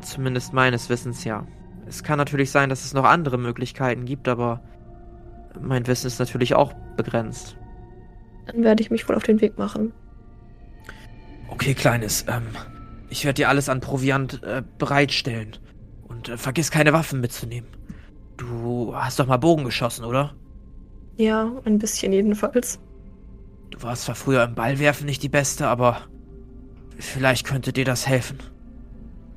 Zumindest 0.00 0.52
meines 0.52 0.88
Wissens 0.88 1.24
ja. 1.24 1.46
Es 1.86 2.02
kann 2.02 2.18
natürlich 2.18 2.50
sein, 2.50 2.68
dass 2.68 2.84
es 2.84 2.94
noch 2.94 3.04
andere 3.04 3.38
Möglichkeiten 3.38 4.04
gibt, 4.04 4.28
aber 4.28 4.62
mein 5.60 5.86
Wissen 5.86 6.06
ist 6.06 6.18
natürlich 6.18 6.54
auch 6.54 6.72
begrenzt. 6.96 7.56
Dann 8.46 8.62
werde 8.62 8.82
ich 8.82 8.90
mich 8.90 9.08
wohl 9.08 9.16
auf 9.16 9.24
den 9.24 9.40
Weg 9.40 9.58
machen. 9.58 9.92
Okay, 11.48 11.74
Kleines, 11.74 12.24
ähm, 12.28 12.48
ich 13.10 13.24
werde 13.24 13.42
dir 13.42 13.48
alles 13.48 13.68
an 13.68 13.80
Proviant 13.80 14.42
äh, 14.42 14.62
bereitstellen. 14.78 15.56
Und 16.08 16.28
äh, 16.28 16.38
vergiss 16.38 16.70
keine 16.70 16.92
Waffen 16.92 17.20
mitzunehmen. 17.20 17.68
Du 18.36 18.94
hast 18.96 19.18
doch 19.18 19.26
mal 19.26 19.36
Bogen 19.36 19.64
geschossen, 19.64 20.04
oder? 20.04 20.34
Ja, 21.16 21.52
ein 21.64 21.78
bisschen 21.78 22.12
jedenfalls. 22.12 22.80
Du 23.70 23.82
warst 23.82 24.04
zwar 24.04 24.14
früher 24.14 24.44
im 24.44 24.54
Ballwerfen 24.54 25.06
nicht 25.06 25.22
die 25.22 25.28
Beste, 25.28 25.68
aber 25.68 26.02
vielleicht 26.98 27.46
könnte 27.46 27.72
dir 27.72 27.84
das 27.84 28.06
helfen. 28.06 28.38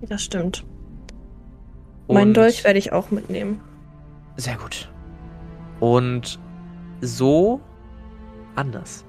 Das 0.02 0.24
stimmt. 0.24 0.66
Und 2.08 2.16
Meinen 2.16 2.34
Dolch 2.34 2.64
werde 2.64 2.80
ich 2.80 2.92
auch 2.92 3.12
mitnehmen. 3.12 3.62
Sehr 4.38 4.58
gut. 4.58 4.90
Und 5.80 6.40
so 7.02 7.62
anders. 8.56 9.06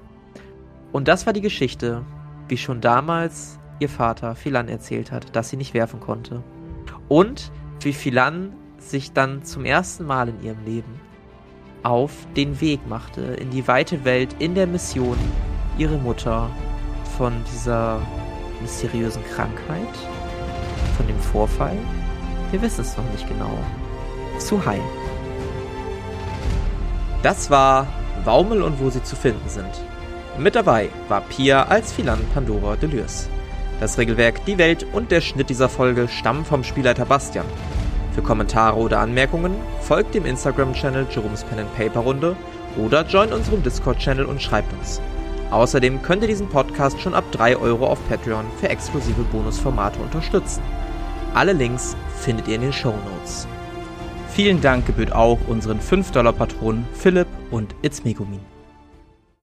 Und 0.91 1.07
das 1.07 1.25
war 1.25 1.33
die 1.33 1.41
Geschichte, 1.41 2.03
wie 2.47 2.57
schon 2.57 2.81
damals 2.81 3.59
ihr 3.79 3.89
Vater 3.89 4.35
Philan 4.35 4.67
erzählt 4.67 5.11
hat, 5.11 5.35
dass 5.35 5.49
sie 5.49 5.57
nicht 5.57 5.73
werfen 5.73 5.99
konnte. 5.99 6.43
Und 7.07 7.51
wie 7.81 7.93
Philan 7.93 8.53
sich 8.77 9.11
dann 9.11 9.43
zum 9.43 9.65
ersten 9.65 10.05
Mal 10.05 10.29
in 10.29 10.41
ihrem 10.43 10.63
Leben 10.65 10.99
auf 11.83 12.11
den 12.35 12.59
Weg 12.59 12.87
machte 12.87 13.21
in 13.21 13.49
die 13.49 13.67
weite 13.67 14.03
Welt 14.03 14.35
in 14.39 14.55
der 14.55 14.67
Mission, 14.67 15.17
ihre 15.77 15.97
Mutter 15.97 16.49
von 17.17 17.33
dieser 17.51 18.01
mysteriösen 18.61 19.23
Krankheit, 19.25 19.93
von 20.97 21.07
dem 21.07 21.19
Vorfall, 21.19 21.77
wir 22.51 22.61
wissen 22.61 22.81
es 22.81 22.97
noch 22.97 23.09
nicht 23.11 23.27
genau, 23.27 23.57
zu 24.39 24.65
heilen. 24.65 24.81
Das 27.23 27.49
war 27.49 27.87
Waumel 28.23 28.61
und 28.61 28.79
wo 28.79 28.89
sie 28.89 29.03
zu 29.03 29.15
finden 29.15 29.49
sind. 29.49 29.71
Mit 30.37 30.55
dabei 30.55 30.89
war 31.09 31.21
Pia 31.21 31.63
als 31.63 31.91
Philan 31.91 32.19
Pandora 32.33 32.75
Delürs. 32.75 33.27
Das 33.79 33.97
Regelwerk, 33.97 34.45
die 34.45 34.57
Welt 34.57 34.85
und 34.93 35.11
der 35.11 35.21
Schnitt 35.21 35.49
dieser 35.49 35.69
Folge 35.69 36.07
stammen 36.07 36.45
vom 36.45 36.63
Spielleiter 36.63 37.05
Bastian. 37.05 37.45
Für 38.13 38.21
Kommentare 38.21 38.77
oder 38.77 38.99
Anmerkungen 38.99 39.55
folgt 39.81 40.15
dem 40.15 40.25
Instagram-Channel 40.25 41.07
Jerome's 41.09 41.43
Pen 41.43 41.59
and 41.59 41.75
Paper 41.75 41.99
Runde 41.99 42.35
oder 42.77 43.05
joint 43.05 43.33
unserem 43.33 43.61
Discord-Channel 43.63 44.25
und 44.25 44.41
schreibt 44.41 44.71
uns. 44.73 45.01
Außerdem 45.51 46.01
könnt 46.01 46.23
ihr 46.23 46.27
diesen 46.27 46.49
Podcast 46.49 46.99
schon 46.99 47.13
ab 47.13 47.23
3 47.31 47.57
Euro 47.57 47.87
auf 47.87 47.99
Patreon 48.09 48.45
für 48.59 48.69
exklusive 48.69 49.21
Bonusformate 49.31 49.99
unterstützen. 49.99 50.61
Alle 51.37 51.53
Links 51.53 51.95
findet 52.17 52.47
ihr 52.47 52.55
in 52.55 52.61
den 52.61 52.73
Show 52.73 52.95
Notes. 53.05 53.47
Vielen 54.31 54.59
Dank 54.59 54.87
gebührt 54.87 55.11
auch 55.11 55.37
unseren 55.47 55.79
5-Dollar-Patronen 55.79 56.87
Philipp 56.93 57.27
und 57.51 57.75
It's 57.83 58.03
Megumin. 58.03 58.56